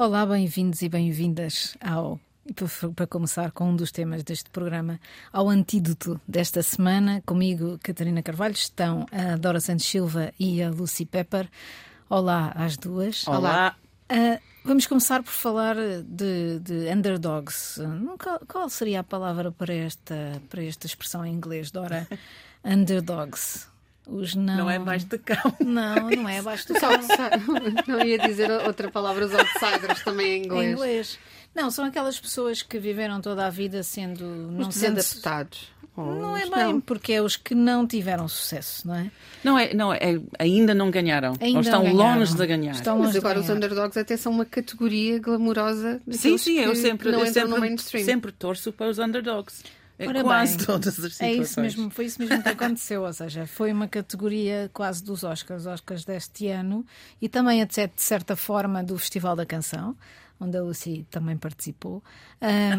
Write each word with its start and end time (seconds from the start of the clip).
Olá, 0.00 0.24
bem-vindos 0.24 0.80
e 0.80 0.88
bem-vindas 0.88 1.76
ao. 1.78 2.18
Para 2.96 3.06
começar 3.06 3.50
com 3.50 3.68
um 3.68 3.76
dos 3.76 3.92
temas 3.92 4.22
deste 4.24 4.48
programa, 4.48 4.98
ao 5.30 5.50
antídoto 5.50 6.18
desta 6.26 6.62
semana, 6.62 7.22
comigo, 7.26 7.78
Catarina 7.82 8.22
Carvalho, 8.22 8.54
estão 8.54 9.04
a 9.12 9.36
Dora 9.36 9.60
Santos 9.60 9.84
Silva 9.84 10.32
e 10.40 10.62
a 10.62 10.70
Lucy 10.70 11.04
Pepper. 11.04 11.50
Olá 12.08 12.50
às 12.56 12.78
duas. 12.78 13.28
Olá. 13.28 13.76
Uh, 14.10 14.40
vamos 14.64 14.86
começar 14.86 15.22
por 15.22 15.32
falar 15.32 15.76
de, 15.76 16.58
de 16.60 16.90
underdogs. 16.90 17.78
Qual, 18.18 18.40
qual, 18.48 18.70
seria 18.70 19.00
a 19.00 19.04
palavra 19.04 19.52
para 19.52 19.74
esta, 19.74 20.40
para 20.48 20.64
esta 20.64 20.86
expressão 20.86 21.26
em 21.26 21.34
inglês, 21.34 21.70
Dora? 21.70 22.08
underdogs. 22.64 23.69
Os 24.06 24.34
não... 24.36 24.56
não 24.56 24.70
é 24.70 24.76
abaixo 24.76 25.06
do 25.06 25.18
cão. 25.18 25.54
Não, 25.60 26.10
não 26.10 26.28
é 26.28 26.38
abaixo 26.38 26.68
do 26.68 26.74
cão. 26.74 26.90
não 27.86 28.04
ia 28.04 28.18
dizer 28.18 28.50
outra 28.66 28.90
palavra, 28.90 29.26
os 29.26 29.34
outsiders 29.34 30.02
também 30.02 30.38
em 30.38 30.44
inglês. 30.44 30.68
Em 30.68 30.72
inglês. 30.72 31.18
Não, 31.54 31.70
são 31.70 31.84
aquelas 31.84 32.18
pessoas 32.18 32.62
que 32.62 32.78
viveram 32.78 33.20
toda 33.20 33.46
a 33.46 33.50
vida 33.50 33.82
sendo. 33.82 34.24
Não 34.24 34.70
sendo 34.70 35.00
adaptados. 35.00 35.68
Não 35.96 36.36
é 36.36 36.48
bem, 36.48 36.74
não. 36.74 36.80
porque 36.80 37.12
é 37.12 37.20
os 37.20 37.36
que 37.36 37.54
não 37.54 37.86
tiveram 37.86 38.26
sucesso, 38.28 38.86
não 38.86 38.94
é? 38.94 39.10
Não 39.44 39.58
é, 39.58 39.74
não 39.74 39.92
é 39.92 40.20
ainda 40.38 40.72
não 40.74 40.90
ganharam. 40.90 41.34
Ainda 41.40 41.58
ou 41.58 41.60
estão 41.60 41.82
ganharam. 41.82 42.18
longe 42.18 42.34
de 42.34 42.46
ganhar. 42.46 42.72
Estão 42.72 42.98
Mas 42.98 43.16
agora 43.16 43.40
os 43.40 43.50
underdogs 43.50 43.98
até 43.98 44.16
são 44.16 44.32
uma 44.32 44.44
categoria 44.44 45.18
glamourosa. 45.18 46.00
Sim, 46.10 46.38
sim, 46.38 46.58
eu 46.58 46.74
sempre, 46.74 47.10
eu 47.10 47.26
sempre, 47.26 47.78
sempre 48.04 48.32
torço 48.32 48.72
para 48.72 48.88
os 48.88 48.98
underdogs. 48.98 49.62
É 50.00 50.08
Ora 50.08 50.22
quase 50.22 50.56
bem, 50.56 50.64
todas 50.64 50.88
as 50.88 51.12
situações. 51.12 51.20
É 51.20 51.32
isso 51.34 51.60
mesmo, 51.60 51.90
foi 51.90 52.06
isso 52.06 52.18
mesmo 52.18 52.42
que 52.42 52.48
aconteceu, 52.48 53.02
ou 53.02 53.12
seja, 53.12 53.46
foi 53.46 53.70
uma 53.70 53.86
categoria 53.86 54.70
quase 54.72 55.04
dos 55.04 55.22
Oscars, 55.22 55.66
Oscars 55.66 56.06
deste 56.06 56.48
ano 56.48 56.86
e 57.20 57.28
também, 57.28 57.62
de 57.66 57.90
certa 57.96 58.34
forma, 58.34 58.82
do 58.82 58.96
Festival 58.96 59.36
da 59.36 59.44
Canção 59.44 59.94
onde 60.40 60.56
a 60.56 60.62
Lucy 60.62 61.06
também 61.10 61.36
participou, 61.36 61.98
uh, 61.98 62.02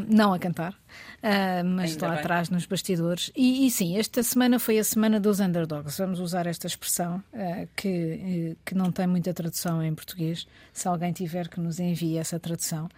não 0.09 0.34
a 0.34 0.40
cantar, 0.40 0.73
uh, 0.73 1.64
mas 1.66 1.92
Ainda 1.92 2.08
lá 2.08 2.12
bem. 2.14 2.20
atrás 2.20 2.50
nos 2.50 2.66
bastidores. 2.66 3.31
E, 3.36 3.68
e, 3.68 3.72
sim, 3.72 3.98
esta 3.98 4.23
semana 4.23 4.58
foi 4.58 4.80
a 4.80 4.84
semana 4.84 5.20
dos 5.20 5.40
underdogs. 5.40 5.98
Vamos 5.98 6.20
usar 6.20 6.48
esta 6.48 6.66
expressão 6.66 7.23
uh, 7.34 7.68
que, 7.76 8.58
que 8.66 8.73
não 8.73 8.92
tem 8.92 9.06
muita 9.06 9.34
tradução 9.34 9.84
em 9.84 9.94
português. 9.94 10.48
Se 10.73 10.88
alguém 10.88 11.14
tiver 11.14 11.48
que 11.48 11.59
nos 11.59 11.80
envie 11.80 12.18
essa 12.18 12.40
tradução. 12.40 12.90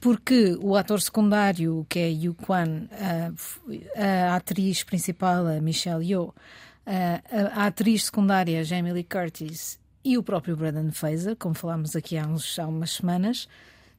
porque 0.00 0.58
o 0.60 0.76
ator 0.76 1.00
secundário, 1.00 1.86
que 1.88 1.98
é 1.98 2.10
Yu 2.10 2.34
Kwan, 2.34 2.88
a 3.96 4.36
atriz 4.36 4.82
principal, 4.82 5.46
a 5.46 5.60
Michelle 5.60 6.04
Yeoh, 6.04 6.34
a 6.84 7.66
atriz 7.66 8.06
secundária, 8.06 8.64
Jamie 8.64 8.92
Lee 8.92 9.04
Curtis, 9.04 9.78
e 10.04 10.18
o 10.18 10.22
próprio 10.22 10.56
Brandon 10.56 10.90
Fraser, 10.90 11.36
como 11.36 11.54
falámos 11.54 11.94
aqui 11.94 12.16
há, 12.16 12.26
uns, 12.26 12.58
há 12.58 12.66
umas 12.66 12.92
semanas, 12.92 13.48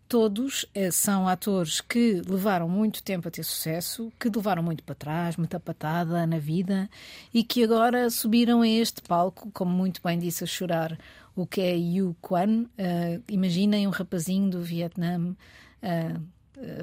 todos 0.07 0.65
eh, 0.73 0.91
são 0.91 1.27
atores 1.27 1.81
que 1.81 2.21
levaram 2.27 2.67
muito 2.67 3.01
tempo 3.01 3.27
a 3.27 3.31
ter 3.31 3.43
sucesso, 3.43 4.11
que 4.19 4.29
levaram 4.29 4.61
muito 4.61 4.83
para 4.83 4.95
trás, 4.95 5.37
muita 5.37 5.59
patada 5.59 6.27
na 6.27 6.37
vida 6.37 6.89
e 7.33 7.43
que 7.43 7.63
agora 7.63 8.09
subiram 8.09 8.61
a 8.61 8.67
este 8.67 9.01
palco, 9.01 9.49
como 9.51 9.71
muito 9.71 10.01
bem 10.03 10.19
disse, 10.19 10.43
a 10.43 10.47
chorar 10.47 10.97
o 11.35 11.47
que 11.47 11.61
é 11.61 11.75
Yu 11.75 12.15
Quan. 12.21 12.63
Uh, 12.63 13.23
imaginem 13.27 13.87
um 13.87 13.91
rapazinho 13.91 14.49
do 14.49 14.61
Vietnã. 14.61 15.35
Uh, 15.81 16.33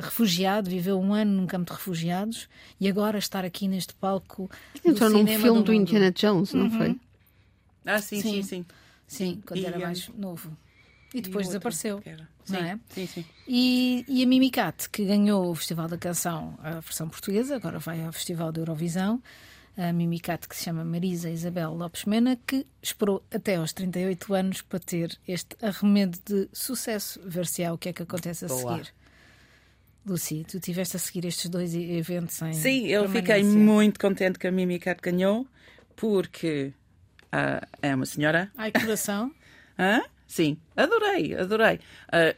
refugiado, 0.01 0.69
viveu 0.69 0.99
um 0.99 1.15
ano 1.15 1.31
num 1.31 1.47
campo 1.47 1.71
de 1.71 1.79
refugiados 1.79 2.49
e 2.79 2.89
agora 2.89 3.19
estar 3.19 3.45
aqui 3.45 3.69
neste 3.69 3.95
palco. 3.95 4.51
Entrou 4.85 5.09
num 5.09 5.27
filme 5.27 5.61
do, 5.61 5.63
do 5.67 5.73
Indiana 5.73 6.11
Jones, 6.11 6.53
não 6.53 6.65
uhum. 6.65 6.71
foi? 6.71 7.01
Ah, 7.87 8.01
sim, 8.01 8.21
sim, 8.21 8.33
sim. 8.33 8.43
sim. 8.43 8.67
Sim, 9.11 9.43
quando 9.45 9.59
e, 9.59 9.67
era 9.67 9.79
mais 9.79 10.09
novo. 10.11 10.57
E 11.13 11.21
depois 11.21 11.47
e 11.47 11.49
desapareceu. 11.49 12.01
Sim, 12.45 12.53
não 12.53 12.61
é? 12.61 12.79
sim, 12.91 13.07
sim. 13.09 13.25
E, 13.47 14.05
e 14.07 14.23
a 14.23 14.27
Mimicat, 14.27 14.89
que 14.89 15.05
ganhou 15.05 15.51
o 15.51 15.55
Festival 15.57 15.89
da 15.89 15.99
Canção, 15.99 16.57
a 16.63 16.79
versão 16.79 17.09
portuguesa, 17.09 17.57
agora 17.57 17.81
vai 17.81 18.05
ao 18.05 18.13
Festival 18.13 18.53
da 18.53 18.61
Eurovisão. 18.61 19.21
A 19.77 19.93
Mimicat, 19.93 20.47
que 20.47 20.55
se 20.55 20.65
chama 20.65 20.85
Marisa 20.85 21.29
Isabel 21.29 21.75
Lopes 21.75 22.05
Mena, 22.05 22.39
que 22.47 22.65
esperou 22.81 23.25
até 23.35 23.57
aos 23.57 23.73
38 23.73 24.33
anos 24.33 24.63
para 24.63 24.79
ter 24.79 25.19
este 25.27 25.57
arremedo 25.61 26.19
de 26.25 26.49
sucesso. 26.53 27.21
Ver 27.25 27.47
se 27.47 27.65
há 27.65 27.73
o 27.73 27.79
que 27.79 27.89
é 27.89 27.93
que 27.93 28.03
acontece 28.03 28.45
a 28.45 28.49
Boa. 28.49 28.77
seguir. 28.77 28.95
Lucy, 30.07 30.45
tu 30.49 30.61
tiveste 30.61 30.97
a 30.97 30.99
seguir 31.01 31.25
estes 31.25 31.51
dois 31.51 31.75
eventos 31.75 32.41
em. 32.43 32.53
Sim, 32.53 32.87
eu 32.87 33.09
fiquei 33.09 33.43
muito 33.43 33.99
contente 33.99 34.39
que 34.39 34.47
a 34.47 34.53
Mimicat 34.53 35.01
ganhou, 35.03 35.47
porque 35.97 36.73
Uh, 37.33 37.67
é 37.81 37.95
uma 37.95 38.07
senhora. 38.07 38.51
Ai, 38.57 38.73
coração. 38.73 39.33
Hã? 39.79 40.03
Sim, 40.27 40.59
adorei, 40.77 41.35
adorei. 41.35 41.81
Uh, 42.07 42.37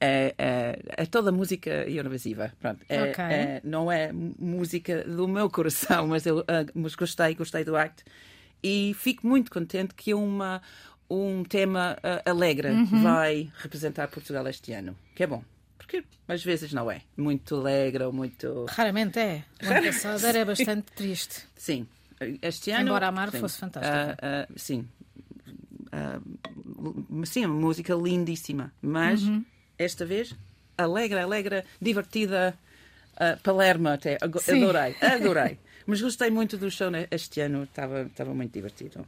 é, 0.00 0.34
é, 0.38 0.78
é, 0.96 1.06
toda 1.06 1.30
música 1.30 1.70
eurovisiva. 1.86 2.50
Pronto. 2.58 2.80
É, 2.88 3.02
okay. 3.02 3.24
é, 3.24 3.60
não 3.62 3.92
é 3.92 4.10
música 4.12 5.04
do 5.04 5.28
meu 5.28 5.50
coração, 5.50 6.06
mas 6.06 6.24
eu 6.24 6.38
uh, 6.38 6.44
mas 6.74 6.94
gostei, 6.94 7.34
gostei 7.34 7.62
do 7.62 7.76
acto. 7.76 8.04
E 8.62 8.94
fico 8.98 9.26
muito 9.26 9.50
contente 9.50 9.94
que 9.94 10.14
uma, 10.14 10.62
um 11.10 11.44
tema 11.44 11.98
uh, 11.98 12.30
alegre 12.30 12.68
uhum. 12.70 13.02
vai 13.02 13.50
representar 13.58 14.08
Portugal 14.08 14.46
este 14.48 14.72
ano, 14.72 14.96
que 15.14 15.22
é 15.22 15.26
bom. 15.26 15.44
Porque 15.76 16.04
às 16.26 16.42
vezes 16.42 16.72
não 16.72 16.90
é 16.90 17.02
muito 17.16 17.56
alegre 17.56 18.04
ou 18.04 18.12
muito. 18.12 18.64
Raramente 18.68 19.18
é. 19.18 19.44
O 19.62 19.66
ano 19.66 19.86
passado 19.86 20.24
era 20.24 20.44
bastante 20.44 20.92
triste. 20.92 21.46
Sim, 21.54 21.86
este 22.42 22.70
ano. 22.70 22.88
Embora 22.88 23.08
a 23.08 23.12
Mar 23.12 23.30
fosse 23.30 23.58
fantástica. 23.58 24.16
Uh, 24.22 24.52
uh, 24.52 24.58
sim. 24.58 24.88
Uh, 25.92 27.26
sim, 27.26 27.44
uma 27.46 27.54
música 27.54 27.94
lindíssima. 27.94 28.72
Mas 28.80 29.22
uhum. 29.22 29.44
esta 29.78 30.04
vez, 30.04 30.34
alegre, 30.76 31.18
alegre, 31.20 31.64
divertida. 31.80 32.56
Palermo 33.42 33.88
até. 33.88 34.16
Adorei, 34.22 34.96
adorei. 35.02 35.58
mas 35.84 36.00
gostei 36.00 36.30
muito 36.30 36.56
do 36.56 36.70
show 36.70 36.88
este 37.10 37.42
ano, 37.42 37.64
estava, 37.64 38.04
estava 38.04 38.32
muito 38.32 38.50
divertido. 38.50 39.06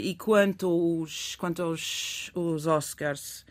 e 0.00 0.14
quanto, 0.14 0.68
aos, 0.68 1.34
quanto 1.34 1.60
aos, 1.60 2.30
os 2.36 2.68
Oscars, 2.68 3.44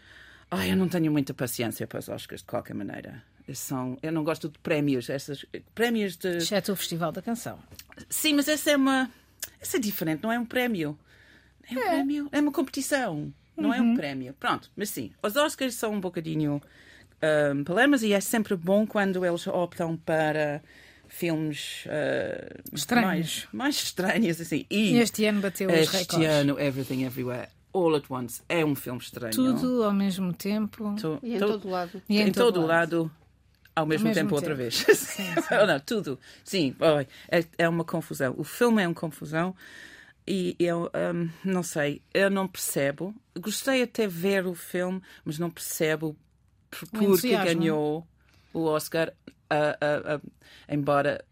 ai, 0.49 0.71
eu 0.71 0.77
não 0.77 0.87
tenho 0.87 1.11
muita 1.11 1.33
paciência 1.33 1.85
para 1.85 1.99
os 1.99 2.07
Oscars 2.07 2.39
de 2.39 2.47
qualquer 2.47 2.73
maneira 2.73 3.21
são. 3.53 3.97
Eu 4.01 4.11
não 4.11 4.23
gosto 4.23 4.49
de 4.49 4.57
prémios, 4.59 5.09
essas 5.09 5.45
prémios 5.73 6.15
de. 6.15 6.37
Exceto 6.37 6.71
o 6.71 6.75
Festival 6.75 7.11
da 7.11 7.21
Canção. 7.21 7.59
Sim, 8.09 8.33
mas 8.33 8.47
essa 8.47 8.71
é 8.71 8.75
uma. 8.75 9.11
Essa 9.59 9.77
é 9.77 9.79
diferente, 9.79 10.23
não 10.23 10.31
é 10.31 10.39
um 10.39 10.45
prémio. 10.45 10.97
É 11.69 11.73
um 11.73 11.79
é. 11.79 11.89
prémio, 11.89 12.29
é 12.31 12.39
uma 12.39 12.51
competição, 12.51 13.33
não 13.57 13.69
uhum. 13.69 13.75
é 13.75 13.81
um 13.81 13.89
uhum. 13.89 13.95
prémio. 13.95 14.33
Pronto, 14.39 14.71
mas 14.75 14.89
sim, 14.89 15.11
os 15.21 15.35
Oscars 15.35 15.75
são 15.75 15.93
um 15.93 15.99
bocadinho 15.99 16.61
um, 17.53 17.63
problemas 17.63 18.03
e 18.03 18.13
é 18.13 18.19
sempre 18.19 18.55
bom 18.55 18.85
quando 18.85 19.25
eles 19.25 19.47
optam 19.47 19.97
para 19.97 20.61
filmes 21.07 21.85
uh, 21.85 22.61
estranhos. 22.73 23.05
Mais, 23.05 23.47
mais 23.51 23.75
estranhos 23.75 24.41
assim. 24.41 24.65
E 24.69 24.97
este 24.97 25.25
ano 25.25 25.41
bateu 25.41 25.69
os 25.69 25.75
recordes. 25.75 26.01
Este 26.01 26.25
ano, 26.25 26.59
Everything 26.59 27.03
Everywhere 27.03 27.49
All 27.73 27.95
at 27.95 28.05
Once 28.09 28.41
é 28.47 28.63
um 28.63 28.73
filme 28.73 28.99
estranho. 28.99 29.33
Tudo 29.33 29.83
ao 29.83 29.93
mesmo 29.93 30.33
tempo. 30.33 30.95
Tu, 30.99 31.19
e 31.21 31.35
em 31.35 31.39
tu, 31.39 31.47
todo 31.47 31.69
lado. 31.69 32.01
E 32.07 32.17
em, 32.17 32.27
em 32.27 32.31
todo, 32.31 32.53
todo 32.53 32.65
lado. 32.65 33.03
lado 33.03 33.11
ao 33.75 33.85
mesmo, 33.85 34.07
ao 34.07 34.13
mesmo 34.13 34.13
tempo, 34.13 34.15
tempo, 34.15 34.35
outra 34.35 34.55
vez. 34.55 34.75
Sim, 34.75 34.95
sim. 34.95 35.33
não, 35.67 35.79
tudo. 35.79 36.19
Sim, 36.43 36.75
é, 37.29 37.45
é 37.57 37.69
uma 37.69 37.83
confusão. 37.83 38.33
O 38.37 38.43
filme 38.43 38.81
é 38.81 38.87
uma 38.87 38.95
confusão 38.95 39.55
e 40.27 40.55
eu 40.57 40.89
um, 41.13 41.29
não 41.43 41.61
sei, 41.61 42.01
eu 42.13 42.29
não 42.29 42.47
percebo. 42.47 43.13
Gostei 43.37 43.83
até 43.83 44.07
ver 44.07 44.47
o 44.47 44.55
filme, 44.55 45.01
mas 45.23 45.37
não 45.37 45.49
percebo 45.49 46.15
porque 46.69 47.27
ganhou 47.27 48.07
o 48.53 48.63
Oscar, 48.63 49.13
uh, 49.51 50.13
uh, 50.13 50.17
uh, 50.17 50.31
embora 50.69 51.23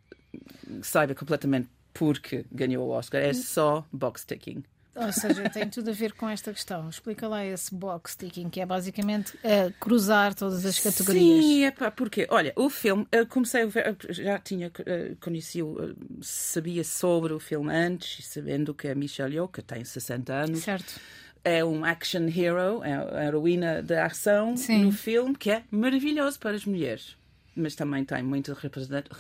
saiba 0.82 1.16
completamente 1.16 1.70
porque 1.94 2.46
ganhou 2.52 2.88
o 2.88 2.92
Oscar. 2.92 3.22
É 3.22 3.34
só 3.34 3.86
box 3.92 4.26
ticking. 4.26 4.64
Ou 4.96 5.12
seja, 5.12 5.50
tem 5.50 5.68
tudo 5.70 5.90
a 5.90 5.94
ver 5.94 6.14
com 6.14 6.30
esta 6.30 6.54
questão. 6.54 6.88
Explica 6.90 7.28
lá 7.28 7.44
esse 7.44 7.74
box 7.74 8.16
ticking, 8.16 8.50
que 8.50 8.62
é 8.62 8.66
basicamente 8.66 9.36
uh, 9.38 9.74
cruzar 9.80 10.36
todas 10.36 10.66
as 10.66 10.80
categorias. 10.80 11.44
Sim, 11.44 11.66
é 11.66 11.72
pá, 11.72 11.90
porque, 11.90 12.28
olha, 12.30 12.54
o 12.56 12.70
filme, 12.70 13.08
eu 13.12 13.26
comecei 13.26 13.64
a 13.64 13.66
ver, 13.66 13.96
já 14.10 14.38
tinha 14.38 14.68
uh, 14.68 15.16
conhecido, 15.20 15.68
uh, 15.68 15.96
sabia 16.22 16.84
sobre 16.84 17.34
o 17.34 17.40
filme 17.40 17.74
antes, 17.74 18.28
sabendo 18.28 18.74
que 18.74 18.88
a 18.88 18.94
Michelle 18.94 19.34
Yeoh, 19.34 19.48
que 19.48 19.64
tem 19.64 19.84
60 19.84 20.34
anos, 20.34 20.60
certo. 20.60 21.00
é 21.44 21.66
um 21.66 21.84
action 21.84 22.28
hero, 22.28 22.84
é 22.84 22.94
a 22.94 23.26
heroína 23.26 23.82
da 23.82 24.06
ação 24.06 24.56
Sim. 24.56 24.84
no 24.84 24.92
filme, 24.92 25.36
que 25.36 25.50
é 25.50 25.64
maravilhoso 25.72 26.40
para 26.40 26.56
as 26.56 26.66
mulheres 26.66 27.18
mas 27.56 27.76
também 27.76 28.04
tem 28.04 28.24
muita 28.24 28.56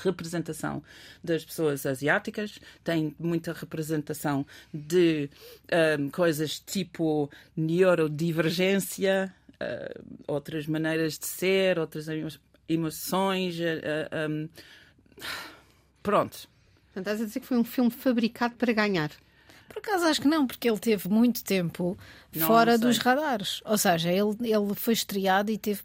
representação 0.03 0.83
das 1.23 1.45
pessoas 1.45 1.85
asiáticas, 1.85 2.59
tem 2.83 3.15
muita 3.19 3.53
representação 3.53 4.45
de 4.73 5.29
um, 5.99 6.09
coisas 6.09 6.59
tipo 6.59 7.29
neurodivergência, 7.55 9.33
uh, 9.53 10.03
outras 10.27 10.67
maneiras 10.67 11.17
de 11.17 11.25
ser, 11.25 11.79
outras 11.79 12.07
emoções. 12.67 13.59
Uh, 13.59 14.29
um, 14.29 14.49
pronto. 16.01 16.47
Estás 16.95 17.21
a 17.21 17.25
dizer 17.25 17.39
que 17.39 17.47
foi 17.47 17.57
um 17.57 17.63
filme 17.63 17.89
fabricado 17.89 18.55
para 18.55 18.71
ganhar? 18.71 19.11
Por 19.73 19.79
acaso 19.79 20.05
acho 20.05 20.21
que 20.21 20.27
não, 20.27 20.45
porque 20.45 20.69
ele 20.69 20.77
teve 20.77 21.09
muito 21.09 21.43
tempo 21.43 21.97
não, 22.31 22.45
fora 22.45 22.73
não 22.73 22.81
dos 22.81 22.99
radares. 22.99 23.59
Ou 23.65 23.75
seja, 23.75 24.11
ele, 24.11 24.35
ele 24.41 24.75
foi 24.75 24.93
estreado 24.93 25.51
e 25.51 25.57
teve 25.57 25.81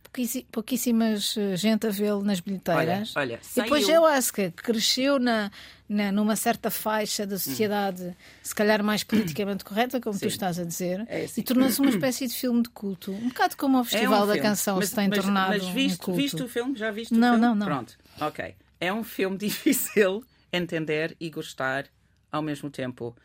pouquíssimas 0.52 1.34
eh, 1.38 1.56
gente 1.56 1.86
a 1.86 1.90
vê-lo 1.90 2.22
nas 2.22 2.38
bilheteiras. 2.38 3.16
Olha, 3.16 3.36
olha, 3.36 3.40
e 3.56 3.62
depois 3.62 3.88
eu 3.88 4.04
acho 4.04 4.30
que 4.30 4.50
cresceu 4.50 5.18
na, 5.18 5.50
na, 5.88 6.12
numa 6.12 6.36
certa 6.36 6.70
faixa 6.70 7.26
da 7.26 7.38
sociedade, 7.38 8.02
hum. 8.02 8.14
se 8.42 8.54
calhar 8.54 8.84
mais 8.84 9.02
politicamente 9.02 9.64
correta, 9.64 9.98
como 10.02 10.12
Sim. 10.12 10.26
tu 10.26 10.28
estás 10.28 10.58
a 10.58 10.64
dizer, 10.64 11.06
é 11.08 11.24
assim. 11.24 11.40
e 11.40 11.44
tornou-se 11.44 11.80
uma 11.80 11.88
espécie 11.88 12.28
de 12.28 12.34
filme 12.34 12.62
de 12.62 12.68
culto. 12.68 13.10
Um 13.10 13.28
bocado 13.28 13.56
como 13.56 13.80
o 13.80 13.84
Festival 13.84 14.20
é 14.20 14.24
um 14.24 14.26
da 14.26 14.32
filme. 14.34 14.48
Canção 14.50 14.76
mas, 14.76 14.90
se 14.90 14.94
tem 14.94 15.08
mas, 15.08 15.18
tornado. 15.18 15.48
Mas 15.48 15.66
viste, 15.68 15.94
um 15.94 16.04
culto. 16.04 16.20
viste 16.20 16.42
o 16.42 16.48
filme? 16.48 16.76
Já 16.76 16.90
viste 16.90 17.14
não, 17.14 17.20
o 17.20 17.30
filme? 17.30 17.40
Não, 17.40 17.54
não, 17.54 17.66
Pronto, 17.66 17.96
ok. 18.20 18.54
É 18.78 18.92
um 18.92 19.02
filme 19.02 19.38
difícil 19.38 20.22
entender 20.52 21.16
e 21.18 21.30
gostar 21.30 21.86
ao 22.30 22.42
mesmo 22.42 22.68
tempo. 22.68 23.16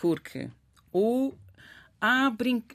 Porque 0.00 0.48
o. 0.92 1.34
Há 2.00 2.30
brin... 2.30 2.64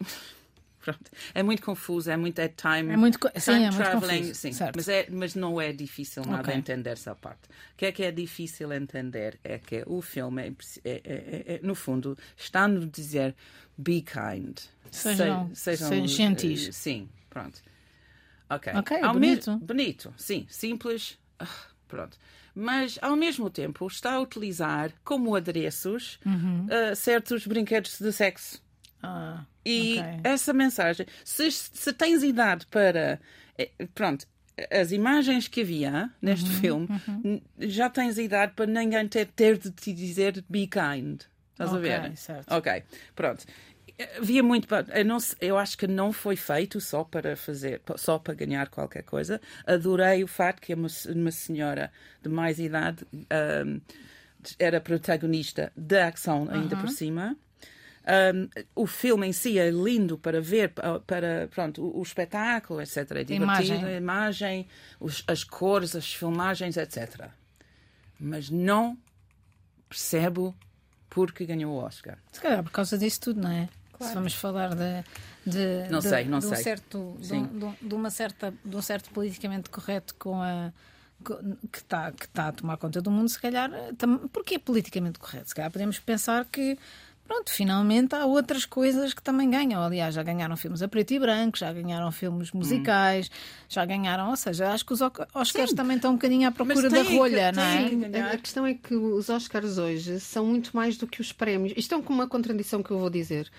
Pronto. 0.80 1.12
É 1.34 1.42
muito 1.42 1.64
confuso, 1.64 2.12
é 2.12 2.16
muito 2.16 2.38
é 2.38 2.48
time, 2.48 2.94
é 2.94 2.96
muito, 2.96 3.18
time 3.18 3.42
sim, 3.42 3.64
é 3.64 3.70
traveling, 3.72 4.22
muito 4.22 4.36
sim, 4.36 4.52
mas, 4.76 4.88
é, 4.88 5.08
mas 5.10 5.34
não 5.34 5.60
é 5.60 5.74
difícil 5.74 6.24
nada 6.24 6.44
okay. 6.44 6.54
entender 6.54 6.92
essa 6.92 7.16
parte. 7.16 7.48
O 7.48 7.78
que 7.78 7.88
é 7.88 7.92
que 7.92 8.04
é 8.04 8.12
difícil 8.12 8.72
entender 8.72 9.40
é 9.44 9.58
que 9.58 9.82
o 9.88 10.00
filme, 10.00 10.44
é, 10.44 10.52
é, 10.84 11.02
é, 11.04 11.56
é 11.56 11.60
no 11.64 11.74
fundo, 11.74 12.16
está 12.38 12.66
a 12.66 12.68
nos 12.68 12.88
dizer 12.92 13.34
be 13.76 14.04
kind. 14.04 14.60
Sejam, 14.92 15.50
Se, 15.56 15.76
sejam, 15.76 15.90
sejam 15.90 16.08
gentis. 16.08 16.68
Uh, 16.68 16.74
sim, 16.74 17.10
pronto. 17.32 17.64
Ok. 18.48 18.72
okay 18.76 19.02
bonito. 19.02 19.58
bonito, 19.58 20.14
sim. 20.18 20.46
Simples. 20.48 21.18
Uh, 21.42 21.48
pronto 21.88 22.16
mas 22.56 22.98
ao 23.02 23.16
mesmo 23.16 23.50
tempo 23.50 23.86
está 23.86 24.14
a 24.14 24.20
utilizar 24.22 24.92
como 25.04 25.36
adereços 25.36 26.18
uhum. 26.26 26.66
uh, 26.66 26.96
certos 26.96 27.46
brinquedos 27.46 28.00
de 28.00 28.12
sexo. 28.14 28.64
Ah, 29.04 29.46
e 29.64 30.00
okay. 30.00 30.20
essa 30.24 30.54
mensagem, 30.54 31.06
se, 31.24 31.52
se 31.52 31.94
tens 31.94 32.24
idade 32.24 32.66
para. 32.68 33.20
Eh, 33.58 33.70
pronto, 33.94 34.26
as 34.72 34.92
imagens 34.92 35.48
que 35.48 35.62
havia 35.62 36.10
neste 36.22 36.50
uhum, 36.50 36.56
filme, 36.56 36.88
uhum. 37.08 37.42
já 37.60 37.90
tens 37.90 38.18
idade 38.18 38.54
para 38.56 38.66
ninguém 38.66 39.08
ter, 39.08 39.28
ter 39.28 39.58
de 39.58 39.70
te 39.70 39.92
dizer 39.92 40.44
be 40.50 40.68
kind. 40.68 41.22
Estás 41.52 41.74
okay, 41.74 41.94
a 41.94 42.00
ver? 42.00 42.18
Certo. 42.18 42.52
Ok, 42.52 42.84
pronto 43.16 43.46
havia 44.18 44.44
muito. 44.44 44.68
Eu, 44.94 45.06
não, 45.06 45.18
eu 45.40 45.58
acho 45.58 45.78
que 45.78 45.88
não 45.88 46.12
foi 46.12 46.36
feito 46.36 46.82
só 46.82 47.04
para 47.04 47.36
fazer, 47.36 47.82
só 47.96 48.20
para 48.20 48.34
ganhar 48.34 48.70
qualquer 48.70 49.04
coisa. 49.04 49.40
Adorei 49.66 50.24
o 50.24 50.28
facto 50.28 50.62
que 50.62 50.74
uma, 50.74 50.88
uma 51.08 51.32
senhora 51.32 51.92
de 52.22 52.30
mais 52.30 52.60
idade 52.60 53.06
um, 53.14 53.80
era 54.60 54.82
protagonista 54.82 55.72
da 55.76 56.10
ação 56.10 56.48
ainda 56.50 56.76
por 56.76 56.90
cima. 56.90 57.38
Um, 58.08 58.48
o 58.76 58.86
filme 58.86 59.26
em 59.26 59.34
si 59.34 59.58
é 59.58 59.72
lindo 59.72 60.16
para 60.16 60.40
ver, 60.40 60.74
para 61.08 61.48
pronto, 61.48 61.84
o, 61.84 62.00
o 62.00 62.04
espetáculo, 62.04 62.80
etc. 62.80 62.98
É 62.98 63.24
divertido, 63.24 63.34
imagem. 63.34 63.84
a 63.84 63.98
imagem, 63.98 64.68
os, 65.00 65.24
as 65.28 65.44
cores, 65.44 65.96
as 65.96 66.14
filmagens, 66.14 66.78
etc. 66.78 67.30
Mas 68.20 68.50
não 68.50 68.98
percebo 69.90 70.56
porque 71.10 71.46
ganhou 71.46 71.74
o 71.74 71.78
Oscar. 71.78 72.18
Se 72.32 72.42
calhar 72.42 72.62
por 72.62 72.72
causa 72.72 72.98
disso 72.98 73.22
tudo, 73.22 73.42
não 73.42 73.50
é? 73.50 73.70
Claro. 73.98 74.12
Se 74.12 74.16
vamos 74.16 74.34
falar 74.36 74.76
de, 74.76 75.04
de, 75.46 75.90
não 75.90 76.00
de, 76.00 76.10
sei, 76.10 76.26
não 76.26 76.40
de 76.40 76.46
um 76.46 76.50
sei. 76.50 76.64
certo 76.64 77.18
de, 77.20 77.88
de, 77.88 77.96
uma 77.96 78.10
certa 78.10 78.54
de 78.64 78.76
um 78.76 78.82
certo 78.82 79.10
politicamente 79.12 79.70
correto 79.70 80.16
com 80.16 80.42
a 80.42 80.72
que 81.72 81.78
está 81.78 82.12
que 82.12 82.28
tá 82.28 82.50
a 82.50 82.52
tomar 82.52 82.78
conta 82.78 83.02
do 83.02 83.10
mundo, 83.10 83.30
se 83.30 83.40
calhar, 83.40 83.72
tam, 83.98 84.28
porque 84.28 84.56
é 84.56 84.60
politicamente 84.60 85.18
correto? 85.18 85.50
Se 85.50 85.56
calhar 85.56 85.72
podemos 85.72 85.98
pensar 85.98 86.46
que 86.46 86.78
pronto, 87.28 87.52
finalmente 87.52 88.16
há 88.16 88.26
outras 88.26 88.66
coisas 88.66 89.14
que 89.14 89.22
também 89.22 89.50
ganham. 89.50 89.82
Aliás, 89.82 90.16
já 90.16 90.24
ganharam 90.24 90.56
filmes 90.56 90.82
a 90.82 90.88
preto 90.88 91.14
e 91.14 91.20
branco, 91.20 91.58
já 91.58 91.72
ganharam 91.74 92.12
filmes 92.12 92.52
musicais, 92.52 93.28
hum. 93.28 93.66
já 93.68 93.86
ganharam, 93.86 94.30
ou 94.30 94.36
seja, 94.36 94.72
acho 94.72 94.86
que 94.86 94.94
os 94.94 95.02
Oscars 95.02 95.72
Sim. 95.72 95.76
também 95.76 95.96
estão 95.96 96.12
um 96.12 96.16
bocadinho 96.16 96.48
à 96.48 96.52
procura 96.52 96.90
da 96.90 97.02
rolha, 97.02 97.52
que, 97.52 97.56
não 97.58 97.64
é? 97.64 97.90
Sim, 97.90 98.22
a 98.22 98.38
questão 98.38 98.66
é 98.66 98.74
que 98.74 98.96
os 98.96 99.30
Oscars 99.30 99.78
hoje 99.78 100.20
são 100.20 100.46
muito 100.46 100.76
mais 100.76 100.98
do 100.98 101.08
que 101.08 101.20
os 101.20 101.32
prémios. 101.32 101.74
Isto 101.76 101.96
é 101.96 101.98
uma 101.98 102.28
contradição 102.28 102.84
que 102.84 102.92
eu 102.92 103.00
vou 103.00 103.10
dizer. 103.10 103.50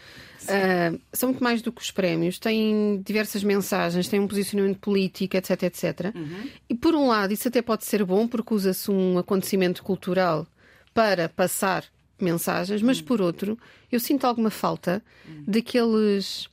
Uh, 0.43 1.01
são 1.13 1.31
muito 1.31 1.43
mais 1.43 1.61
do 1.61 1.73
que 1.73 1.83
os 1.83 1.91
prémios, 1.91 2.39
têm 2.39 3.03
diversas 3.05 3.43
mensagens, 3.43 4.07
têm 4.07 4.21
um 4.21 4.29
posicionamento 4.29 4.79
político, 4.79 5.37
etc, 5.37 5.65
etc. 5.65 6.13
Uhum. 6.15 6.49
E 6.69 6.75
por 6.75 6.95
um 6.95 7.09
lado, 7.09 7.33
isso 7.33 7.49
até 7.49 7.61
pode 7.61 7.85
ser 7.85 8.05
bom 8.05 8.29
porque 8.29 8.55
usa-se 8.55 8.91
um 8.91 9.19
acontecimento 9.19 9.83
cultural 9.83 10.47
para 10.95 11.29
passar 11.29 11.85
mensagens, 12.21 12.83
mas 12.83 13.01
por 13.01 13.21
outro, 13.21 13.59
eu 13.91 14.01
sinto 14.01 14.27
alguma 14.27 14.51
falta 14.51 15.03
daqueles 15.47 16.49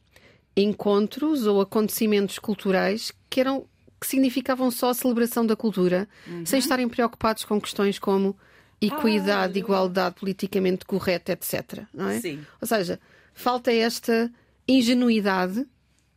encontros 0.55 1.45
ou 1.45 1.61
acontecimentos 1.61 2.37
culturais 2.37 3.11
que 3.29 3.39
eram 3.39 3.65
que 3.99 4.07
significavam 4.07 4.69
só 4.69 4.89
a 4.89 4.93
celebração 4.93 5.45
da 5.45 5.55
cultura, 5.55 6.09
uhum. 6.27 6.45
sem 6.45 6.59
estarem 6.59 6.89
preocupados 6.89 7.45
com 7.45 7.59
questões 7.59 7.97
como 7.97 8.37
equidade, 8.81 9.53
ah, 9.55 9.59
igualdade 9.59 10.15
politicamente 10.19 10.83
correta, 10.83 11.31
etc. 11.31 11.83
Não 11.93 12.09
é? 12.09 12.19
Sim. 12.19 12.45
Ou 12.59 12.67
seja, 12.67 12.99
falta 13.33 13.71
esta 13.71 14.29
ingenuidade 14.67 15.65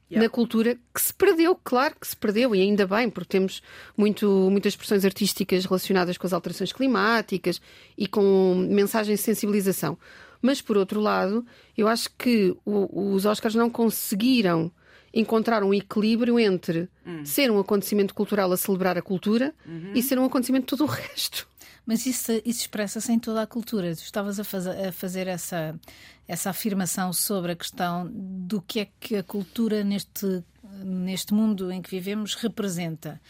Yeah. 0.08 0.24
na 0.24 0.30
cultura 0.30 0.78
que 0.94 1.00
se 1.00 1.12
perdeu, 1.12 1.58
claro 1.64 1.96
que 2.00 2.06
se 2.06 2.16
perdeu, 2.16 2.54
e 2.54 2.60
ainda 2.60 2.86
bem, 2.86 3.10
porque 3.10 3.28
temos 3.28 3.60
muito, 3.96 4.48
muitas 4.52 4.72
expressões 4.72 5.04
artísticas 5.04 5.64
relacionadas 5.64 6.16
com 6.16 6.24
as 6.24 6.32
alterações 6.32 6.72
climáticas 6.72 7.60
e 7.98 8.06
com 8.06 8.54
mensagens 8.70 9.18
de 9.18 9.24
sensibilização. 9.24 9.98
Mas, 10.40 10.60
por 10.60 10.76
outro 10.76 11.00
lado, 11.00 11.44
eu 11.76 11.88
acho 11.88 12.08
que 12.16 12.54
o, 12.64 13.14
os 13.14 13.26
Oscars 13.26 13.56
não 13.56 13.68
conseguiram 13.68 14.70
encontrar 15.12 15.64
um 15.64 15.72
equilíbrio 15.72 16.38
entre 16.38 16.88
hum. 17.04 17.24
ser 17.24 17.50
um 17.50 17.58
acontecimento 17.58 18.14
cultural 18.14 18.52
a 18.52 18.56
celebrar 18.56 18.98
a 18.98 19.02
cultura 19.02 19.54
uhum. 19.66 19.92
e 19.94 20.02
ser 20.02 20.18
um 20.18 20.24
acontecimento 20.24 20.64
de 20.64 20.68
todo 20.68 20.84
o 20.84 20.86
resto. 20.86 21.48
Mas 21.86 22.04
isso, 22.04 22.32
isso 22.44 22.62
expressa-se 22.62 23.12
em 23.12 23.18
toda 23.18 23.42
a 23.42 23.46
cultura. 23.46 23.94
Tu 23.94 24.02
estavas 24.02 24.40
a, 24.40 24.44
faz, 24.44 24.66
a 24.66 24.90
fazer 24.90 25.28
essa, 25.28 25.78
essa 26.26 26.50
afirmação 26.50 27.12
sobre 27.12 27.52
a 27.52 27.56
questão 27.56 28.10
do 28.12 28.60
que 28.60 28.80
é 28.80 28.88
que 28.98 29.16
a 29.16 29.22
cultura 29.22 29.84
neste, 29.84 30.42
neste 30.82 31.32
mundo 31.32 31.70
em 31.70 31.80
que 31.80 31.88
vivemos 31.88 32.34
representa. 32.34 33.20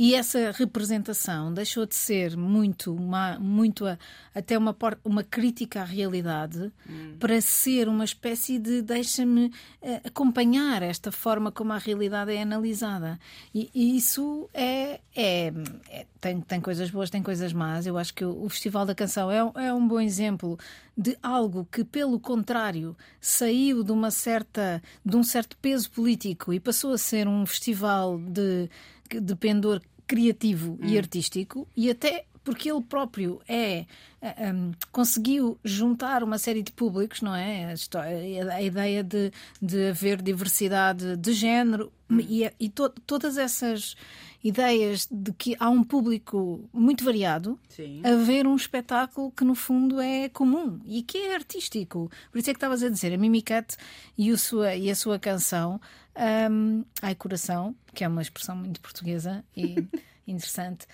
E 0.00 0.14
essa 0.14 0.52
representação 0.52 1.52
deixou 1.52 1.84
de 1.84 1.96
ser 1.96 2.36
muito, 2.36 2.94
uma, 2.94 3.36
muito 3.40 3.84
a, 3.84 3.98
até 4.32 4.56
uma, 4.56 4.72
uma 5.04 5.24
crítica 5.24 5.80
à 5.80 5.84
realidade 5.84 6.70
hum. 6.88 7.16
para 7.18 7.40
ser 7.40 7.88
uma 7.88 8.04
espécie 8.04 8.60
de 8.60 8.80
deixa-me 8.80 9.46
uh, 9.46 10.00
acompanhar 10.04 10.84
esta 10.84 11.10
forma 11.10 11.50
como 11.50 11.72
a 11.72 11.78
realidade 11.78 12.32
é 12.32 12.40
analisada. 12.40 13.18
E, 13.52 13.68
e 13.74 13.96
isso 13.96 14.48
é, 14.54 15.00
é, 15.16 15.52
é, 15.90 16.06
tem, 16.20 16.40
tem 16.42 16.60
coisas 16.60 16.92
boas, 16.92 17.10
tem 17.10 17.20
coisas 17.20 17.52
más. 17.52 17.84
Eu 17.84 17.98
acho 17.98 18.14
que 18.14 18.24
o, 18.24 18.44
o 18.44 18.48
Festival 18.48 18.86
da 18.86 18.94
Canção 18.94 19.28
é, 19.28 19.66
é 19.66 19.74
um 19.74 19.88
bom 19.88 19.98
exemplo 19.98 20.56
de 20.96 21.16
algo 21.20 21.66
que, 21.70 21.82
pelo 21.82 22.20
contrário, 22.20 22.96
saiu 23.20 23.82
de 23.82 23.92
uma 23.92 24.10
certa 24.10 24.82
de 25.04 25.16
um 25.16 25.22
certo 25.22 25.56
peso 25.58 25.90
político 25.90 26.52
e 26.52 26.58
passou 26.58 26.92
a 26.92 26.98
ser 26.98 27.26
um 27.26 27.44
festival 27.46 28.18
de 28.18 28.68
de 29.08 29.36
pendor 29.36 29.80
criativo 30.06 30.78
hum. 30.80 30.86
e 30.86 30.98
artístico 30.98 31.68
e 31.76 31.90
até 31.90 32.24
porque 32.42 32.70
ele 32.70 32.80
próprio 32.80 33.42
é 33.46 33.84
um, 34.22 34.26
eh, 34.26 34.34
ehm, 34.38 34.70
conseguiu 34.90 35.58
juntar 35.62 36.22
uma 36.24 36.38
série 36.38 36.62
de 36.62 36.72
públicos, 36.72 37.20
não 37.20 37.34
é? 37.34 37.74
A, 37.74 38.54
a 38.54 38.62
ideia 38.62 39.04
de, 39.04 39.30
de 39.60 39.90
haver 39.90 40.22
diversidade 40.22 41.14
de 41.18 41.32
género 41.34 41.92
hum. 42.08 42.18
e, 42.20 42.50
e 42.58 42.70
to, 42.70 42.88
todas 43.06 43.36
essas 43.36 43.94
ideias 44.42 45.06
de 45.10 45.32
que 45.32 45.56
há 45.58 45.68
um 45.68 45.82
público 45.82 46.68
muito 46.72 47.04
variado 47.04 47.58
Sim. 47.68 48.00
a 48.04 48.14
ver 48.14 48.46
um 48.46 48.54
espetáculo 48.54 49.30
que 49.32 49.44
no 49.44 49.54
fundo 49.54 50.00
é 50.00 50.28
comum 50.28 50.80
e 50.86 51.02
que 51.02 51.18
é 51.18 51.34
artístico. 51.34 52.10
Por 52.30 52.38
isso 52.38 52.48
é 52.48 52.54
que 52.54 52.56
estavas 52.56 52.82
a 52.82 52.88
dizer, 52.88 53.12
a 53.12 53.18
Mimicat 53.18 53.76
e, 54.16 54.30
o 54.30 54.38
sua, 54.38 54.74
e 54.74 54.90
a 54.90 54.94
sua 54.94 55.18
canção 55.18 55.80
um, 56.18 56.84
Ai 57.00 57.14
Coração, 57.14 57.74
que 57.94 58.04
é 58.04 58.08
uma 58.08 58.22
expressão 58.22 58.56
muito 58.56 58.80
portuguesa 58.80 59.44
e 59.56 59.76
interessante. 60.26 60.86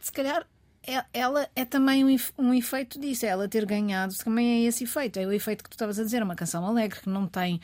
Se 0.00 0.10
calhar 0.10 0.46
ela 1.12 1.48
é 1.54 1.64
também 1.64 2.04
um, 2.04 2.16
um 2.36 2.52
efeito 2.52 2.98
disso, 2.98 3.24
é 3.24 3.28
ela 3.28 3.48
ter 3.48 3.64
ganhado 3.64 4.14
também 4.16 4.64
é 4.64 4.68
esse 4.68 4.82
efeito, 4.82 5.18
é 5.18 5.26
o 5.26 5.32
efeito 5.32 5.62
que 5.62 5.70
tu 5.70 5.74
estavas 5.74 5.98
a 5.98 6.02
dizer, 6.02 6.22
uma 6.22 6.34
canção 6.34 6.66
alegre 6.66 7.00
que 7.00 7.08
não 7.08 7.26
tem 7.26 7.60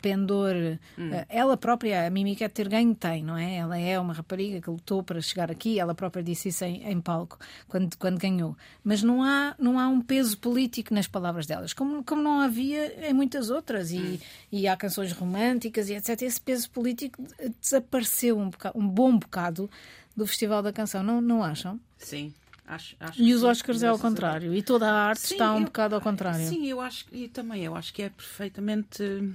pendor, 0.00 0.54
hum. 0.96 1.10
Eh, 1.12 1.26
ela 1.28 1.56
própria, 1.56 2.06
a 2.06 2.36
quer 2.36 2.48
ter 2.50 2.68
ganho, 2.68 2.94
tem, 2.94 3.24
não 3.24 3.36
é? 3.36 3.56
Ela 3.56 3.76
é 3.76 3.98
uma 3.98 4.14
rapariga 4.14 4.60
que 4.60 4.70
lutou 4.70 5.02
para 5.02 5.20
chegar 5.20 5.50
aqui, 5.50 5.80
ela 5.80 5.94
própria 5.94 6.22
disse 6.22 6.50
isso 6.50 6.64
em, 6.64 6.88
em 6.88 7.00
palco 7.00 7.38
quando, 7.66 7.96
quando 7.96 8.18
ganhou, 8.18 8.56
mas 8.84 9.02
não 9.02 9.22
há, 9.22 9.54
não 9.58 9.78
há 9.78 9.88
um 9.88 10.00
peso 10.00 10.38
político 10.38 10.94
nas 10.94 11.08
palavras 11.08 11.46
delas, 11.46 11.72
como, 11.72 12.04
como 12.04 12.22
não 12.22 12.40
havia 12.40 13.08
em 13.08 13.12
muitas 13.12 13.50
outras, 13.50 13.90
e, 13.90 13.98
hum. 13.98 14.18
e 14.52 14.68
há 14.68 14.76
canções 14.76 15.10
românticas 15.10 15.88
e 15.88 15.94
etc. 15.94 16.22
Esse 16.22 16.40
peso 16.40 16.70
político 16.70 17.20
desapareceu 17.60 18.38
um, 18.38 18.48
bocado, 18.48 18.78
um 18.78 18.86
bom 18.86 19.18
bocado 19.18 19.68
do 20.16 20.24
Festival 20.24 20.62
da 20.62 20.72
Canção, 20.72 21.02
não, 21.02 21.20
não 21.20 21.42
acham? 21.42 21.80
Sim 21.98 22.32
Acho, 22.70 22.94
acho 23.00 23.20
e 23.20 23.34
os 23.34 23.42
Oscars 23.42 23.82
é 23.82 23.88
ao 23.88 23.98
contrário. 23.98 24.54
E 24.54 24.62
toda 24.62 24.88
a 24.88 25.06
arte 25.08 25.22
sim, 25.22 25.34
está 25.34 25.52
um 25.52 25.58
eu, 25.58 25.64
bocado 25.64 25.96
ao 25.96 26.00
contrário. 26.00 26.46
Sim, 26.46 26.68
eu 26.68 26.80
acho 26.80 27.04
e 27.10 27.26
também 27.26 27.64
eu 27.64 27.74
acho 27.74 27.92
que 27.92 28.00
é 28.00 28.08
perfeitamente 28.08 29.02
uh, 29.02 29.34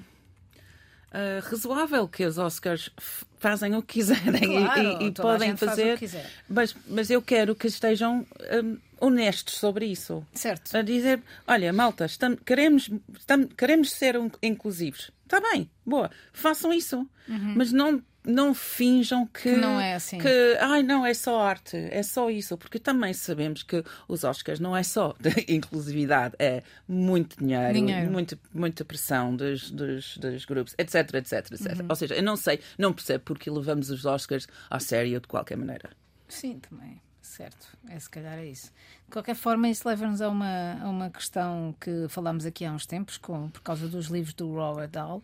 razoável 1.43 2.07
que 2.07 2.23
os 2.23 2.37
Oscars 2.37 2.89
fazem 3.37 3.75
o 3.75 3.81
que 3.81 3.95
quiserem 3.95 4.63
claro, 4.63 5.03
e, 5.03 5.07
e 5.07 5.11
podem 5.11 5.57
fazer. 5.57 5.97
Faz 5.99 6.15
mas, 6.47 6.75
mas 6.87 7.09
eu 7.09 7.21
quero 7.21 7.53
que 7.53 7.67
estejam 7.67 8.25
um, 8.63 8.77
honestos 9.01 9.55
sobre 9.55 9.85
isso. 9.85 10.25
Certo. 10.33 10.73
A 10.73 10.81
dizer, 10.81 11.21
olha, 11.45 11.73
malta, 11.73 12.05
estamos, 12.05 12.39
queremos, 12.45 12.89
estamos, 13.19 13.49
queremos 13.57 13.91
ser 13.91 14.17
um, 14.17 14.31
inclusivos. 14.41 15.11
Está 15.23 15.41
bem, 15.41 15.69
boa, 15.85 16.09
façam 16.31 16.71
isso. 16.71 17.05
Uhum. 17.27 17.53
Mas 17.57 17.73
não 17.73 18.01
não 18.25 18.53
finjam 18.53 19.25
que, 19.25 19.53
que, 19.53 19.55
não 19.55 19.79
é 19.79 19.95
assim. 19.95 20.17
Que, 20.17 20.57
ai, 20.59 20.83
não, 20.83 21.05
é 21.05 21.13
só 21.13 21.41
arte, 21.41 21.77
é 21.77 22.03
só 22.03 22.29
isso, 22.29 22.57
porque 22.57 22.79
também 22.79 23.13
sabemos 23.13 23.63
que 23.63 23.83
os 24.07 24.23
Oscars 24.23 24.59
não 24.59 24.75
é 24.75 24.83
só 24.83 25.15
de 25.19 25.29
inclusividade, 25.53 26.35
é 26.39 26.63
muito 26.87 27.37
dinheiro, 27.37 27.73
dinheiro. 27.73 28.11
Muito, 28.11 28.39
muita 28.53 28.83
pressão 28.85 29.35
dos, 29.35 29.71
dos, 29.71 30.17
dos 30.17 30.45
grupos, 30.45 30.73
etc, 30.77 31.13
etc, 31.15 31.51
etc. 31.51 31.79
Uhum. 31.79 31.85
Ou 31.89 31.95
seja, 31.95 32.15
eu 32.15 32.23
não 32.23 32.35
sei, 32.35 32.59
não 32.77 32.93
percebo 32.93 33.23
porque 33.23 33.49
levamos 33.49 33.89
os 33.89 34.05
Oscars 34.05 34.47
a 34.69 34.79
sério 34.79 35.19
de 35.19 35.27
qualquer 35.27 35.57
maneira. 35.57 35.89
Sim, 36.27 36.59
também. 36.59 37.01
Certo, 37.21 37.67
é 37.89 37.99
se 37.99 38.09
calhar 38.09 38.37
é 38.37 38.45
isso. 38.45 38.71
De 39.05 39.11
qualquer 39.11 39.35
forma, 39.35 39.67
isso 39.67 39.87
leva-nos 39.87 40.21
a 40.21 40.29
uma, 40.29 40.79
a 40.81 40.87
uma 40.87 41.09
questão 41.09 41.75
que 41.81 42.05
falámos 42.07 42.45
aqui 42.45 42.63
há 42.63 42.71
uns 42.71 42.85
tempos, 42.85 43.17
com, 43.17 43.49
por 43.49 43.61
causa 43.61 43.89
dos 43.89 44.07
livros 44.07 44.33
do 44.35 44.53
Roald 44.53 44.87
Dahl, 44.87 45.23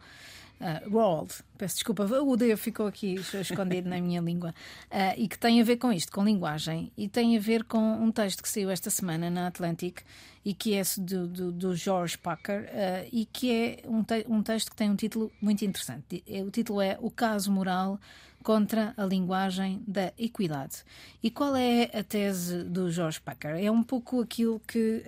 uh, 0.61 0.89
Roald, 0.89 1.33
peço 1.57 1.75
desculpa, 1.75 2.03
o 2.05 2.37
D 2.37 2.55
ficou 2.55 2.87
aqui 2.87 3.15
escondido 3.15 3.89
na 3.89 3.99
minha 3.99 4.21
língua, 4.21 4.53
uh, 4.91 5.13
e 5.17 5.27
que 5.27 5.37
tem 5.37 5.59
a 5.59 5.63
ver 5.63 5.77
com 5.77 5.91
isto, 5.91 6.11
com 6.11 6.23
linguagem, 6.23 6.91
e 6.97 7.09
tem 7.09 7.35
a 7.35 7.39
ver 7.39 7.63
com 7.63 7.79
um 7.79 8.11
texto 8.11 8.41
que 8.41 8.49
saiu 8.49 8.69
esta 8.69 8.89
semana 8.89 9.29
na 9.29 9.47
Atlantic 9.47 10.01
e 10.43 10.53
que 10.53 10.73
é 10.73 10.81
do, 10.97 11.27
do, 11.27 11.51
do 11.51 11.75
George 11.75 12.17
Packer 12.17 12.63
uh, 12.63 13.09
e 13.11 13.25
que 13.25 13.51
é 13.51 13.87
um, 13.87 14.03
te 14.03 14.25
um 14.27 14.41
texto 14.41 14.71
que 14.71 14.75
tem 14.75 14.89
um 14.89 14.95
título 14.95 15.31
muito 15.41 15.63
interessante. 15.65 16.23
O 16.45 16.49
título 16.49 16.81
é 16.81 16.97
O 17.01 17.11
Caso 17.11 17.51
Moral 17.51 17.99
contra 18.43 18.93
a 18.97 19.05
linguagem 19.05 19.83
da 19.87 20.11
equidade. 20.17 20.83
E 21.21 21.29
qual 21.29 21.55
é 21.55 21.83
a 21.93 22.03
tese 22.03 22.63
do 22.63 22.91
George 22.91 23.21
Packer? 23.21 23.55
É 23.63 23.69
um 23.71 23.83
pouco 23.83 24.21
aquilo 24.21 24.59
que 24.67 25.03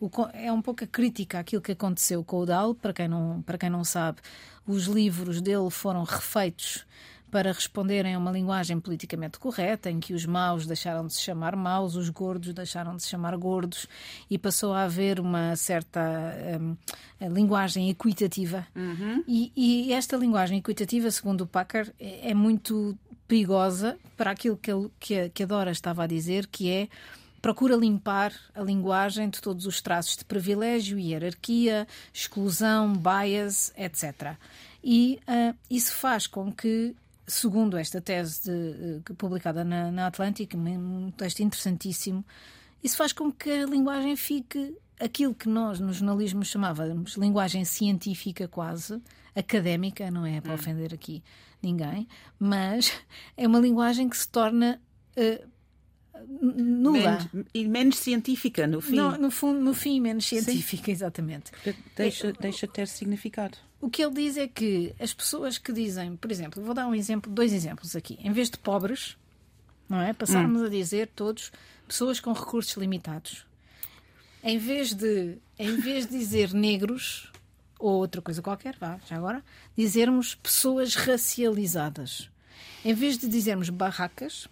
uh, 0.00 0.06
o, 0.06 0.10
é 0.32 0.52
um 0.52 0.62
pouco 0.62 0.84
a 0.84 0.86
crítica 0.86 1.38
àquilo 1.38 1.62
que 1.62 1.72
aconteceu 1.72 2.24
com 2.24 2.38
o 2.40 2.46
Dal, 2.46 2.74
para 2.74 2.92
quem 2.92 3.08
não 3.08 3.42
para 3.42 3.58
quem 3.58 3.70
não 3.70 3.84
sabe, 3.84 4.20
os 4.66 4.84
livros 4.84 5.40
dele 5.40 5.70
foram 5.70 6.04
refeitos 6.04 6.86
para 7.36 7.52
responderem 7.52 8.14
a 8.14 8.18
uma 8.18 8.32
linguagem 8.32 8.80
politicamente 8.80 9.38
correta, 9.38 9.90
em 9.90 10.00
que 10.00 10.14
os 10.14 10.24
maus 10.24 10.66
deixaram 10.66 11.06
de 11.06 11.12
se 11.12 11.20
chamar 11.20 11.54
maus, 11.54 11.94
os 11.94 12.08
gordos 12.08 12.54
deixaram 12.54 12.96
de 12.96 13.02
se 13.02 13.10
chamar 13.10 13.36
gordos, 13.36 13.86
e 14.30 14.38
passou 14.38 14.72
a 14.72 14.84
haver 14.84 15.20
uma 15.20 15.54
certa 15.54 16.00
um, 16.58 17.28
linguagem 17.28 17.90
equitativa. 17.90 18.66
Uhum. 18.74 19.22
E, 19.28 19.52
e, 19.54 19.92
esta 19.92 20.16
linguagem 20.16 20.56
equitativa, 20.56 21.10
segundo 21.10 21.42
o 21.42 21.46
Packer, 21.46 21.92
é, 22.00 22.30
é 22.30 22.34
muito 22.34 22.96
perigosa 23.28 23.98
para 24.16 24.30
aquilo 24.30 24.56
que, 24.56 24.70
que, 24.98 25.20
a, 25.20 25.28
que 25.28 25.42
a 25.42 25.46
Dora 25.46 25.70
estava 25.70 26.04
a 26.04 26.06
dizer, 26.06 26.46
que 26.46 26.70
é 26.70 26.88
procura 27.42 27.76
limpar 27.76 28.32
a 28.54 28.62
linguagem 28.62 29.28
de 29.28 29.42
todos 29.42 29.66
os 29.66 29.82
traços 29.82 30.16
de 30.16 30.24
privilégio, 30.24 30.98
hierarquia, 30.98 31.86
exclusão, 32.14 32.94
bias, 32.94 33.74
etc. 33.76 34.36
E 34.82 35.18
uh, 35.28 35.54
isso 35.68 35.92
faz 35.92 36.28
com 36.28 36.52
que, 36.52 36.94
segundo 37.26 37.76
esta 37.76 38.00
tese 38.00 38.44
de, 38.44 39.10
uh, 39.10 39.14
publicada 39.16 39.64
na, 39.64 39.90
na 39.90 40.06
Atlantic, 40.06 40.54
um 40.54 41.10
texto 41.10 41.40
interessantíssimo, 41.40 42.24
isso 42.82 42.96
faz 42.96 43.12
com 43.12 43.32
que 43.32 43.50
a 43.50 43.66
linguagem 43.66 44.14
fique 44.16 44.76
aquilo 45.00 45.34
que 45.34 45.48
nós 45.48 45.80
no 45.80 45.92
jornalismo 45.92 46.44
chamávamos 46.44 47.16
linguagem 47.16 47.64
científica 47.64 48.48
quase, 48.48 49.00
académica, 49.34 50.10
não 50.10 50.24
é 50.24 50.40
para 50.40 50.52
hum. 50.52 50.54
ofender 50.54 50.94
aqui 50.94 51.22
ninguém, 51.62 52.06
mas 52.38 52.92
é 53.36 53.46
uma 53.46 53.58
linguagem 53.58 54.08
que 54.08 54.16
se 54.16 54.28
torna 54.28 54.80
uh, 55.16 55.48
nula. 56.40 57.18
E 57.52 57.66
menos 57.66 57.98
científica, 57.98 58.66
no 58.66 58.80
fim. 58.80 58.96
No, 58.96 59.18
no, 59.18 59.30
fundo, 59.30 59.60
no 59.60 59.74
fim, 59.74 60.00
menos 60.00 60.26
científica, 60.26 60.86
Sim. 60.86 60.92
exatamente. 60.92 61.52
Deixa, 61.94 62.32
deixa 62.32 62.66
ter 62.66 62.88
significado. 62.88 63.58
O 63.80 63.90
que 63.90 64.02
ele 64.02 64.14
diz 64.14 64.36
é 64.36 64.48
que 64.48 64.94
as 64.98 65.12
pessoas 65.12 65.58
que 65.58 65.72
dizem, 65.72 66.16
por 66.16 66.30
exemplo, 66.30 66.62
vou 66.62 66.74
dar 66.74 66.86
um 66.86 66.94
exemplo, 66.94 67.30
dois 67.30 67.52
exemplos 67.52 67.94
aqui. 67.94 68.18
Em 68.22 68.32
vez 68.32 68.50
de 68.50 68.58
pobres, 68.58 69.16
não 69.88 70.00
é? 70.00 70.12
Passarmos 70.12 70.62
hum. 70.62 70.66
a 70.66 70.68
dizer 70.68 71.08
todos 71.14 71.52
pessoas 71.86 72.18
com 72.18 72.32
recursos 72.32 72.76
limitados. 72.76 73.46
Em 74.42 74.58
vez 74.58 74.94
de, 74.94 75.36
em 75.58 75.76
vez 75.76 76.06
de 76.06 76.18
dizer 76.18 76.52
negros 76.52 77.30
ou 77.78 77.92
outra 77.92 78.22
coisa 78.22 78.40
qualquer, 78.40 78.76
vá, 78.78 78.98
já 79.06 79.16
agora, 79.16 79.44
dizermos 79.76 80.34
pessoas 80.34 80.94
racializadas. 80.94 82.30
Em 82.84 82.94
vez 82.94 83.18
de 83.18 83.28
dizermos 83.28 83.68
barracas, 83.68 84.48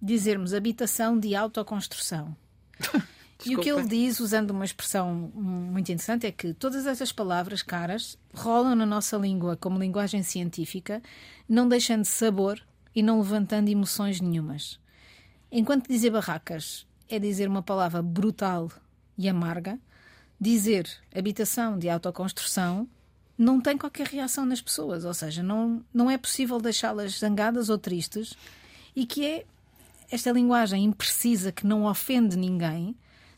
dizermos 0.00 0.52
habitação 0.52 1.18
de 1.18 1.34
autoconstrução. 1.34 2.36
e 3.44 3.56
o 3.56 3.60
que 3.60 3.70
ele 3.70 3.86
diz, 3.86 4.18
usando 4.18 4.50
uma 4.50 4.64
expressão 4.64 5.30
muito 5.34 5.92
interessante, 5.92 6.26
é 6.26 6.32
que 6.32 6.54
todas 6.54 6.86
essas 6.86 7.12
palavras 7.12 7.62
caras 7.62 8.18
rolam 8.34 8.74
na 8.74 8.86
nossa 8.86 9.16
língua 9.16 9.56
como 9.56 9.78
linguagem 9.78 10.22
científica, 10.22 11.02
não 11.48 11.68
deixando 11.68 12.04
sabor 12.04 12.60
e 12.94 13.02
não 13.02 13.20
levantando 13.20 13.68
emoções 13.68 14.20
nenhumas. 14.20 14.80
Enquanto 15.52 15.88
dizer 15.88 16.10
barracas 16.10 16.86
é 17.08 17.18
dizer 17.18 17.48
uma 17.48 17.62
palavra 17.62 18.02
brutal 18.02 18.70
e 19.18 19.28
amarga, 19.28 19.78
dizer 20.40 20.88
habitação 21.14 21.78
de 21.78 21.88
autoconstrução 21.88 22.88
não 23.38 23.60
tem 23.60 23.76
qualquer 23.76 24.06
reação 24.06 24.46
nas 24.46 24.62
pessoas, 24.62 25.04
ou 25.04 25.12
seja, 25.12 25.42
não, 25.42 25.84
não 25.92 26.10
é 26.10 26.16
possível 26.16 26.58
deixá-las 26.58 27.18
zangadas 27.18 27.68
ou 27.68 27.76
tristes 27.76 28.34
e 28.94 29.04
que 29.04 29.26
é 29.26 29.44
esta 30.10 30.32
linguagem 30.32 30.84
imprecisa 30.84 31.52
que 31.52 31.66
não 31.66 31.84
ofende 31.84 32.36
ninguém, 32.36 32.96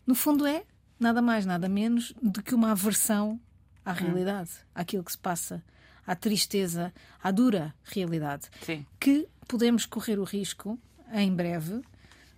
no 0.09 0.15
fundo 0.15 0.47
é 0.47 0.65
nada 0.99 1.21
mais, 1.21 1.45
nada 1.45 1.69
menos 1.69 2.15
do 2.23 2.43
que 2.43 2.55
uma 2.55 2.71
aversão 2.71 3.39
à 3.85 3.93
realidade, 3.93 4.51
hum. 4.51 4.71
àquilo 4.75 5.05
que 5.05 5.13
se 5.13 5.19
passa, 5.19 5.63
à 6.07 6.17
tristeza, 6.17 6.95
à 7.23 7.31
dura 7.31 7.75
realidade. 7.85 8.49
Sim. 8.65 8.87
Que 8.99 9.29
podemos 9.47 9.85
correr 9.85 10.19
o 10.19 10.25
risco, 10.25 10.79
em 11.13 11.31
breve, 11.31 11.83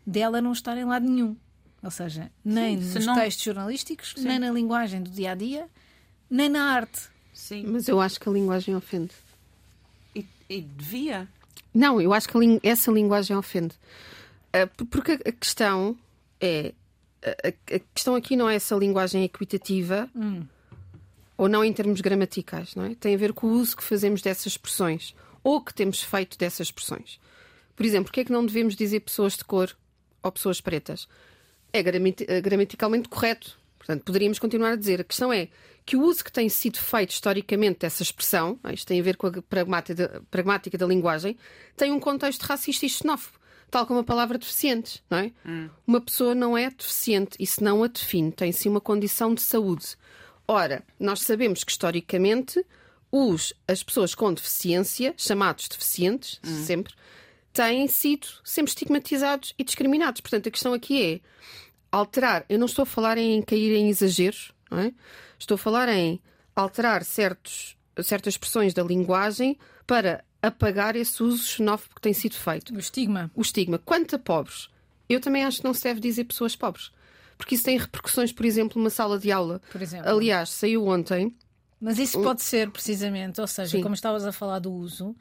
dela 0.05 0.43
não 0.43 0.51
estar 0.51 0.77
em 0.77 0.85
lado 0.85 1.09
nenhum. 1.09 1.37
Ou 1.81 1.93
seja, 1.93 2.29
nem 2.45 2.83
Sim, 2.83 2.95
nos 2.95 3.07
não... 3.07 3.15
textos 3.15 3.45
jornalísticos, 3.45 4.15
Sim. 4.17 4.25
nem 4.25 4.41
na 4.41 4.51
linguagem 4.51 5.01
do 5.01 5.11
dia 5.11 5.31
a 5.31 5.35
dia, 5.37 5.69
nem 6.29 6.49
na 6.49 6.73
arte. 6.73 7.09
Sim. 7.33 7.67
Mas 7.69 7.87
eu 7.87 8.01
acho 8.01 8.19
que 8.19 8.29
a 8.29 8.33
linguagem 8.33 8.75
ofende. 8.75 9.15
E, 10.13 10.27
e 10.49 10.61
devia. 10.61 11.29
Não, 11.73 12.01
eu 12.01 12.13
acho 12.13 12.29
que 12.29 12.37
essa 12.65 12.91
linguagem 12.91 13.37
ofende. 13.37 13.77
Ah, 14.53 14.69
porque 14.91 15.13
a 15.13 15.33
questão 15.33 15.97
é. 16.41 16.75
A 17.23 17.79
questão 17.95 18.15
aqui 18.15 18.37
não 18.37 18.49
é 18.49 18.55
essa 18.55 18.75
linguagem 18.75 19.25
equitativa 19.25 20.09
hum. 20.17 20.43
ou 21.37 21.49
não 21.49 21.65
em 21.65 21.73
termos 21.73 22.01
gramaticais, 22.01 22.75
não 22.75 22.85
é? 22.85 22.95
Tem 22.95 23.15
a 23.15 23.19
ver 23.19 23.33
com 23.33 23.47
o 23.47 23.51
uso 23.51 23.77
que 23.77 23.83
fazemos 23.83 24.23
dessas 24.23 24.47
expressões 24.47 25.15
ou 25.43 25.61
que 25.61 25.75
temos 25.75 26.03
feito 26.03 26.39
dessas 26.39 26.69
expressões. 26.69 27.21
Por 27.77 27.85
exemplo, 27.87 28.05
porque 28.05 28.21
é 28.21 28.25
que 28.25 28.33
não 28.33 28.45
devemos 28.45 28.77
dizer 28.77 29.01
pessoas 29.01 29.37
de 29.37 29.45
cor 29.45 29.75
ou 30.23 30.33
pessoas 30.33 30.61
pretas? 30.61 31.09
É 31.73 31.83
gramaticalmente 32.41 33.09
correto. 33.09 33.59
Portanto, 33.79 34.05
poderíamos 34.05 34.39
continuar 34.39 34.73
a 34.73 34.77
dizer. 34.77 35.01
A 35.01 35.05
questão 35.05 35.33
é 35.33 35.49
que 35.87 35.97
o 35.97 36.03
uso 36.03 36.23
que 36.23 36.31
tem 36.31 36.49
sido 36.49 36.79
feito 36.79 37.11
historicamente 37.11 37.81
dessa 37.81 38.03
expressão, 38.03 38.59
isto 38.73 38.87
tem 38.87 39.01
a 39.01 39.03
ver 39.03 39.17
com 39.17 39.27
a 39.27 39.43
pragmática, 39.43 40.23
pragmática 40.31 40.77
da 40.77 40.87
linguagem, 40.87 41.37
tem 41.77 41.91
um 41.91 41.99
contexto 41.99 42.43
racista 42.43 42.85
e 42.85 42.89
xenófobo 42.89 43.40
tal 43.71 43.87
como 43.87 44.01
a 44.01 44.05
palavra 44.05 44.37
deficientes, 44.37 45.03
não 45.09 45.19
é? 45.19 45.33
Hum. 45.47 45.71
Uma 45.87 46.01
pessoa 46.01 46.35
não 46.35 46.57
é 46.57 46.69
deficiente, 46.71 47.37
isso 47.39 47.63
não 47.63 47.83
a 47.83 47.87
define, 47.87 48.33
tem 48.33 48.53
sim 48.53 48.69
uma 48.69 48.81
condição 48.81 49.35
de 49.35 49.43
saúde. 49.43 49.97
Ora, 50.47 50.83
nós 50.99 51.21
sabemos 51.23 51.63
que 51.63 51.71
historicamente 51.71 52.65
os, 53.11 53.55
as 53.67 53.83
pessoas 53.83 54.15
com 54.15 54.33
deficiência, 54.33 55.15
chamados 55.17 55.69
deficientes, 55.69 56.41
hum. 56.45 56.65
sempre, 56.65 56.95
têm 57.53 57.87
sido 57.89 58.27
sempre 58.45 58.71
estigmatizados 58.71 59.55
e 59.59 59.65
discriminados. 59.65 60.21
Portanto, 60.21 60.49
a 60.49 60.51
questão 60.53 60.73
aqui 60.73 61.03
é 61.03 61.21
alterar. 61.91 62.45
Eu 62.49 62.59
não 62.59 62.67
estou 62.67 62.85
a 62.85 62.87
falar 62.87 63.19
em 63.19 63.43
cair 63.43 63.75
em 63.75 63.89
exageros, 63.89 64.53
não 64.71 64.79
é? 64.79 64.93
Estou 65.39 65.55
a 65.57 65.59
falar 65.59 65.89
em 65.89 66.21
alterar 66.55 67.05
certos, 67.05 67.77
certas 68.03 68.35
expressões 68.35 68.75
da 68.75 68.83
linguagem 68.83 69.59
para 69.87 70.25
apagar 70.43 70.97
esse 70.97 71.23
uso 71.23 71.43
xenófobo 71.43 71.95
que 71.95 72.01
tem 72.01 72.13
sido 72.13 72.35
feito. 72.35 72.75
O 72.75 72.79
estigma. 72.79 73.31
O 73.35 73.43
estigma. 73.43 73.79
Quanto 73.79 74.17
a 74.17 74.19
pobres, 74.19 74.69
eu 75.09 75.21
também 75.21 75.45
acho 75.45 75.59
que 75.59 75.65
não 75.65 75.75
se 75.75 75.83
deve 75.85 76.01
dizer 76.01 76.25
pessoas 76.25 76.57
pobres. 76.57 76.91
Porque 77.37 77.55
isso 77.55 77.65
tem 77.65 77.79
repercussões, 77.79 78.33
por 78.33 78.45
exemplo, 78.45 78.79
numa 78.79 78.91
sala 78.91 79.19
de 79.19 79.33
aula. 79.33 79.61
Por 79.73 79.81
exemplo. 79.81 80.09
Aliás, 80.09 80.51
saiu 80.51 80.87
ontem. 80.87 81.35
Mas 81.81 81.99
isso 81.99 82.21
pode 82.21 82.43
ser 82.43 82.71
precisamente, 82.71 83.41
ou 83.41 83.47
seja, 83.47 83.79
Sim. 83.79 83.83
como 83.83 83.95
estavas 83.95 84.27
a 84.27 84.33
falar 84.33 84.59
do 84.59 84.71
uso, 84.71 85.17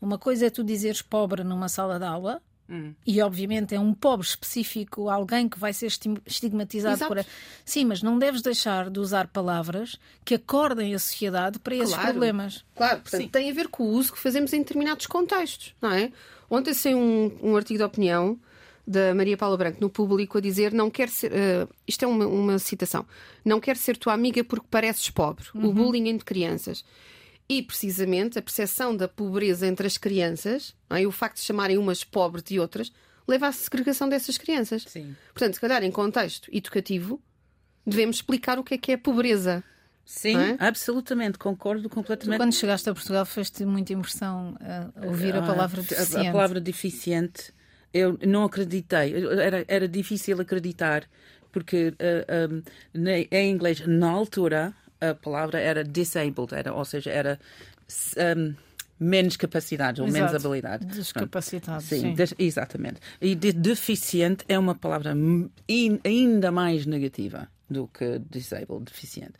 uma 0.00 0.18
coisa 0.18 0.46
é 0.46 0.50
tu 0.50 0.62
dizeres 0.62 1.00
pobre 1.00 1.42
numa 1.42 1.68
sala 1.68 1.98
de 1.98 2.04
aula 2.04 2.42
Hum. 2.68 2.94
E 3.06 3.20
obviamente 3.20 3.74
é 3.74 3.80
um 3.80 3.92
pobre 3.92 4.26
específico, 4.26 5.10
alguém 5.10 5.48
que 5.48 5.58
vai 5.58 5.72
ser 5.72 5.86
estigmatizado 6.26 6.96
Exato. 6.96 7.14
por. 7.14 7.26
Sim, 7.64 7.84
mas 7.84 8.02
não 8.02 8.18
deves 8.18 8.40
deixar 8.40 8.88
de 8.88 8.98
usar 8.98 9.28
palavras 9.28 9.98
que 10.24 10.34
acordem 10.34 10.94
a 10.94 10.98
sociedade 10.98 11.58
para 11.58 11.74
esses 11.74 11.94
claro. 11.94 12.10
problemas. 12.10 12.64
Claro, 12.74 13.00
portanto, 13.00 13.20
Sim. 13.20 13.28
tem 13.28 13.50
a 13.50 13.54
ver 13.54 13.68
com 13.68 13.82
o 13.82 13.88
uso 13.88 14.12
que 14.12 14.18
fazemos 14.18 14.52
em 14.52 14.60
determinados 14.60 15.06
contextos, 15.06 15.74
não 15.80 15.92
é? 15.92 16.10
Ontem 16.48 16.72
saiu 16.72 16.98
um, 16.98 17.36
um 17.42 17.56
artigo 17.56 17.78
de 17.78 17.84
opinião 17.84 18.38
da 18.86 19.14
Maria 19.14 19.36
Paula 19.36 19.56
Branco 19.56 19.78
no 19.80 19.88
público 19.88 20.38
a 20.38 20.40
dizer 20.40 20.72
não 20.72 20.90
quer 20.90 21.08
ser 21.08 21.32
uh, 21.32 21.68
isto 21.86 22.04
é 22.04 22.08
uma, 22.08 22.26
uma, 22.26 22.58
citação 22.58 23.06
não 23.42 23.58
quer 23.58 23.78
ser 23.78 23.96
tua 23.96 24.12
amiga 24.12 24.44
porque 24.44 24.66
pareces 24.70 25.08
pobre 25.08 25.46
uhum. 25.54 25.68
o 25.68 25.72
bullying 25.72 26.08
entre 26.08 26.24
crianças 26.24 26.84
e 27.48 27.62
precisamente 27.62 28.38
a 28.38 28.42
percepção 28.42 28.96
da 28.96 29.06
pobreza 29.06 29.66
entre 29.66 29.86
as 29.86 29.98
crianças 29.98 30.74
é? 30.90 31.06
o 31.06 31.10
facto 31.10 31.36
de 31.36 31.42
chamarem 31.42 31.78
umas 31.78 32.02
pobres 32.02 32.42
de 32.42 32.58
outras 32.58 32.92
leva 33.28 33.48
à 33.48 33.52
segregação 33.52 34.08
dessas 34.08 34.38
crianças 34.38 34.84
Sim. 34.88 35.14
portanto 35.32 35.54
se 35.54 35.60
calhar 35.60 35.82
em 35.82 35.90
contexto 35.90 36.48
educativo 36.52 37.20
devemos 37.86 38.16
explicar 38.16 38.58
o 38.58 38.64
que 38.64 38.74
é 38.74 38.78
que 38.78 38.92
é 38.92 38.96
pobreza 38.96 39.62
Sim, 40.06 40.36
é? 40.36 40.56
absolutamente, 40.58 41.38
concordo 41.38 41.88
completamente. 41.88 42.36
Tu, 42.36 42.42
quando 42.42 42.52
chegaste 42.52 42.90
a 42.90 42.92
Portugal, 42.92 43.24
fez-te 43.24 43.64
muita 43.64 43.94
impressão 43.94 44.54
a 44.60 45.06
ouvir 45.06 45.34
a 45.34 45.38
ah, 45.38 45.46
palavra 45.46 45.80
deficiente. 45.80 46.26
A, 46.26 46.28
a 46.28 46.32
palavra 46.32 46.60
deficiente 46.60 47.54
eu 47.94 48.18
não 48.26 48.44
acreditei. 48.44 49.14
Era, 49.40 49.64
era 49.68 49.88
difícil 49.88 50.40
acreditar, 50.40 51.08
porque 51.52 51.88
uh, 51.88 51.94
eh, 52.00 52.48
um, 52.94 53.08
eh, 53.08 53.28
em 53.30 53.50
inglês, 53.52 53.86
na 53.86 54.10
altura, 54.10 54.74
a 55.00 55.14
palavra 55.14 55.60
era 55.60 55.84
disabled, 55.84 56.54
era, 56.54 56.72
ou 56.72 56.84
seja, 56.84 57.10
era 57.10 57.38
um, 58.36 58.54
menos 58.98 59.36
capacidade 59.36 60.00
ou 60.00 60.10
menos 60.10 60.34
habilidade. 60.34 60.86
Descapacitado. 60.86 61.82
Sim, 61.82 62.14
sim. 62.16 62.34
exatamente. 62.38 63.00
E 63.20 63.34
de 63.34 63.52
deficiente 63.52 64.44
é 64.48 64.58
uma 64.58 64.74
palavra 64.74 65.14
in, 65.68 66.00
ainda 66.04 66.50
mais 66.50 66.86
negativa 66.86 67.48
do 67.68 67.88
que 67.88 68.20
disabled, 68.30 68.84
deficiente. 68.84 69.34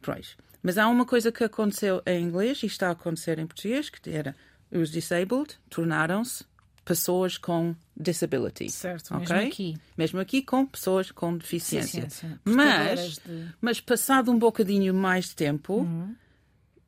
Pois. 0.00 0.36
Mas 0.62 0.78
há 0.78 0.88
uma 0.88 1.04
coisa 1.04 1.30
que 1.30 1.44
aconteceu 1.44 2.02
em 2.06 2.22
inglês 2.24 2.62
e 2.62 2.66
está 2.66 2.88
a 2.88 2.92
acontecer 2.92 3.38
em 3.38 3.46
português, 3.46 3.90
que 3.90 4.10
era 4.10 4.34
os 4.70 4.90
disabled 4.90 5.56
tornaram-se 5.68 6.44
pessoas 6.84 7.36
com 7.36 7.74
disability. 7.96 8.70
Certo, 8.70 9.14
okay? 9.14 9.20
mesmo 9.20 9.48
aqui. 9.48 9.76
Mesmo 9.96 10.20
aqui 10.20 10.42
com 10.42 10.66
pessoas 10.66 11.10
com 11.10 11.36
deficiência. 11.36 12.02
deficiência. 12.02 12.40
Mas, 12.44 13.18
de... 13.18 13.54
mas 13.60 13.80
passado 13.80 14.30
um 14.30 14.38
bocadinho 14.38 14.92
mais 14.94 15.26
de 15.26 15.36
tempo, 15.36 15.80
uhum. 15.80 16.14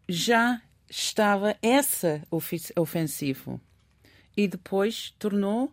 já 0.08 0.60
estava 0.88 1.56
essa 1.62 2.22
ofensivo. 2.76 3.60
E 4.36 4.46
depois 4.46 5.14
tornou, 5.18 5.72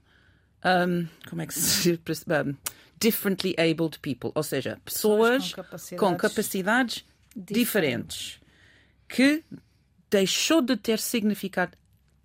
um, 0.64 1.08
como 1.30 1.42
é 1.42 1.48
que 1.48 1.54
se 1.54 1.98
diz? 1.98 2.26
Um, 2.28 2.56
differently 3.00 3.54
abled 3.58 4.00
people, 4.00 4.32
ou 4.34 4.44
seja, 4.44 4.80
pessoas, 4.86 5.44
pessoas 5.44 5.54
com 5.54 5.62
capacidades, 5.62 6.00
com 6.00 6.16
capacidades 6.16 7.06
diferentes. 7.36 7.58
diferentes, 7.58 8.40
que 9.10 9.44
deixou 10.10 10.62
de 10.62 10.78
ter 10.78 11.00
significado 11.00 11.78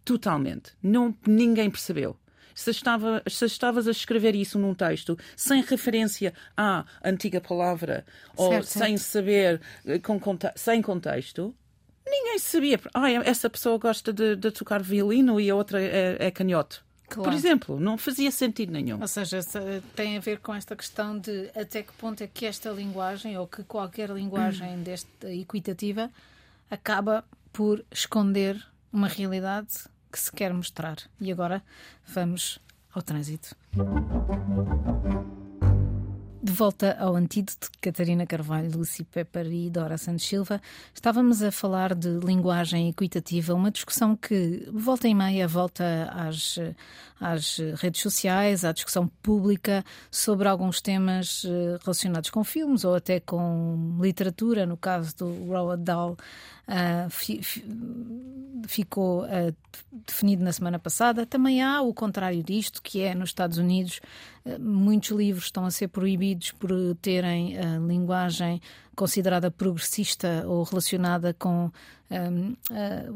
Totalmente. 0.08 0.72
Não, 0.82 1.14
ninguém 1.26 1.70
percebeu. 1.70 2.16
Se, 2.58 2.72
estava, 2.72 3.22
se 3.24 3.44
estavas 3.44 3.86
a 3.86 3.92
escrever 3.92 4.34
isso 4.34 4.58
num 4.58 4.74
texto 4.74 5.16
sem 5.36 5.62
referência 5.62 6.34
à 6.56 6.84
antiga 7.04 7.40
palavra 7.40 8.04
ou 8.34 8.50
certo. 8.50 8.66
sem 8.66 8.96
saber, 8.96 9.60
eh, 9.86 10.00
com, 10.00 10.20
sem 10.56 10.82
contexto, 10.82 11.54
ninguém 12.04 12.36
sabia. 12.40 12.80
Ah, 12.92 13.08
essa 13.12 13.48
pessoa 13.48 13.78
gosta 13.78 14.12
de, 14.12 14.34
de 14.34 14.50
tocar 14.50 14.82
violino 14.82 15.40
e 15.40 15.48
a 15.48 15.54
outra 15.54 15.80
é, 15.80 16.16
é 16.18 16.30
canhoto. 16.32 16.84
Claro. 17.08 17.30
Por 17.30 17.32
exemplo, 17.32 17.78
não 17.78 17.96
fazia 17.96 18.32
sentido 18.32 18.72
nenhum. 18.72 19.00
Ou 19.00 19.06
seja, 19.06 19.38
tem 19.94 20.16
a 20.16 20.20
ver 20.20 20.40
com 20.40 20.52
esta 20.52 20.74
questão 20.74 21.16
de 21.16 21.52
até 21.54 21.84
que 21.84 21.92
ponto 21.92 22.24
é 22.24 22.26
que 22.26 22.44
esta 22.44 22.70
linguagem, 22.70 23.38
ou 23.38 23.46
que 23.46 23.62
qualquer 23.62 24.10
linguagem 24.10 24.82
desta 24.82 25.32
equitativa, 25.32 26.10
acaba 26.68 27.24
por 27.52 27.84
esconder 27.92 28.60
uma 28.92 29.06
realidade 29.06 29.86
que 30.10 30.18
se 30.18 30.32
quer 30.32 30.52
mostrar. 30.52 30.96
E 31.20 31.30
agora 31.30 31.62
vamos 32.06 32.58
ao 32.94 33.02
trânsito. 33.02 33.54
De 36.40 36.52
volta 36.52 36.96
ao 37.00 37.16
antídoto, 37.16 37.68
Catarina 37.80 38.24
Carvalho, 38.24 38.70
Lucy 38.78 39.02
Pepper 39.02 39.46
e 39.52 39.68
Dora 39.68 39.98
Santos 39.98 40.24
Silva, 40.24 40.62
estávamos 40.94 41.42
a 41.42 41.50
falar 41.50 41.96
de 41.96 42.08
linguagem 42.08 42.88
equitativa, 42.88 43.54
uma 43.54 43.72
discussão 43.72 44.14
que 44.16 44.66
volta 44.72 45.08
e 45.08 45.14
meia 45.14 45.48
volta 45.48 46.08
às, 46.14 46.56
às 47.20 47.58
redes 47.74 48.00
sociais, 48.00 48.64
à 48.64 48.70
discussão 48.70 49.08
pública 49.20 49.84
sobre 50.12 50.46
alguns 50.46 50.80
temas 50.80 51.44
eh, 51.44 51.76
relacionados 51.82 52.30
com 52.30 52.44
filmes 52.44 52.84
ou 52.84 52.94
até 52.94 53.18
com 53.18 53.98
literatura, 54.00 54.64
no 54.64 54.76
caso 54.76 55.16
do 55.16 55.44
Roald 55.44 55.82
Dahl 55.82 56.16
uh, 56.68 57.10
fi, 57.10 57.42
fi, 57.42 57.64
ficou 58.66 59.24
uh, 59.24 59.54
definido 60.06 60.44
na 60.44 60.52
semana 60.52 60.78
passada. 60.78 61.26
Também 61.26 61.62
há 61.62 61.80
o 61.80 61.94
contrário 61.94 62.42
disto, 62.42 62.82
que 62.82 63.00
é 63.00 63.14
nos 63.14 63.30
Estados 63.30 63.58
Unidos, 63.58 64.00
uh, 64.44 64.60
muitos 64.60 65.10
livros 65.10 65.44
estão 65.44 65.64
a 65.64 65.70
ser 65.70 65.88
proibidos 65.88 66.52
por 66.52 66.70
terem 67.00 67.56
linguagem 67.86 68.60
considerada 68.94 69.50
progressista 69.50 70.44
ou 70.46 70.64
relacionada 70.64 71.32
com 71.32 71.70
um, 72.10 72.56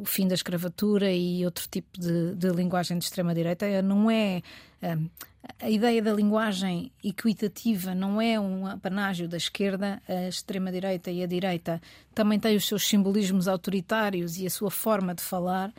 o 0.01 0.05
fim 0.05 0.29
da 0.29 0.35
escravatura 0.35 1.13
e 1.13 1.45
outro 1.45 1.67
tipo 1.69 1.99
de, 1.99 2.37
de 2.37 2.49
linguagem 2.51 2.99
de 2.99 3.05
extrema-direita. 3.05 3.83
Não 3.83 4.09
é. 4.11 4.43
A 5.61 5.71
ideia 5.71 6.03
da 6.03 6.13
linguagem 6.13 6.93
equitativa 7.03 7.95
não 7.95 8.21
é 8.21 8.39
um 8.39 8.67
apanágio 8.67 9.29
da 9.29 9.37
esquerda, 9.37 10.03
a 10.09 10.29
extrema-direita 10.29 11.11
e 11.11 11.23
a 11.23 11.27
direita 11.27 11.81
também 12.15 12.39
têm 12.39 12.57
os 12.57 12.67
seus 12.67 12.87
simbolismos 12.87 13.49
autoritários 13.49 14.39
e 14.39 14.47
a 14.47 14.51
sua 14.51 14.71
forma 14.71 15.15
de 15.15 15.23
falar. 15.23 15.73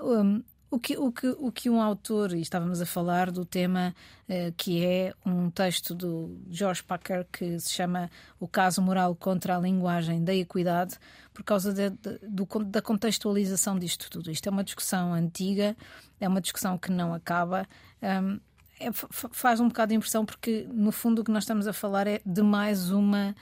Um, 0.00 0.42
o 0.70 0.78
que, 0.78 0.98
o, 0.98 1.10
que, 1.10 1.28
o 1.28 1.50
que 1.50 1.70
um 1.70 1.80
autor, 1.80 2.34
e 2.34 2.42
estávamos 2.42 2.82
a 2.82 2.86
falar 2.86 3.30
do 3.30 3.44
tema 3.44 3.94
uh, 4.28 4.52
que 4.54 4.84
é 4.84 5.14
um 5.24 5.48
texto 5.50 5.94
do 5.94 6.38
George 6.50 6.82
Packer 6.82 7.26
que 7.32 7.58
se 7.58 7.72
chama 7.72 8.10
O 8.38 8.46
Caso 8.46 8.82
Moral 8.82 9.14
contra 9.14 9.56
a 9.56 9.60
Linguagem 9.60 10.22
da 10.22 10.34
Equidade, 10.34 10.98
por 11.38 11.44
causa 11.44 11.72
de, 11.72 11.90
de, 11.90 12.18
do, 12.28 12.44
da 12.64 12.82
contextualização 12.82 13.78
disto 13.78 14.10
tudo. 14.10 14.28
Isto 14.28 14.48
é 14.48 14.50
uma 14.50 14.64
discussão 14.64 15.14
antiga, 15.14 15.76
é 16.18 16.26
uma 16.26 16.40
discussão 16.40 16.76
que 16.76 16.90
não 16.90 17.14
acaba. 17.14 17.64
Um, 18.02 18.40
é, 18.80 18.90
faz 18.92 19.60
um 19.60 19.68
bocado 19.68 19.90
de 19.90 19.94
impressão 19.94 20.26
porque, 20.26 20.66
no 20.72 20.90
fundo, 20.90 21.20
o 21.20 21.24
que 21.24 21.30
nós 21.30 21.44
estamos 21.44 21.68
a 21.68 21.72
falar 21.72 22.08
é 22.08 22.20
de 22.26 22.42
mais 22.42 22.90
uma 22.90 23.36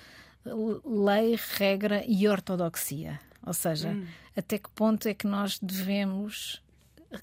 lei, 0.85 1.39
regra 1.55 2.05
e 2.07 2.29
ortodoxia. 2.29 3.19
Ou 3.43 3.55
seja, 3.55 3.89
hum. 3.89 4.07
até 4.37 4.59
que 4.59 4.69
ponto 4.69 5.09
é 5.09 5.15
que 5.15 5.27
nós 5.27 5.59
devemos 5.59 6.63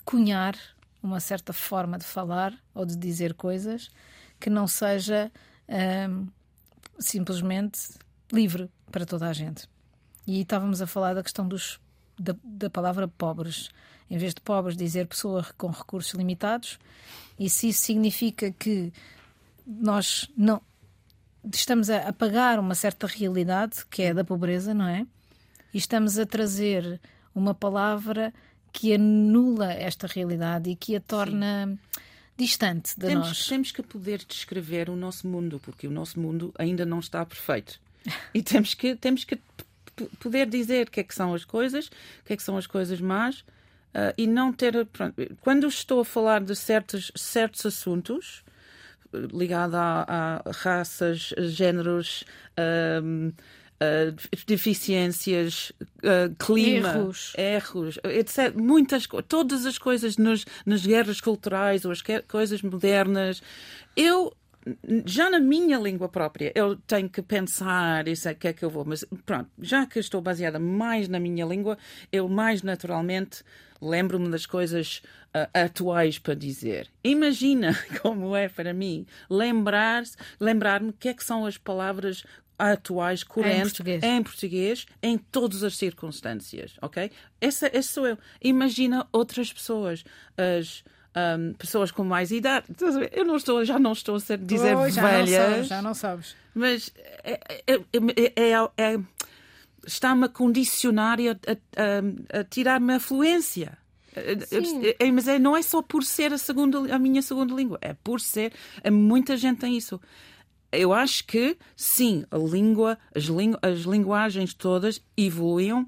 cunhar 0.04 0.58
uma 1.04 1.20
certa 1.20 1.54
forma 1.54 2.00
de 2.00 2.06
falar 2.06 2.52
ou 2.74 2.84
de 2.84 2.96
dizer 2.96 3.36
coisas 3.36 3.92
que 4.40 4.50
não 4.50 4.66
seja 4.66 5.32
hum, 6.10 6.28
simplesmente 6.98 7.80
livre 8.32 8.72
para 8.92 9.06
toda 9.06 9.28
a 9.28 9.34
gente. 9.34 9.72
E 10.26 10.42
estávamos 10.42 10.82
a 10.82 10.88
falar 10.88 11.14
da 11.14 11.24
questão 11.24 11.48
dos, 11.48 11.80
da, 12.18 12.36
da 12.44 12.70
palavra 12.70 13.08
pobres. 13.08 13.70
Em 14.10 14.18
vez 14.18 14.34
de 14.34 14.42
pobres, 14.42 14.78
dizer 14.78 15.08
pessoa 15.08 15.46
com 15.58 15.68
recursos 15.70 16.14
limitados 16.14 16.78
e 17.38 17.50
se 17.50 17.70
isso 17.70 17.82
significa 17.82 18.52
que 18.52 18.92
nós 19.66 20.30
não 20.38 20.62
estamos 21.52 21.90
a 21.90 22.10
apagar 22.10 22.60
uma 22.60 22.76
certa 22.76 23.08
realidade 23.08 23.86
que 23.90 24.04
é 24.04 24.14
da 24.14 24.24
pobreza, 24.24 24.74
não 24.74 24.88
é? 24.88 25.06
E 25.74 25.78
estamos 25.78 26.20
a 26.20 26.26
trazer 26.26 27.02
uma 27.34 27.54
palavra 27.54 28.34
que 28.72 28.94
anula 28.94 29.72
esta 29.74 30.08
realidade 30.08 30.70
e 30.70 30.76
que 30.76 30.96
a 30.96 31.02
torna 31.02 31.68
Sim. 31.68 31.80
distante 32.38 32.94
de 32.98 33.08
temos, 33.08 33.28
nós. 33.28 33.48
Temos 33.48 33.72
que 33.72 33.84
poder 33.84 34.24
descrever 34.28 34.90
o 34.90 34.96
nosso 34.96 35.28
mundo, 35.28 35.60
porque 35.60 35.88
o 35.88 35.92
nosso 35.92 36.20
mundo 36.20 36.54
ainda 36.58 36.86
não 36.86 37.00
está 37.00 37.26
perfeito. 37.26 37.80
E 38.34 38.44
temos 38.44 38.74
que, 38.74 38.96
temos 38.96 39.24
que 39.24 39.40
poder 40.20 40.48
dizer 40.48 40.88
o 40.88 40.92
que 40.92 41.00
é 41.00 41.04
que 41.04 41.16
são 41.16 41.34
as 41.34 41.46
coisas, 41.46 41.88
o 41.88 42.26
que 42.26 42.34
é 42.34 42.38
que 42.38 42.44
são 42.44 42.58
as 42.58 42.68
coisas 42.68 43.00
más 43.00 43.44
Uh, 43.94 44.10
e 44.18 44.26
não 44.26 44.52
ter. 44.52 44.88
Pronto, 44.88 45.14
quando 45.40 45.68
estou 45.68 46.00
a 46.00 46.06
falar 46.06 46.42
de 46.42 46.56
certos, 46.56 47.12
certos 47.16 47.64
assuntos 47.64 48.44
ligados 49.32 49.76
a, 49.76 50.42
a, 50.44 50.52
raças, 50.52 51.32
géneros, 51.38 52.24
uh, 52.58 53.32
deficiências, 54.48 55.72
uh, 56.00 56.34
clima, 56.40 56.90
erros, 56.90 57.34
erros 57.38 58.00
etc. 58.06 58.56
Muitas 58.56 59.08
todas 59.28 59.66
as 59.66 59.78
coisas 59.78 60.18
nos, 60.18 60.46
nas 60.66 60.86
guerras 60.86 61.22
culturais 61.22 61.86
ou 61.86 61.92
as 61.92 62.02
coisas 62.28 62.62
modernas. 62.62 63.44
Eu 63.96 64.36
já 65.06 65.30
na 65.30 65.40
minha 65.40 65.78
língua 65.78 66.08
própria, 66.08 66.52
eu 66.56 66.76
tenho 66.76 67.10
que 67.10 67.22
pensar 67.22 68.08
isso 68.08 68.30
é 68.30 68.34
que 68.34 68.48
é 68.48 68.54
que 68.54 68.64
eu 68.64 68.70
vou, 68.70 68.86
mas 68.86 69.06
pronto, 69.26 69.50
já 69.60 69.86
que 69.86 70.00
estou 70.00 70.22
baseada 70.22 70.60
mais 70.60 71.08
na 71.08 71.20
minha 71.20 71.46
língua, 71.46 71.78
eu 72.12 72.30
mais 72.30 72.62
naturalmente 72.62 73.44
lembro-me 73.82 74.30
das 74.30 74.46
coisas 74.46 75.02
uh, 75.36 75.50
atuais 75.54 76.18
para 76.18 76.34
dizer. 76.34 76.90
Imagina 77.04 77.78
como 78.02 78.36
é 78.36 78.48
para 78.48 78.74
mim 78.74 79.06
lembrar 79.30 80.04
lembrar-me 80.40 80.90
o 80.90 80.94
que 80.94 81.10
é 81.10 81.14
que 81.14 81.24
são 81.24 81.46
as 81.46 81.58
palavras 81.58 82.24
atuais, 82.58 83.24
correntes, 83.24 83.60
em 83.60 83.64
português. 83.64 84.04
em 84.04 84.24
português, 84.24 84.86
em 85.02 85.18
todas 85.18 85.64
as 85.64 85.76
circunstâncias, 85.76 86.76
ok? 86.82 87.12
Essa, 87.42 87.68
essa 87.68 87.92
sou 87.92 88.08
eu. 88.08 88.18
Imagina 88.42 89.08
outras 89.12 89.52
pessoas, 89.52 90.06
as 90.38 90.84
um, 91.16 91.54
pessoas 91.54 91.92
com 91.92 92.04
mais 92.04 92.32
idade. 92.32 92.68
Eu 93.12 93.26
não 93.26 93.36
estou, 93.36 93.64
já 93.64 93.78
não 93.80 93.92
estou 93.92 94.16
a 94.16 94.20
ser 94.20 94.38
dizer 94.38 94.76
oh, 94.76 94.90
já 94.90 95.02
velhas. 95.02 95.30
Não 95.30 95.38
sabes, 95.38 95.68
já 95.68 95.82
não 95.82 95.94
sabes. 95.94 96.36
Mas 96.54 96.94
é, 97.24 97.40
é, 97.68 97.80
é, 98.36 98.52
é 98.78 99.00
está-me 99.86 100.26
a 100.26 100.30
condicionar 100.30 101.20
e 101.20 101.30
a, 101.30 101.34
a, 101.34 102.40
a 102.40 102.44
tirar-me 102.44 102.94
a 102.94 103.00
fluência. 103.00 103.78
É, 104.16 105.12
mas 105.12 105.28
é, 105.28 105.40
não 105.40 105.58
é 105.58 105.62
só 105.62 105.82
por 105.82 106.04
ser 106.04 106.34
a, 106.34 106.38
segunda, 106.38 106.94
a 106.94 107.00
minha 107.00 107.22
segunda 107.22 107.54
língua, 107.54 107.80
é 107.82 107.94
por 107.94 108.22
ser. 108.22 108.54
Muita 108.92 109.36
gente 109.38 109.60
tem 109.60 109.76
isso. 109.76 110.00
Eu 110.72 110.94
acho 110.94 111.26
que, 111.26 111.58
sim, 111.76 112.26
a 112.32 112.38
língua, 112.38 112.98
as, 113.16 113.26
lingu, 113.26 113.58
as 113.62 113.80
linguagens 113.82 114.54
todas 114.54 115.02
evoluíam, 115.16 115.88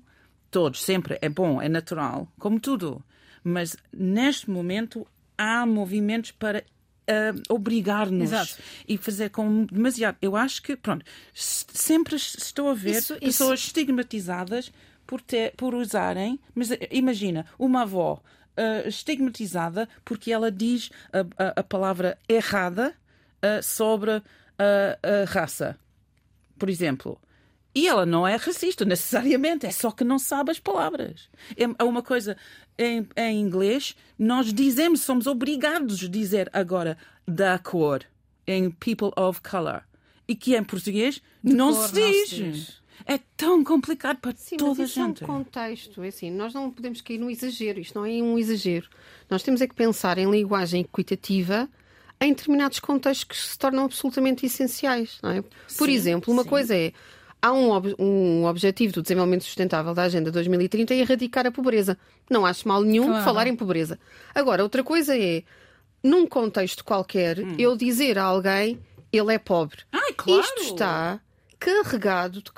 todos, 0.51 0.83
sempre. 0.83 1.17
É 1.21 1.29
bom, 1.29 1.61
é 1.61 1.67
natural, 1.67 2.27
como 2.39 2.59
tudo. 2.59 3.03
Mas 3.43 3.75
neste 3.91 4.49
momento 4.49 5.07
há 5.37 5.65
movimentos 5.65 6.31
para 6.31 6.63
uh, 7.09 7.53
obrigar-nos 7.53 8.57
e 8.87 8.97
fazer 8.97 9.29
com 9.29 9.65
demasiado. 9.65 10.17
Eu 10.21 10.35
acho 10.35 10.61
que, 10.61 10.75
pronto, 10.75 11.05
sempre 11.33 12.15
estou 12.15 12.69
a 12.69 12.73
ver 12.73 12.97
isso, 12.97 13.15
pessoas 13.19 13.59
isso... 13.59 13.67
estigmatizadas 13.67 14.71
por, 15.05 15.21
ter, 15.21 15.53
por 15.55 15.73
usarem, 15.73 16.39
mas 16.53 16.71
eh, 16.71 16.87
imagina, 16.91 17.45
uma 17.59 17.83
avó 17.83 18.21
uh, 18.57 18.87
estigmatizada 18.87 19.87
porque 20.03 20.31
ela 20.31 20.51
diz 20.51 20.89
a, 21.13 21.43
a, 21.43 21.59
a 21.59 21.63
palavra 21.63 22.17
errada 22.27 22.93
uh, 23.43 23.61
sobre 23.61 24.11
a, 24.11 24.21
a 24.57 25.25
raça, 25.25 25.77
por 26.57 26.69
exemplo. 26.69 27.19
E 27.75 27.89
ela 27.89 28.05
não 28.05 28.25
é 28.25 28.37
racista 28.37 28.85
necessariamente, 28.85 29.65
é 29.65 29.71
só 29.71 29.91
que 29.91 30.05
não 30.05 30.17
sabe 30.17 30.51
as 30.51 30.59
palavras. 30.59 31.27
É 31.57 31.83
uma 31.83 32.01
coisa 32.01 32.37
em, 32.77 33.05
em 33.17 33.41
inglês, 33.41 33.95
nós 34.17 34.53
dizemos, 34.53 35.01
somos 35.01 35.27
obrigados 35.27 36.01
a 36.01 36.07
dizer 36.07 36.49
agora 36.53 36.97
da 37.27 37.59
cor, 37.59 38.05
em 38.47 38.71
people 38.71 39.11
of 39.17 39.41
color. 39.41 39.83
E 40.25 40.35
que 40.35 40.55
em 40.55 40.63
português 40.63 41.21
não 41.43 41.73
se, 41.73 41.93
diz. 41.93 42.01
não 42.01 42.25
se, 42.25 42.43
diz. 42.43 42.85
É 43.05 43.19
tão 43.35 43.63
complicado 43.63 44.17
para 44.17 44.33
Sim, 44.35 44.57
toda 44.57 44.81
mas 44.81 44.91
a 44.91 44.93
gente. 44.93 45.23
É 45.23 45.25
um 45.25 45.27
contexto, 45.27 46.01
é 46.01 46.07
assim, 46.07 46.31
nós 46.31 46.53
não 46.53 46.71
podemos 46.71 47.01
cair 47.01 47.19
no 47.19 47.29
exagero, 47.29 47.79
isto 47.79 47.99
não 47.99 48.05
é 48.05 48.09
um 48.23 48.39
exagero. 48.39 48.87
Nós 49.29 49.43
temos 49.43 49.61
é 49.61 49.67
que 49.67 49.75
pensar 49.75 50.17
em 50.17 50.31
linguagem 50.31 50.81
equitativa 50.81 51.69
em 52.21 52.33
determinados 52.33 52.79
contextos 52.79 53.25
que 53.25 53.35
se 53.35 53.57
tornam 53.57 53.83
absolutamente 53.83 54.45
essenciais. 54.45 55.19
É? 55.23 55.41
Por 55.41 55.87
sim, 55.87 55.93
exemplo, 55.93 56.33
uma 56.33 56.43
sim. 56.43 56.49
coisa 56.49 56.75
é 56.75 56.93
há 57.41 57.51
um, 57.51 57.71
ob 57.71 57.95
um 57.99 58.45
objetivo 58.45 58.93
do 58.93 59.01
desenvolvimento 59.01 59.43
sustentável 59.43 59.93
da 59.93 60.03
Agenda 60.03 60.31
2030 60.31 60.93
é 60.93 60.97
erradicar 60.97 61.45
a 61.45 61.51
pobreza. 61.51 61.97
Não 62.29 62.45
acho 62.45 62.67
mal 62.67 62.81
nenhum 62.81 63.07
claro. 63.07 63.23
falar 63.23 63.47
em 63.47 63.55
pobreza. 63.55 63.99
Agora, 64.33 64.63
outra 64.63 64.83
coisa 64.83 65.17
é, 65.17 65.43
num 66.03 66.27
contexto 66.27 66.83
qualquer, 66.83 67.39
hum. 67.39 67.55
eu 67.57 67.75
dizer 67.75 68.17
a 68.17 68.23
alguém 68.23 68.79
ele 69.11 69.33
é 69.33 69.37
pobre. 69.37 69.79
Ai, 69.91 70.13
claro. 70.13 70.41
Isto 70.41 70.61
está 70.61 71.19
carregado 71.57 72.41
de 72.41 72.51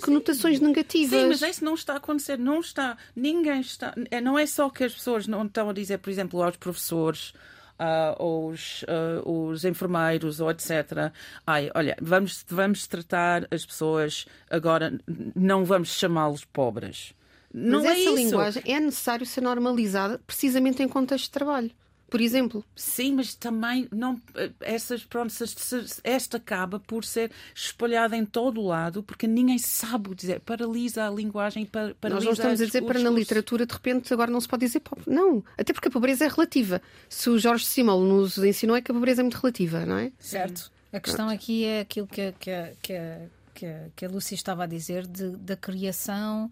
conotações 0.00 0.60
negativas. 0.60 1.20
Sim, 1.20 1.26
mas 1.26 1.42
isso 1.42 1.64
não 1.64 1.74
está 1.74 1.94
a 1.94 1.96
acontecer. 1.96 2.38
Não 2.38 2.60
está. 2.60 2.96
Ninguém 3.14 3.60
está. 3.60 3.94
É, 4.10 4.20
não 4.20 4.38
é 4.38 4.46
só 4.46 4.68
que 4.70 4.84
as 4.84 4.94
pessoas 4.94 5.26
não 5.26 5.44
estão 5.44 5.70
a 5.70 5.72
dizer, 5.72 5.98
por 5.98 6.10
exemplo, 6.10 6.42
aos 6.42 6.56
professores 6.56 7.32
uh, 7.80 8.24
os, 8.24 8.82
uh, 8.82 9.28
os 9.30 9.64
enfermeiros 9.64 10.40
ou 10.40 10.50
etc. 10.50 11.12
Ai, 11.46 11.70
olha, 11.74 11.96
vamos, 12.00 12.44
vamos 12.48 12.86
tratar 12.86 13.46
as 13.50 13.64
pessoas 13.64 14.26
agora, 14.50 14.98
não 15.34 15.64
vamos 15.64 15.90
chamá-los 15.90 16.44
pobres. 16.44 17.14
Não 17.52 17.82
Mas 17.82 17.86
é 17.86 17.90
essa 17.92 18.00
isso. 18.00 18.14
linguagem 18.14 18.62
é 18.66 18.80
necessário 18.80 19.24
ser 19.24 19.40
normalizada 19.40 20.18
precisamente 20.26 20.82
em 20.82 20.88
contexto 20.88 21.24
de 21.24 21.30
trabalho 21.30 21.70
por 22.08 22.20
exemplo. 22.20 22.64
Sim, 22.74 23.14
mas 23.14 23.34
também 23.34 23.88
não 23.92 24.20
essas 24.60 25.04
pronto, 25.04 25.32
esta 26.04 26.36
acaba 26.36 26.78
por 26.78 27.04
ser 27.04 27.30
espalhada 27.54 28.16
em 28.16 28.24
todo 28.24 28.60
o 28.60 28.66
lado 28.66 29.02
porque 29.02 29.26
ninguém 29.26 29.58
sabe 29.58 30.14
dizer, 30.14 30.40
paralisa 30.40 31.06
a 31.06 31.10
linguagem, 31.10 31.64
paralisa 31.66 32.08
Nós 32.08 32.24
não 32.24 32.32
estamos 32.32 32.60
a 32.60 32.64
dizer 32.64 32.82
para 32.82 32.98
na 33.00 33.10
literatura 33.10 33.66
de 33.66 33.72
repente 33.72 34.12
agora 34.12 34.30
não 34.30 34.40
se 34.40 34.48
pode 34.48 34.66
dizer 34.66 34.80
pobre. 34.80 35.04
Não, 35.06 35.44
até 35.58 35.72
porque 35.72 35.88
a 35.88 35.90
pobreza 35.90 36.24
é 36.24 36.28
relativa. 36.28 36.80
Se 37.08 37.28
o 37.28 37.38
Jorge 37.38 37.64
Simmel 37.64 38.00
nos 38.00 38.38
ensinou 38.38 38.76
é 38.76 38.80
que 38.80 38.90
a 38.90 38.94
pobreza 38.94 39.22
é 39.22 39.24
muito 39.24 39.38
relativa, 39.38 39.84
não 39.84 39.98
é? 39.98 40.12
Certo. 40.18 40.70
A 40.92 41.00
questão 41.00 41.26
pronto. 41.26 41.38
aqui 41.38 41.64
é 41.64 41.80
aquilo 41.80 42.06
que, 42.06 42.32
que, 42.38 42.52
que, 42.80 42.98
que, 43.54 43.74
que 43.96 44.04
a 44.04 44.08
Lúcia 44.08 44.34
estava 44.34 44.64
a 44.64 44.66
dizer 44.66 45.06
de, 45.06 45.30
da 45.36 45.56
criação 45.56 46.50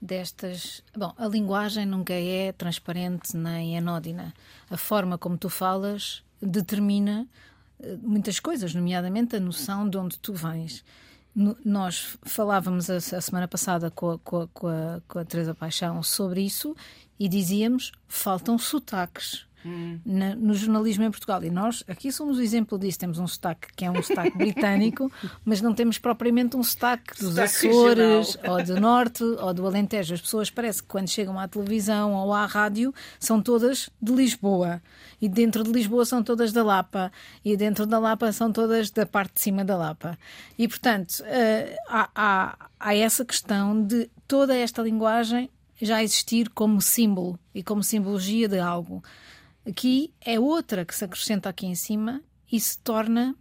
destas. 0.00 0.82
Bom, 0.96 1.12
a 1.16 1.26
linguagem 1.26 1.86
nunca 1.86 2.12
é 2.12 2.52
transparente 2.52 3.36
nem 3.36 3.78
anódina. 3.78 4.34
A 4.70 4.76
forma 4.76 5.18
como 5.18 5.36
tu 5.36 5.48
falas 5.48 6.22
determina 6.40 7.26
eh, 7.80 7.96
muitas 8.02 8.40
coisas, 8.40 8.74
nomeadamente 8.74 9.36
a 9.36 9.40
noção 9.40 9.88
de 9.88 9.96
onde 9.96 10.18
tu 10.18 10.34
vens. 10.34 10.84
nós 11.64 12.18
falávamos 12.22 12.88
a, 12.88 12.96
a, 12.96 13.20
semana 13.20 13.46
passada 13.46 13.90
com 13.90 14.12
a, 14.12 14.18
com, 14.18 14.40
a, 14.42 14.48
com, 14.48 14.68
a, 14.68 15.02
com 15.06 15.18
a 15.18 15.24
Teresa 15.24 15.54
Paixão 15.54 16.02
sobre 16.02 16.42
isso 16.42 16.74
e 17.18 17.28
dizíamos 17.28 17.92
faltam 18.08 18.58
sotaques 18.58 19.45
na, 20.04 20.34
no 20.34 20.54
jornalismo 20.54 21.04
em 21.04 21.10
Portugal. 21.10 21.42
E 21.44 21.50
nós 21.50 21.82
aqui 21.88 22.12
somos 22.12 22.38
o 22.38 22.42
exemplo 22.42 22.78
disso. 22.78 22.98
Temos 22.98 23.18
um 23.18 23.26
sotaque 23.26 23.68
que 23.74 23.84
é 23.84 23.90
um 23.90 24.02
sotaque 24.02 24.36
britânico, 24.38 25.10
mas 25.44 25.60
não 25.60 25.74
temos 25.74 25.98
propriamente 25.98 26.56
um 26.56 26.62
sotaque 26.62 27.18
dos 27.18 27.34
sotaque 27.34 27.68
Açores, 27.68 28.34
regional. 28.34 28.58
ou 28.58 28.64
do 28.64 28.80
Norte, 28.80 29.24
ou 29.24 29.54
do 29.54 29.66
Alentejo. 29.66 30.14
As 30.14 30.20
pessoas 30.20 30.50
parece 30.50 30.82
que 30.82 30.88
quando 30.88 31.08
chegam 31.08 31.38
à 31.38 31.48
televisão 31.48 32.14
ou 32.14 32.32
à 32.32 32.46
rádio 32.46 32.94
são 33.18 33.40
todas 33.40 33.90
de 34.00 34.12
Lisboa. 34.12 34.80
E 35.20 35.28
dentro 35.28 35.64
de 35.64 35.72
Lisboa 35.72 36.04
são 36.04 36.22
todas 36.22 36.52
da 36.52 36.62
Lapa. 36.62 37.10
E 37.44 37.56
dentro 37.56 37.86
da 37.86 37.98
Lapa 37.98 38.32
são 38.32 38.52
todas 38.52 38.90
da 38.90 39.06
parte 39.06 39.34
de 39.34 39.40
cima 39.40 39.64
da 39.64 39.76
Lapa. 39.76 40.18
E, 40.58 40.68
portanto, 40.68 41.20
uh, 41.20 41.76
há, 41.88 42.10
há, 42.14 42.68
há 42.78 42.94
essa 42.94 43.24
questão 43.24 43.82
de 43.82 44.10
toda 44.28 44.54
esta 44.56 44.82
linguagem 44.82 45.50
já 45.80 46.02
existir 46.02 46.48
como 46.50 46.80
símbolo 46.80 47.38
e 47.54 47.62
como 47.62 47.82
simbologia 47.82 48.48
de 48.48 48.58
algo. 48.58 49.02
Aqui 49.66 50.12
é 50.20 50.38
outra 50.38 50.84
que 50.84 50.94
se 50.94 51.04
acrescenta 51.04 51.48
aqui 51.48 51.66
em 51.66 51.74
cima 51.74 52.22
e 52.50 52.60
se 52.60 52.78
torna 52.78 53.34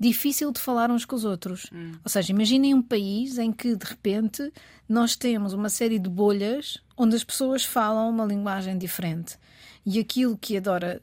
difícil 0.00 0.52
de 0.52 0.60
falar 0.60 0.90
uns 0.90 1.04
com 1.04 1.16
os 1.16 1.24
outros. 1.24 1.68
Hum. 1.72 1.92
Ou 2.04 2.10
seja, 2.10 2.32
imaginem 2.32 2.74
um 2.74 2.82
país 2.82 3.36
em 3.38 3.52
que 3.52 3.74
de 3.74 3.84
repente 3.84 4.52
nós 4.88 5.16
temos 5.16 5.52
uma 5.52 5.68
série 5.68 5.98
de 5.98 6.08
bolhas 6.08 6.78
onde 6.96 7.16
as 7.16 7.24
pessoas 7.24 7.64
falam 7.64 8.08
uma 8.08 8.24
linguagem 8.24 8.78
diferente. 8.78 9.36
E 9.84 9.98
aquilo 9.98 10.36
que 10.36 10.56
a 10.56 10.60
Dora, 10.60 11.00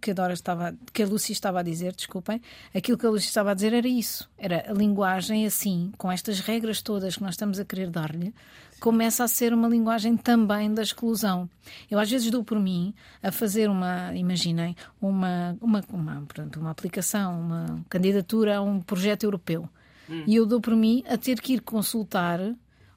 que 0.00 0.10
a, 0.10 0.14
Dora 0.14 0.32
estava, 0.32 0.76
que 0.92 1.02
a 1.02 1.06
Lucy 1.06 1.32
estava 1.32 1.60
a 1.60 1.62
dizer, 1.62 1.94
desculpem, 1.94 2.40
aquilo 2.74 2.98
que 2.98 3.06
a 3.06 3.10
Lucy 3.10 3.26
estava 3.26 3.52
a 3.52 3.54
dizer 3.54 3.72
era 3.72 3.88
isso. 3.88 4.28
Era 4.36 4.70
a 4.70 4.72
linguagem 4.72 5.46
assim, 5.46 5.92
com 5.96 6.10
estas 6.10 6.40
regras 6.40 6.82
todas 6.82 7.16
que 7.16 7.22
nós 7.22 7.34
estamos 7.34 7.58
a 7.58 7.64
querer 7.64 7.90
dar-lhe, 7.90 8.34
começa 8.82 9.22
a 9.22 9.28
ser 9.28 9.54
uma 9.54 9.68
linguagem 9.68 10.16
também 10.16 10.74
da 10.74 10.82
exclusão. 10.82 11.48
Eu 11.88 12.00
às 12.00 12.10
vezes 12.10 12.28
dou 12.32 12.42
por 12.42 12.58
mim 12.58 12.92
a 13.22 13.30
fazer 13.30 13.70
uma, 13.70 14.12
imaginem, 14.12 14.74
uma, 15.00 15.56
uma, 15.60 15.84
uma, 15.88 16.14
portanto, 16.22 16.58
uma 16.58 16.72
aplicação, 16.72 17.40
uma 17.40 17.80
candidatura 17.88 18.56
a 18.56 18.60
um 18.60 18.80
projeto 18.80 19.22
europeu. 19.22 19.68
Hum. 20.10 20.24
E 20.26 20.34
eu 20.34 20.44
dou 20.44 20.60
por 20.60 20.74
mim 20.74 21.04
a 21.08 21.16
ter 21.16 21.40
que 21.40 21.54
ir 21.54 21.60
consultar 21.60 22.40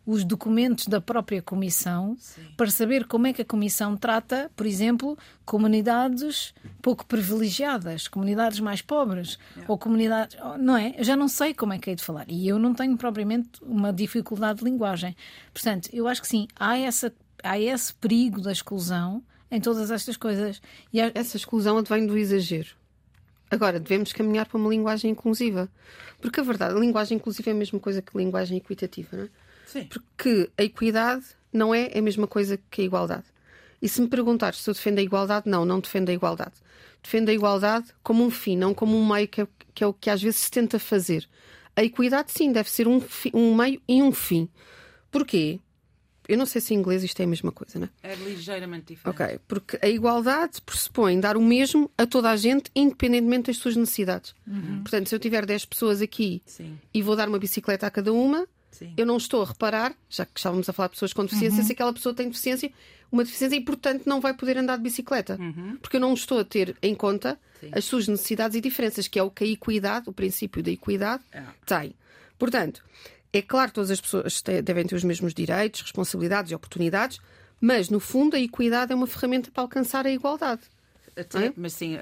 os 0.05 0.23
documentos 0.23 0.87
da 0.87 1.01
própria 1.01 1.41
Comissão 1.41 2.15
Sim. 2.19 2.41
para 2.55 2.69
saber 2.69 3.05
como 3.05 3.27
é 3.27 3.33
que 3.33 3.41
a 3.41 3.45
Comissão 3.45 3.97
trata, 3.97 4.51
por 4.55 4.65
exemplo, 4.65 5.17
comunidades 5.43 6.53
pouco 6.81 7.05
privilegiadas, 7.05 8.07
comunidades 8.07 8.59
mais 8.59 8.81
pobres, 8.81 9.39
yeah. 9.53 9.71
ou 9.71 9.77
comunidades. 9.77 10.37
Não 10.59 10.77
é? 10.77 10.93
Eu 10.97 11.03
já 11.03 11.15
não 11.15 11.27
sei 11.27 11.53
como 11.53 11.73
é 11.73 11.79
que 11.79 11.89
é 11.89 11.95
de 11.95 12.03
falar. 12.03 12.25
E 12.27 12.47
eu 12.47 12.59
não 12.59 12.73
tenho 12.73 12.95
propriamente 12.97 13.49
uma 13.63 13.91
dificuldade 13.91 14.59
de 14.59 14.65
linguagem. 14.65 15.15
Portanto, 15.51 15.89
eu 15.91 16.07
acho 16.07 16.21
que 16.21 16.27
sim, 16.27 16.47
há, 16.55 16.77
essa, 16.77 17.11
há 17.43 17.59
esse 17.59 17.93
perigo 17.95 18.41
da 18.41 18.51
exclusão 18.51 19.23
em 19.49 19.59
todas 19.59 19.89
estas 19.89 20.17
coisas. 20.17 20.61
E 20.93 21.01
há... 21.01 21.11
Essa 21.15 21.37
exclusão 21.37 21.77
advém 21.77 22.05
do 22.05 22.17
exagero. 22.17 22.69
Agora, 23.49 23.79
devemos 23.79 24.11
caminhar 24.11 24.45
para 24.45 24.57
uma 24.57 24.69
linguagem 24.69 25.11
inclusiva. 25.11 25.69
Porque 26.19 26.39
a 26.39 26.43
verdade, 26.43 26.75
a 26.75 26.79
linguagem 26.79 27.17
inclusiva 27.17 27.49
é 27.49 27.53
a 27.53 27.55
mesma 27.55 27.79
coisa 27.79 28.01
que 28.01 28.15
a 28.15 28.19
linguagem 28.19 28.57
equitativa, 28.57 29.15
não 29.15 29.23
é? 29.23 29.29
Sim. 29.75 29.89
Porque 29.89 30.49
a 30.57 30.63
equidade 30.63 31.25
não 31.51 31.75
é 31.75 31.91
a 31.93 32.01
mesma 32.01 32.25
coisa 32.25 32.57
que 32.71 32.81
a 32.81 32.85
igualdade. 32.85 33.25
E 33.81 33.89
se 33.89 34.01
me 34.01 34.07
perguntares 34.07 34.59
se 34.59 34.69
eu 34.69 34.73
defendo 34.73 34.99
a 34.99 35.01
igualdade, 35.01 35.49
não, 35.49 35.65
não 35.65 35.81
defendo 35.81 36.09
a 36.09 36.13
igualdade. 36.13 36.53
Defendo 37.03 37.27
a 37.27 37.33
igualdade 37.33 37.88
como 38.01 38.23
um 38.23 38.31
fim, 38.31 38.55
não 38.55 38.73
como 38.73 38.97
um 38.97 39.05
meio, 39.05 39.27
que 39.27 39.41
é, 39.41 39.47
que 39.73 39.83
é 39.83 39.88
o 39.88 39.93
que 39.93 40.09
às 40.09 40.21
vezes 40.21 40.39
se 40.39 40.51
tenta 40.51 40.79
fazer. 40.79 41.27
A 41.75 41.83
equidade, 41.83 42.31
sim, 42.31 42.53
deve 42.53 42.71
ser 42.71 42.88
um, 42.88 43.01
um 43.33 43.53
meio 43.53 43.81
e 43.85 44.01
um 44.01 44.13
fim. 44.13 44.47
Porquê? 45.11 45.59
Eu 46.27 46.38
não 46.38 46.45
sei 46.45 46.61
se 46.61 46.73
em 46.73 46.77
inglês 46.77 47.03
isto 47.03 47.19
é 47.19 47.23
a 47.23 47.27
mesma 47.27 47.51
coisa, 47.51 47.77
não 47.77 47.89
é? 48.01 48.13
É 48.13 48.15
ligeiramente 48.15 48.95
diferente. 48.95 49.21
Ok, 49.21 49.39
porque 49.45 49.77
a 49.81 49.88
igualdade 49.88 50.61
pressupõe 50.61 51.19
dar 51.19 51.35
o 51.38 51.41
mesmo 51.41 51.91
a 51.97 52.07
toda 52.07 52.31
a 52.31 52.38
gente, 52.38 52.71
independentemente 52.73 53.47
das 53.47 53.57
suas 53.57 53.75
necessidades. 53.75 54.33
Uhum. 54.47 54.81
Portanto, 54.81 55.09
se 55.09 55.13
eu 55.13 55.19
tiver 55.19 55.45
10 55.45 55.65
pessoas 55.65 56.01
aqui 56.01 56.41
Sim. 56.45 56.79
e 56.93 57.01
vou 57.01 57.15
dar 57.15 57.27
uma 57.27 57.38
bicicleta 57.38 57.85
a 57.85 57.91
cada 57.91 58.11
uma, 58.11 58.47
Sim. 58.77 58.93
eu 58.97 59.05
não 59.05 59.15
estou 59.15 59.41
a 59.41 59.45
reparar, 59.45 59.95
já 60.09 60.25
que 60.25 60.38
estávamos 60.38 60.67
a 60.67 60.73
falar 60.73 60.88
de 60.88 60.95
pessoas 60.95 61.13
com 61.13 61.23
deficiência, 61.23 61.59
uhum. 61.59 61.65
se 61.65 61.71
aquela 61.71 61.93
pessoa 61.93 62.13
tem 62.13 62.27
deficiência, 62.27 62.71
uma 63.09 63.23
deficiência 63.23 63.55
e, 63.55 63.61
portanto, 63.61 64.03
não 64.05 64.19
vai 64.19 64.33
poder 64.33 64.57
andar 64.57 64.75
de 64.75 64.83
bicicleta. 64.83 65.38
Uhum. 65.39 65.77
Porque 65.81 65.95
eu 65.95 66.01
não 66.01 66.13
estou 66.13 66.39
a 66.39 66.43
ter 66.43 66.75
em 66.81 66.93
conta 66.93 67.39
Sim. 67.61 67.69
as 67.71 67.85
suas 67.85 68.07
necessidades 68.07 68.57
e 68.57 68.61
diferenças, 68.61 69.07
que 69.07 69.17
é 69.17 69.23
o 69.23 69.31
que 69.31 69.45
a 69.45 69.47
equidade, 69.47 70.09
o 70.09 70.13
princípio 70.13 70.61
da 70.61 70.71
equidade, 70.71 71.23
é. 71.31 71.41
tem. 71.65 71.95
Portanto, 72.38 72.83
é 73.31 73.41
claro 73.41 73.69
que 73.69 73.75
todas 73.75 73.91
as 73.91 74.01
pessoas 74.01 74.41
devem 74.63 74.85
ter 74.85 74.95
os 74.95 75.03
mesmos 75.03 75.33
direitos, 75.33 75.81
responsabilidades 75.81 76.51
e 76.51 76.55
oportunidades, 76.55 77.19
mas, 77.61 77.89
no 77.89 78.01
fundo, 78.01 78.35
a 78.35 78.39
equidade 78.39 78.91
é 78.91 78.95
uma 78.95 79.07
ferramenta 79.07 79.49
para 79.51 79.63
alcançar 79.63 80.05
a 80.05 80.11
igualdade. 80.11 80.61
Até, 81.17 81.47
é? 81.47 81.54
Mas 81.56 81.73
sim, 81.73 81.95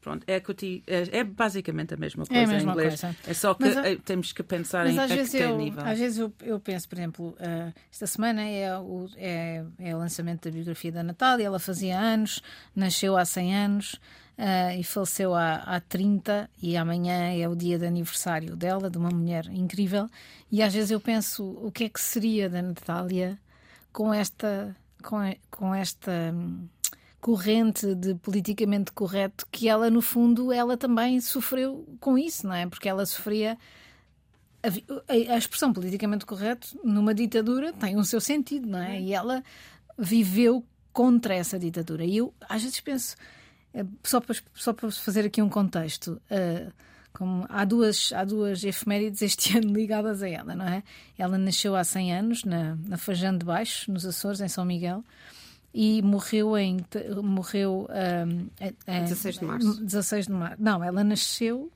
pronto, 0.00 0.28
equity 0.28 0.82
é, 0.86 1.18
é 1.18 1.24
basicamente 1.24 1.94
a 1.94 1.96
mesma 1.96 2.26
coisa 2.26 2.42
é 2.42 2.44
a 2.44 2.48
mesma 2.48 2.70
em 2.70 2.72
inglês. 2.72 3.00
Coisa. 3.00 3.16
É 3.26 3.34
só 3.34 3.54
que 3.54 3.64
mas, 3.64 3.76
eh, 3.76 3.96
temos 4.04 4.32
que 4.32 4.42
pensar 4.42 4.86
em 4.86 4.98
a 4.98 5.06
que 5.06 5.36
eu, 5.36 5.56
nível. 5.56 5.84
Às 5.84 5.98
vezes 5.98 6.18
eu, 6.18 6.32
eu 6.42 6.58
penso, 6.58 6.88
por 6.88 6.98
exemplo, 6.98 7.28
uh, 7.28 7.72
esta 7.90 8.06
semana 8.06 8.42
é 8.42 8.76
o, 8.76 9.08
é, 9.16 9.64
é 9.78 9.94
o 9.94 9.98
lançamento 9.98 10.44
da 10.44 10.50
biografia 10.50 10.90
da 10.90 11.02
Natália, 11.02 11.46
ela 11.46 11.60
fazia 11.60 11.98
anos, 11.98 12.42
nasceu 12.74 13.16
há 13.16 13.24
100 13.24 13.56
anos. 13.56 14.00
Uh, 14.38 14.78
e 14.78 14.84
faleceu 14.84 15.34
há, 15.34 15.54
há 15.54 15.80
30 15.80 16.50
e 16.60 16.76
amanhã 16.76 17.32
é 17.34 17.48
o 17.48 17.56
dia 17.56 17.78
de 17.78 17.86
aniversário 17.86 18.54
dela, 18.54 18.90
de 18.90 18.98
uma 18.98 19.08
mulher 19.08 19.46
incrível. 19.46 20.10
E 20.52 20.62
às 20.62 20.74
vezes 20.74 20.90
eu 20.90 21.00
penso 21.00 21.58
o 21.62 21.72
que 21.72 21.84
é 21.84 21.88
que 21.88 21.98
seria 21.98 22.46
da 22.50 22.60
Natália 22.60 23.38
com 23.90 24.12
esta 24.12 24.76
com, 25.02 25.18
com 25.50 25.74
esta 25.74 26.12
hum, 26.34 26.68
corrente 27.20 27.94
de 27.94 28.14
politicamente 28.14 28.92
correto 28.92 29.46
que 29.50 29.68
ela, 29.68 29.90
no 29.90 30.00
fundo, 30.00 30.52
ela 30.52 30.76
também 30.76 31.20
sofreu 31.20 31.86
com 32.00 32.16
isso, 32.16 32.46
não 32.46 32.54
é? 32.54 32.66
Porque 32.66 32.88
ela 32.88 33.04
sofria. 33.06 33.58
A, 35.08 35.36
expressão 35.36 35.72
politicamente 35.72 36.26
correto 36.26 36.78
numa 36.82 37.14
ditadura 37.14 37.72
tem 37.72 37.96
um 37.96 38.02
seu 38.02 38.20
sentido, 38.20 38.68
não 38.68 38.80
é? 38.80 39.00
E 39.00 39.12
ela 39.12 39.44
viveu 39.96 40.64
contra 40.92 41.34
essa 41.34 41.58
ditadura. 41.58 42.04
E 42.04 42.16
eu, 42.16 42.34
às 42.48 42.62
vezes, 42.62 42.80
penso, 42.80 43.16
eh, 43.72 43.84
só 44.02 44.20
para, 44.20 44.34
só 44.54 44.72
para 44.72 44.90
fazer 44.90 45.24
aqui 45.26 45.40
um 45.40 45.48
contexto. 45.48 46.20
Uh, 46.30 46.72
como 47.12 47.46
há 47.48 47.64
duas, 47.64 48.12
há 48.12 48.24
duas 48.24 48.64
efemérides 48.64 49.22
este 49.22 49.56
ano 49.58 49.72
ligadas 49.72 50.22
a 50.22 50.28
ela, 50.28 50.54
não 50.54 50.66
é? 50.66 50.82
Ela 51.16 51.38
nasceu 51.38 51.76
há 51.76 51.84
100 51.84 52.14
anos 52.14 52.44
na, 52.44 52.76
na 52.86 52.96
Fajã 52.96 53.36
de 53.36 53.44
Baixo, 53.44 53.90
nos 53.92 54.04
Açores, 54.04 54.40
em 54.40 54.48
São 54.48 54.64
Miguel 54.64 55.04
e 55.78 56.00
morreu 56.00 56.56
em 56.56 56.78
morreu 57.22 57.86
um, 58.26 58.48
é, 58.58 59.00
16 59.02 59.40
de 59.40 59.44
março. 59.44 59.84
16 59.84 60.26
de 60.26 60.32
março. 60.32 60.56
Não, 60.58 60.82
ela 60.82 61.04
nasceu 61.04 61.70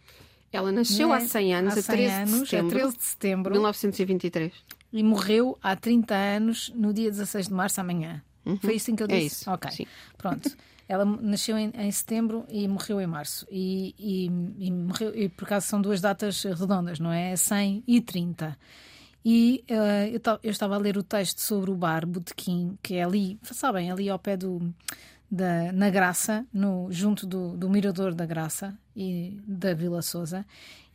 ela 0.51 0.73
nasceu 0.73 1.13
há 1.13 1.21
100 1.21 1.55
anos, 1.55 1.79
há 1.79 1.83
100 1.83 1.95
a 1.95 1.97
13 1.97 2.13
anos, 2.15 2.31
de 2.31 2.47
setembro, 2.49 2.77
a 2.77 2.81
13 2.81 2.97
de 2.97 3.05
setembro 3.05 3.53
1923. 3.53 4.53
E 4.93 5.03
morreu 5.05 5.59
há 5.63 5.77
30 5.77 6.15
anos 6.15 6.73
no 6.75 6.95
dia 6.95 7.11
16 7.11 7.49
de 7.49 7.53
março 7.53 7.79
amanhã. 7.79 8.23
Uhum. 8.47 8.57
Foi 8.57 8.75
isso 8.75 8.97
que 8.97 9.03
eu 9.03 9.07
é 9.07 9.09
disse? 9.09 9.23
É 9.23 9.27
isso. 9.27 9.51
OK. 9.51 9.71
Sim. 9.71 9.87
Pronto. 10.17 10.51
Ela 10.89 11.05
nasceu 11.05 11.59
em, 11.59 11.71
em, 11.73 11.93
setembro 11.93 12.47
e 12.49 12.67
morreu 12.67 13.01
em 13.03 13.07
março. 13.07 13.47
E, 13.51 13.95
e, 13.99 14.67
e, 14.67 14.71
morreu, 14.73 15.15
e 15.15 15.29
por 15.29 15.45
acaso 15.45 15.67
são 15.67 15.81
duas 15.81 16.01
datas 16.01 16.43
redondas, 16.43 16.99
não 16.99 17.13
é? 17.13 17.37
100 17.37 17.85
e 17.87 18.01
30. 18.01 18.59
E 19.25 19.65
uh, 19.71 19.75
eu, 20.13 20.39
eu, 20.43 20.51
estava 20.51 20.75
a 20.75 20.79
ler 20.79 20.97
o 20.97 21.03
texto 21.03 21.41
sobre 21.41 21.71
o 21.71 21.77
bar 21.77 22.07
Botequim, 22.07 22.79
que 22.83 22.95
é 22.95 23.05
ali, 23.05 23.39
sabem, 23.43 23.91
ali 23.91 24.09
ao 24.09 24.19
pé 24.19 24.37
do. 24.37 24.73
Da, 25.33 25.71
na 25.71 25.89
Graça, 25.91 26.45
no, 26.53 26.89
junto 26.91 27.25
do, 27.25 27.57
do 27.57 27.71
Mirador 27.71 28.13
da 28.13 28.27
Graça 28.27 28.77
e 28.97 29.41
da 29.47 29.73
Vila 29.73 30.03
Souza, 30.03 30.45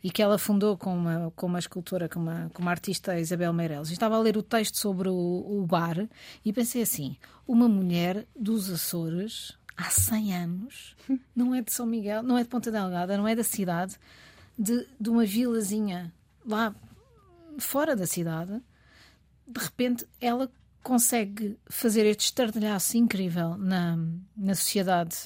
e 0.04 0.10
que 0.10 0.20
ela 0.20 0.36
fundou 0.36 0.76
com 0.76 0.94
uma, 0.94 1.32
com 1.34 1.46
uma 1.46 1.58
escultora, 1.58 2.06
com 2.06 2.20
uma, 2.20 2.50
com 2.52 2.60
uma 2.60 2.70
artista 2.70 3.18
Isabel 3.18 3.50
Meireles. 3.54 3.90
estava 3.90 4.14
a 4.14 4.20
ler 4.20 4.36
o 4.36 4.42
texto 4.42 4.76
sobre 4.76 5.08
o, 5.08 5.14
o 5.14 5.66
bar 5.66 6.06
e 6.44 6.52
pensei 6.52 6.82
assim: 6.82 7.16
uma 7.48 7.66
mulher 7.66 8.26
dos 8.38 8.70
Açores, 8.70 9.56
há 9.74 9.84
100 9.84 10.36
anos, 10.36 10.96
não 11.34 11.54
é 11.54 11.62
de 11.62 11.72
São 11.72 11.86
Miguel, 11.86 12.22
não 12.22 12.36
é 12.36 12.42
de 12.42 12.48
Ponta 12.50 12.70
Delgada, 12.70 13.16
não 13.16 13.26
é 13.26 13.34
da 13.34 13.42
cidade, 13.42 13.96
de, 14.58 14.86
de 15.00 15.08
uma 15.08 15.24
vilazinha 15.24 16.12
lá 16.46 16.74
fora 17.62 17.96
da 17.96 18.06
cidade, 18.06 18.60
de 19.46 19.60
repente 19.60 20.06
ela 20.20 20.50
consegue 20.82 21.58
fazer 21.68 22.06
este 22.06 22.26
estardalhaço 22.26 22.96
incrível 22.96 23.56
na, 23.56 23.98
na 24.36 24.54
sociedade 24.54 25.16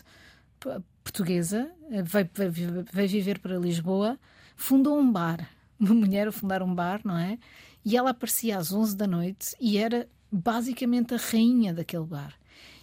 portuguesa, 1.05 1.71
vai, 2.05 2.29
vai, 2.35 2.49
vai 2.93 3.07
viver 3.07 3.39
para 3.39 3.59
Lisboa, 3.59 4.19
fundou 4.57 4.99
um 4.99 5.11
bar. 5.11 5.49
Uma 5.79 5.95
mulher 5.95 6.29
a 6.29 6.33
fundar 6.33 6.63
um 6.63 6.75
bar, 6.75 7.01
não 7.05 7.17
é? 7.17 7.39
E 7.85 7.97
ela 7.97 8.11
aparecia 8.11 8.59
às 8.59 8.73
11 8.73 8.97
da 8.97 9.07
noite 9.07 9.57
e 9.59 9.79
era 9.79 10.07
basicamente 10.31 11.15
a 11.15 11.17
rainha 11.17 11.73
daquele 11.73 12.05
bar. 12.05 12.35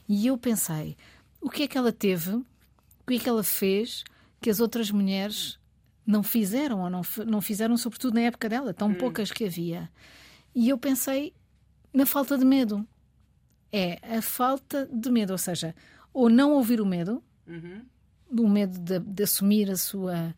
E 0.10 0.27
eu 0.27 0.38
pensei, 0.38 0.97
o 1.39 1.49
que 1.49 1.63
é 1.63 1.67
que 1.67 1.77
ela 1.77 1.91
teve, 1.91 2.31
o 2.31 2.45
que 3.07 3.15
é 3.15 3.19
que 3.19 3.29
ela 3.29 3.43
fez 3.43 4.03
que 4.41 4.49
as 4.49 4.60
outras 4.60 4.89
mulheres 4.89 5.60
não 6.08 6.24
fizeram, 6.24 6.80
ou 6.80 6.89
não, 6.89 7.02
não 7.28 7.41
fizeram, 7.41 7.76
sobretudo 7.76 8.15
na 8.15 8.22
época 8.22 8.48
dela, 8.48 8.74
tão 8.74 8.88
hum. 8.88 8.96
poucas 8.96 9.30
que 9.30 9.43
havia. 9.43 9.89
E 10.56 10.70
eu 10.70 10.78
pensei 10.78 11.34
na 11.93 12.06
falta 12.06 12.38
de 12.38 12.46
medo. 12.46 12.88
É 13.70 14.00
a 14.17 14.22
falta 14.22 14.88
de 14.91 15.12
medo, 15.12 15.34
ou 15.34 15.38
seja, 15.38 15.76
ou 16.13 16.30
não 16.30 16.54
ouvir 16.54 16.80
o 16.80 16.86
medo, 16.86 17.22
uhum. 17.46 17.82
o 18.32 18.48
medo 18.48 18.80
de, 18.80 18.98
de, 18.98 19.24
assumir 19.24 19.70
a 19.70 19.76
sua, 19.76 20.34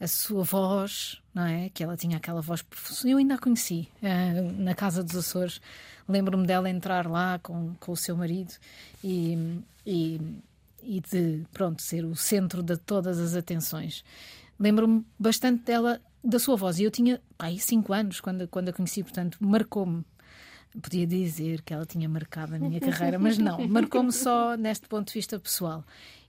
a 0.00 0.06
sua 0.06 0.42
voz, 0.44 1.20
não 1.34 1.44
é? 1.44 1.68
Que 1.68 1.84
ela 1.84 1.94
tinha 1.94 2.16
aquela 2.16 2.40
voz. 2.40 2.64
Eu 3.04 3.18
ainda 3.18 3.34
a 3.34 3.38
conheci 3.38 3.86
uh, 4.02 4.62
na 4.62 4.74
Casa 4.74 5.04
dos 5.04 5.14
Açores. 5.14 5.60
Lembro-me 6.08 6.46
dela 6.46 6.70
entrar 6.70 7.06
lá 7.06 7.38
com, 7.38 7.74
com 7.74 7.92
o 7.92 7.96
seu 7.96 8.16
marido 8.16 8.54
e, 9.02 9.62
e, 9.86 10.20
e 10.82 11.00
de, 11.00 11.44
pronto, 11.52 11.82
ser 11.82 12.04
o 12.06 12.16
centro 12.16 12.62
de 12.62 12.78
todas 12.78 13.18
as 13.18 13.34
atenções 13.34 14.02
lembro-me 14.58 15.04
bastante 15.18 15.62
dela, 15.64 16.00
da 16.22 16.38
sua 16.38 16.56
voz. 16.56 16.78
E 16.78 16.84
eu 16.84 16.90
tinha 16.90 17.20
aí 17.38 17.58
cinco 17.58 17.92
anos 17.92 18.20
quando, 18.20 18.48
quando 18.48 18.68
a 18.68 18.72
conheci, 18.72 19.02
portanto, 19.02 19.38
marcou-me. 19.40 20.04
Podia 20.82 21.06
dizer 21.06 21.62
que 21.62 21.72
ela 21.72 21.86
tinha 21.86 22.08
marcado 22.08 22.56
a 22.56 22.58
minha 22.58 22.80
carreira, 22.80 23.16
mas 23.18 23.38
não, 23.38 23.66
marcou-me 23.68 24.12
só 24.12 24.56
neste 24.56 24.88
ponto 24.88 25.08
de 25.08 25.14
vista 25.14 25.38
pessoal. 25.38 25.84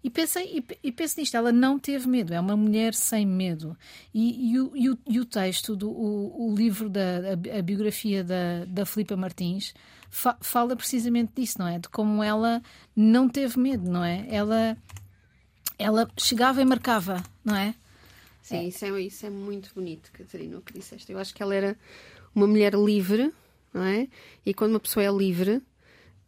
E 0.06 0.10
pensei 0.12 0.60
e, 0.60 0.88
e 0.88 0.92
penso 0.92 1.20
nisto, 1.20 1.36
ela 1.36 1.52
não 1.52 1.80
teve 1.80 2.08
medo, 2.08 2.32
é 2.32 2.40
uma 2.40 2.56
mulher 2.56 2.94
sem 2.94 3.26
medo. 3.26 3.76
E, 4.14 4.52
e, 4.52 4.60
o, 4.60 4.72
e, 4.76 4.90
o, 4.92 4.98
e 5.10 5.20
o, 5.20 5.26
texto, 5.26 5.76
do, 5.76 5.90
o, 5.90 6.52
o 6.52 6.56
livro, 6.56 6.92
da, 6.92 7.02
a, 7.02 7.58
a, 7.58 7.62
biografia 7.64 8.24
da, 8.24 8.66
da 8.68 8.86
Filipa 8.86 9.18
Martins, 9.18 9.74
fa, 10.12 10.38
fala 10.42 10.76
precisamente 10.76 11.32
disso, 11.36 11.58
não 11.58 11.68
é? 11.68 11.80
De 11.80 11.90
como 11.90 12.22
ela 12.22 12.62
não 12.96 13.28
teve 13.28 13.58
medo, 13.58 13.90
não 13.90 14.04
é? 14.04 14.28
Ela, 14.30 14.78
ela 15.80 16.08
chegava 16.20 16.62
e 16.62 16.66
marcava, 16.66 17.24
não 17.44 17.56
é? 17.56 17.74
Sim, 18.46 18.58
é. 18.58 18.64
Isso, 18.66 18.86
é, 18.86 19.02
isso 19.02 19.26
é 19.26 19.30
muito 19.32 19.74
bonito, 19.74 20.12
Catarina, 20.12 20.60
o 20.60 20.62
que 20.62 20.72
disseste. 20.72 21.12
Eu 21.12 21.18
acho 21.18 21.34
que 21.34 21.42
ela 21.42 21.56
era 21.56 21.76
uma 22.34 22.46
mulher 22.46 22.76
livre, 22.76 23.34
não 23.74 23.82
é? 23.82 24.08
E 24.46 24.54
quando 24.54 24.70
uma 24.74 24.80
pessoa 24.80 25.04
é 25.04 25.12
livre, 25.12 25.64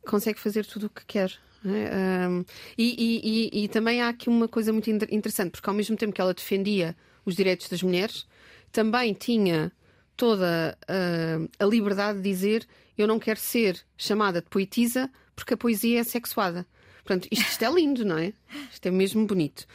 consegue 0.03 0.39
fazer 0.39 0.65
tudo 0.65 0.87
o 0.87 0.89
que 0.89 1.05
quer. 1.05 1.31
É? 1.63 2.27
Um, 2.27 2.43
e, 2.75 2.95
e, 2.97 3.59
e, 3.59 3.63
e, 3.63 3.67
também 3.67 4.01
há 4.01 4.09
aqui 4.09 4.29
uma 4.29 4.47
coisa 4.47 4.73
muito 4.73 4.89
interessante, 4.89 5.51
porque 5.51 5.69
ao 5.69 5.75
mesmo 5.75 5.95
tempo 5.95 6.11
que 6.11 6.19
ela 6.19 6.33
defendia 6.33 6.97
os 7.23 7.35
direitos 7.35 7.69
das 7.69 7.83
mulheres, 7.83 8.25
também 8.71 9.13
tinha 9.13 9.71
toda 10.15 10.75
uh, 10.89 11.49
a 11.59 11.65
liberdade 11.65 12.19
de 12.19 12.23
dizer 12.23 12.67
eu 12.97 13.05
não 13.05 13.19
quero 13.19 13.39
ser 13.39 13.79
chamada 13.95 14.41
de 14.41 14.49
poetisa 14.49 15.07
porque 15.35 15.53
a 15.53 15.57
poesia 15.57 15.99
é 15.99 16.03
sexuada. 16.03 16.65
Portanto, 17.03 17.27
isto, 17.31 17.47
isto 17.47 17.63
é 17.63 17.71
lindo, 17.71 18.03
não 18.03 18.17
é? 18.17 18.33
Isto 18.71 18.87
é 18.87 18.91
mesmo 18.91 19.25
bonito. 19.27 19.67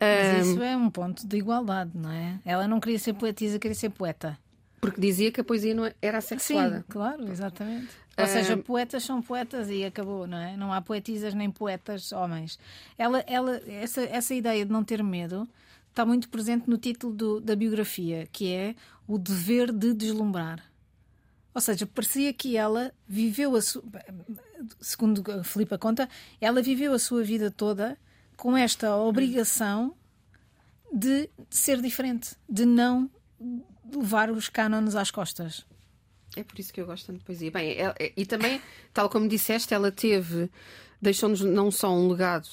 Mas 0.00 0.46
isso 0.46 0.62
é 0.62 0.76
um 0.76 0.90
ponto 0.90 1.26
de 1.26 1.36
igualdade, 1.36 1.90
não 1.94 2.10
é? 2.10 2.38
Ela 2.44 2.68
não 2.68 2.78
queria 2.78 2.98
ser 2.98 3.14
poetisa, 3.14 3.58
queria 3.58 3.74
ser 3.74 3.90
poeta. 3.90 4.38
Porque 4.80 5.00
dizia 5.00 5.32
que 5.32 5.40
a 5.40 5.44
poesia 5.44 5.74
não 5.74 5.90
era 6.00 6.20
sexuada. 6.20 6.78
Sim, 6.78 6.84
claro, 6.88 7.28
exatamente. 7.30 7.88
Ou 8.16 8.26
seja, 8.26 8.56
poetas 8.56 9.04
são 9.04 9.22
poetas 9.22 9.70
e 9.70 9.84
acabou, 9.84 10.26
não 10.26 10.38
é? 10.38 10.56
Não 10.56 10.72
há 10.72 10.80
poetisas 10.80 11.34
nem 11.34 11.50
poetas 11.50 12.10
homens. 12.12 12.58
Ela, 12.96 13.24
ela, 13.26 13.60
essa, 13.66 14.02
essa 14.02 14.34
ideia 14.34 14.64
de 14.64 14.72
não 14.72 14.82
ter 14.82 15.02
medo 15.02 15.48
está 15.88 16.04
muito 16.04 16.28
presente 16.28 16.68
no 16.68 16.76
título 16.78 17.12
do, 17.12 17.40
da 17.40 17.54
biografia, 17.54 18.28
que 18.32 18.52
é 18.52 18.74
o 19.06 19.18
dever 19.18 19.72
de 19.72 19.94
deslumbrar. 19.94 20.64
Ou 21.54 21.60
seja, 21.60 21.86
parecia 21.86 22.32
que 22.32 22.56
ela 22.56 22.92
viveu 23.06 23.56
a 23.56 23.62
sua. 23.62 23.82
segundo 24.80 25.24
a 25.32 25.42
Filipa 25.42 25.78
conta, 25.78 26.08
ela 26.40 26.62
viveu 26.62 26.92
a 26.92 26.98
sua 26.98 27.22
vida 27.22 27.50
toda 27.50 27.98
com 28.38 28.56
esta 28.56 28.96
obrigação 28.96 29.94
de 30.92 31.28
ser 31.50 31.82
diferente, 31.82 32.36
de 32.48 32.64
não 32.64 33.10
levar 33.94 34.30
os 34.30 34.48
cânones 34.48 34.94
às 34.94 35.10
costas. 35.10 35.66
É 36.36 36.44
por 36.44 36.58
isso 36.58 36.72
que 36.72 36.80
eu 36.80 36.86
gosto 36.86 37.08
tanto 37.08 37.18
de 37.18 37.24
poesia. 37.24 37.50
Bem, 37.50 37.72
é, 37.72 37.94
é, 37.98 38.12
e 38.16 38.24
também, 38.24 38.62
tal 38.94 39.10
como 39.10 39.28
disseste, 39.28 39.74
ela 39.74 39.90
teve, 39.90 40.48
deixou-nos 41.02 41.40
não 41.40 41.70
só 41.70 41.92
um 41.92 42.08
legado 42.08 42.48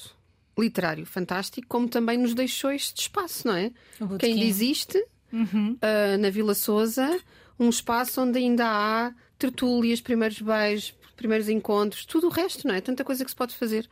literário 0.58 1.06
fantástico, 1.06 1.68
como 1.68 1.88
também 1.88 2.18
nos 2.18 2.34
deixou 2.34 2.72
este 2.72 3.02
espaço, 3.02 3.46
não 3.46 3.54
é? 3.54 3.70
Que 4.18 4.26
ainda 4.26 4.44
existe 4.44 4.98
uhum. 5.32 5.72
uh, 5.74 6.18
na 6.18 6.30
Vila 6.30 6.54
Souza, 6.54 7.20
um 7.58 7.68
espaço 7.68 8.20
onde 8.22 8.38
ainda 8.38 8.66
há 8.66 9.14
tertúlias, 9.38 10.00
primeiros 10.00 10.40
beijos, 10.40 10.94
primeiros 11.14 11.48
encontros, 11.48 12.04
tudo 12.04 12.26
o 12.26 12.30
resto, 12.30 12.66
não 12.66 12.74
é? 12.74 12.80
Tanta 12.80 13.04
coisa 13.04 13.24
que 13.24 13.30
se 13.30 13.36
pode 13.36 13.54
fazer 13.54 13.88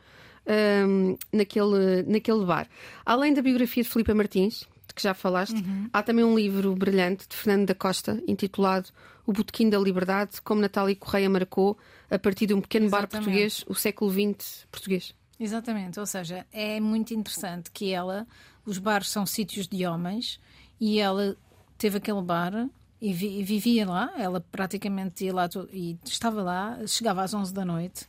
um, 0.47 1.17
naquele, 1.31 2.03
naquele 2.03 2.45
bar. 2.45 2.67
Além 3.05 3.33
da 3.33 3.41
biografia 3.41 3.83
de 3.83 3.89
Filipe 3.89 4.13
Martins, 4.13 4.67
de 4.87 4.93
que 4.93 5.01
já 5.01 5.13
falaste, 5.13 5.55
uhum. 5.55 5.89
há 5.91 6.03
também 6.03 6.23
um 6.23 6.35
livro 6.35 6.75
brilhante 6.75 7.27
de 7.27 7.35
Fernando 7.35 7.67
da 7.67 7.75
Costa, 7.75 8.21
intitulado 8.27 8.89
O 9.25 9.33
Botequim 9.33 9.69
da 9.69 9.79
Liberdade, 9.79 10.41
como 10.41 10.61
Natália 10.61 10.95
Correia 10.95 11.29
marcou, 11.29 11.77
a 12.09 12.19
partir 12.19 12.45
de 12.45 12.53
um 12.53 12.61
pequeno 12.61 12.85
Exatamente. 12.85 13.11
bar 13.11 13.19
português, 13.19 13.65
o 13.67 13.75
século 13.75 14.11
XX 14.11 14.67
português. 14.71 15.15
Exatamente, 15.39 15.99
ou 15.99 16.05
seja, 16.05 16.45
é 16.51 16.79
muito 16.79 17.13
interessante 17.13 17.69
que 17.71 17.91
ela, 17.91 18.25
os 18.65 18.77
bares 18.77 19.09
são 19.09 19.25
sítios 19.25 19.67
de 19.67 19.85
homens, 19.85 20.39
e 20.79 20.99
ela 20.99 21.35
teve 21.77 21.97
aquele 21.97 22.21
bar 22.21 22.69
e, 23.01 23.13
vi, 23.13 23.43
vivia 23.43 23.87
lá, 23.87 24.11
ela 24.17 24.39
praticamente 24.39 25.25
ia 25.25 25.33
lá 25.33 25.49
e 25.71 25.97
estava 26.05 26.41
lá, 26.41 26.79
chegava 26.87 27.23
às 27.23 27.33
11 27.33 27.53
da 27.53 27.65
noite 27.65 28.07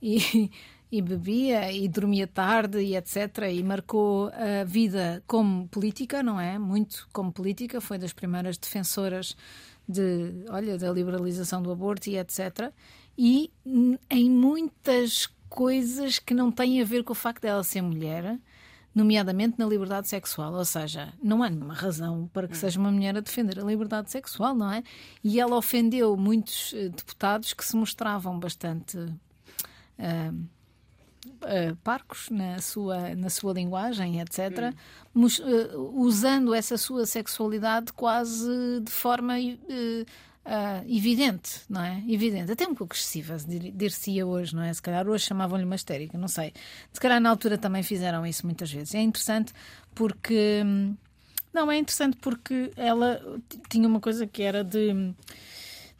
e 0.00 0.50
e 0.90 1.00
bebia 1.00 1.70
e 1.72 1.88
dormia 1.88 2.26
tarde 2.26 2.80
e 2.80 2.96
etc. 2.96 3.48
E 3.52 3.62
marcou 3.62 4.30
a 4.34 4.64
vida 4.64 5.22
como 5.26 5.68
política, 5.68 6.22
não 6.22 6.40
é? 6.40 6.58
Muito 6.58 7.08
como 7.12 7.32
política, 7.32 7.80
foi 7.80 7.98
das 7.98 8.12
primeiras 8.12 8.58
defensoras 8.58 9.36
de, 9.88 10.44
olha, 10.48 10.76
da 10.76 10.90
liberalização 10.90 11.62
do 11.62 11.70
aborto 11.70 12.08
e 12.10 12.18
etc. 12.18 12.72
E 13.16 13.52
em 14.08 14.30
muitas 14.30 15.28
coisas 15.48 16.18
que 16.18 16.34
não 16.34 16.50
têm 16.50 16.80
a 16.80 16.84
ver 16.84 17.04
com 17.04 17.12
o 17.12 17.16
facto 17.16 17.42
dela 17.42 17.62
ser 17.62 17.82
mulher, 17.82 18.38
nomeadamente 18.94 19.58
na 19.58 19.66
liberdade 19.66 20.08
sexual. 20.08 20.54
Ou 20.54 20.64
seja, 20.64 21.12
não 21.22 21.42
há 21.42 21.50
nenhuma 21.50 21.74
razão 21.74 22.28
para 22.32 22.48
que 22.48 22.56
seja 22.56 22.78
uma 22.80 22.90
mulher 22.90 23.16
a 23.16 23.20
defender 23.20 23.60
a 23.60 23.64
liberdade 23.64 24.10
sexual, 24.10 24.54
não 24.54 24.72
é? 24.72 24.82
E 25.22 25.38
ela 25.38 25.56
ofendeu 25.56 26.16
muitos 26.16 26.72
eh, 26.74 26.88
deputados 26.88 27.52
que 27.52 27.64
se 27.64 27.76
mostravam 27.76 28.38
bastante. 28.38 28.96
Uh, 28.96 30.48
uh, 31.26 31.76
parcos 31.82 32.28
na 32.30 32.60
sua, 32.60 33.14
na 33.14 33.30
sua 33.30 33.52
linguagem, 33.52 34.20
etc., 34.20 34.74
hum. 35.14 35.24
uh, 35.24 36.00
usando 36.00 36.54
essa 36.54 36.76
sua 36.76 37.06
sexualidade 37.06 37.92
quase 37.92 38.80
de 38.82 38.90
forma 38.90 39.34
uh, 39.38 40.06
evidente, 40.88 41.60
não 41.68 41.82
é? 41.82 42.02
Evidente, 42.08 42.50
até 42.50 42.66
um 42.66 42.74
pouco 42.74 42.94
excessiva, 42.94 43.36
dir-se-ia 43.36 44.26
hoje, 44.26 44.54
não 44.54 44.62
é? 44.62 44.72
Se 44.72 44.82
calhar 44.82 45.08
hoje 45.08 45.26
chamavam-lhe 45.26 45.64
uma 45.64 45.74
histérica, 45.76 46.16
não 46.16 46.28
sei. 46.28 46.52
Se 46.92 47.00
calhar 47.00 47.20
na 47.20 47.30
altura 47.30 47.58
também 47.58 47.82
fizeram 47.82 48.26
isso 48.26 48.46
muitas 48.46 48.72
vezes. 48.72 48.94
É 48.94 49.00
interessante 49.00 49.52
porque. 49.94 50.62
Não, 51.52 51.68
é 51.70 51.76
interessante 51.76 52.16
porque 52.18 52.70
ela 52.76 53.20
tinha 53.68 53.88
uma 53.88 53.98
coisa 53.98 54.24
que 54.24 54.40
era 54.40 54.62
de 54.62 55.12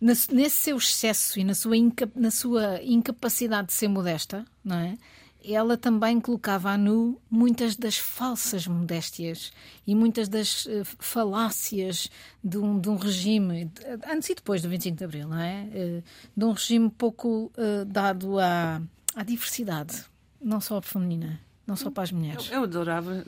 nesse 0.00 0.50
seu 0.50 0.76
excesso 0.76 1.38
e 1.38 1.44
na 1.44 1.54
sua, 1.54 1.74
na 2.14 2.30
sua 2.30 2.82
incapacidade 2.82 3.68
de 3.68 3.74
ser 3.74 3.88
modesta, 3.88 4.44
não 4.64 4.76
é? 4.76 4.96
ela 5.44 5.76
também 5.76 6.20
colocava 6.20 6.70
a 6.70 6.78
nu 6.78 7.20
muitas 7.30 7.76
das 7.76 7.96
falsas 7.96 8.66
modéstias 8.66 9.52
e 9.86 9.94
muitas 9.94 10.28
das 10.28 10.66
uh, 10.66 10.84
falácias 10.98 12.10
de 12.44 12.58
um, 12.58 12.78
de 12.78 12.88
um 12.88 12.96
regime, 12.96 13.70
antes 14.06 14.28
e 14.28 14.34
depois 14.34 14.62
do 14.62 14.68
25 14.68 14.96
de 14.96 15.04
Abril, 15.04 15.28
não 15.28 15.40
é? 15.40 15.64
Uh, 15.64 16.02
de 16.36 16.44
um 16.44 16.52
regime 16.52 16.90
pouco 16.90 17.50
uh, 17.56 17.84
dado 17.86 18.38
à, 18.38 18.82
à 19.14 19.22
diversidade, 19.22 20.04
não 20.40 20.60
só 20.60 20.80
feminina, 20.82 21.40
não 21.66 21.76
só 21.76 21.90
para 21.90 22.02
as 22.02 22.12
mulheres. 22.12 22.48
Eu, 22.50 22.58
eu 22.58 22.62
adorava 22.64 23.24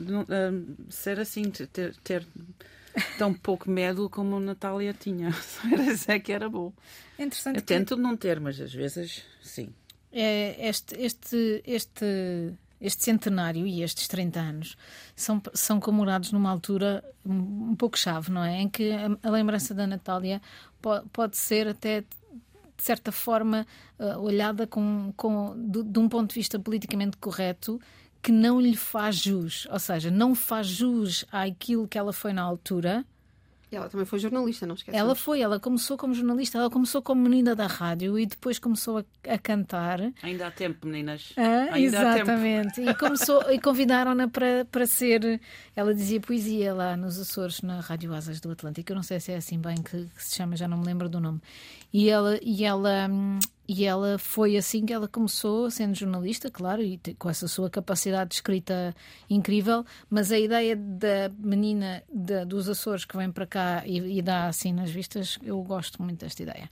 ser 0.89 1.19
assim, 1.19 1.49
ter, 1.49 1.95
ter 2.03 2.27
tão 3.17 3.33
pouco 3.33 3.69
medo 3.69 4.09
como 4.09 4.37
a 4.37 4.39
Natália 4.39 4.93
tinha. 4.93 5.29
Era 5.71 5.83
isso 5.91 6.11
é 6.11 6.19
que 6.19 6.31
era 6.31 6.49
bom. 6.49 6.71
É 7.17 7.23
interessante. 7.23 7.55
Eu 7.57 7.61
que... 7.61 7.67
tento 7.67 7.95
não 7.95 8.15
ter, 8.15 8.39
mas 8.39 8.59
às 8.59 8.73
vezes 8.73 9.23
sim 9.41 9.73
é 10.13 10.69
este, 10.69 10.95
este, 11.01 11.63
este, 11.65 12.53
este 12.79 13.03
centenário 13.03 13.65
e 13.65 13.81
estes 13.81 14.07
30 14.07 14.39
anos 14.39 14.77
são, 15.15 15.41
são 15.53 15.79
comemorados 15.79 16.31
numa 16.31 16.51
altura 16.51 17.03
um 17.25 17.75
pouco 17.75 17.97
chave, 17.97 18.31
não 18.31 18.43
é? 18.43 18.61
Em 18.61 18.69
que 18.69 18.91
a, 18.91 19.17
a 19.27 19.31
lembrança 19.31 19.73
da 19.73 19.87
Natália 19.87 20.39
pode, 20.79 21.09
pode 21.09 21.35
ser 21.35 21.67
até 21.67 22.01
de 22.01 22.83
certa 22.83 23.11
forma 23.11 23.65
uh, 23.99 24.19
olhada 24.19 24.67
com, 24.67 25.11
com, 25.17 25.55
de, 25.69 25.83
de 25.83 25.99
um 25.99 26.07
ponto 26.07 26.29
de 26.29 26.35
vista 26.35 26.59
politicamente 26.59 27.17
correto 27.17 27.81
que 28.23 28.31
não 28.31 28.59
lhe 28.59 28.75
faz 28.75 29.17
jus, 29.17 29.67
ou 29.69 29.77
seja, 29.77 30.09
não 30.09 30.33
faz 30.33 30.65
jus 30.65 31.25
àquilo 31.31 31.87
que 31.87 31.97
ela 31.97 32.13
foi 32.13 32.31
na 32.33 32.41
altura, 32.41 33.05
ela 33.75 33.89
também 33.89 34.05
foi 34.05 34.19
jornalista, 34.19 34.65
não 34.65 34.75
esquece. 34.75 34.95
Ela 34.95 35.15
foi, 35.15 35.41
ela 35.41 35.59
começou 35.59 35.97
como 35.97 36.13
jornalista, 36.13 36.57
ela 36.57 36.69
começou 36.69 37.01
como 37.01 37.21
menina 37.21 37.55
da 37.55 37.67
rádio 37.67 38.17
e 38.19 38.25
depois 38.25 38.59
começou 38.59 38.99
a, 38.99 39.33
a 39.33 39.37
cantar. 39.37 39.99
Ainda 40.21 40.47
há 40.47 40.51
tempo, 40.51 40.85
meninas. 40.85 41.33
Ah, 41.37 41.79
exatamente. 41.79 42.81
E, 42.81 42.93
começou, 42.93 43.41
e 43.51 43.59
convidaram-na 43.59 44.27
para, 44.27 44.65
para 44.65 44.85
ser. 44.85 45.41
Ela 45.75 45.93
dizia 45.93 46.19
poesia 46.19 46.73
lá 46.73 46.95
nos 46.95 47.19
Açores, 47.19 47.61
na 47.61 47.79
Rádio 47.79 48.13
Asas 48.13 48.39
do 48.39 48.51
Atlântico. 48.51 48.91
Eu 48.91 48.95
não 48.95 49.03
sei 49.03 49.19
se 49.19 49.31
é 49.31 49.37
assim 49.37 49.59
bem 49.59 49.75
que, 49.77 50.05
que 50.05 50.23
se 50.23 50.35
chama, 50.35 50.55
já 50.55 50.67
não 50.67 50.77
me 50.77 50.85
lembro 50.85 51.09
do 51.09 51.19
nome. 51.19 51.41
E 51.91 52.09
ela, 52.09 52.39
e 52.41 52.63
ela 52.63 53.07
hum, 53.09 53.39
e 53.67 53.85
ela 53.85 54.17
foi 54.17 54.57
assim 54.57 54.85
que 54.85 54.91
ela 54.91 55.07
começou, 55.07 55.71
sendo 55.71 55.95
jornalista, 55.95 56.51
claro, 56.51 56.81
e 56.81 56.99
com 57.17 57.29
essa 57.29 57.47
sua 57.47 57.69
capacidade 57.69 58.31
de 58.31 58.35
escrita 58.35 58.93
incrível. 59.29 59.85
Mas 60.09 60.31
a 60.31 60.39
ideia 60.39 60.75
da 60.75 61.29
menina 61.37 62.03
de, 62.13 62.43
dos 62.45 62.67
Açores 62.67 63.05
que 63.05 63.15
vem 63.15 63.31
para 63.31 63.47
cá 63.47 63.83
e, 63.85 64.19
e, 64.19 64.21
dá 64.21 64.47
assim 64.47 64.73
nas 64.73 64.91
vistas, 64.91 65.39
eu 65.41 65.61
gosto 65.63 66.01
muito 66.01 66.19
desta 66.19 66.43
ideia. 66.43 66.69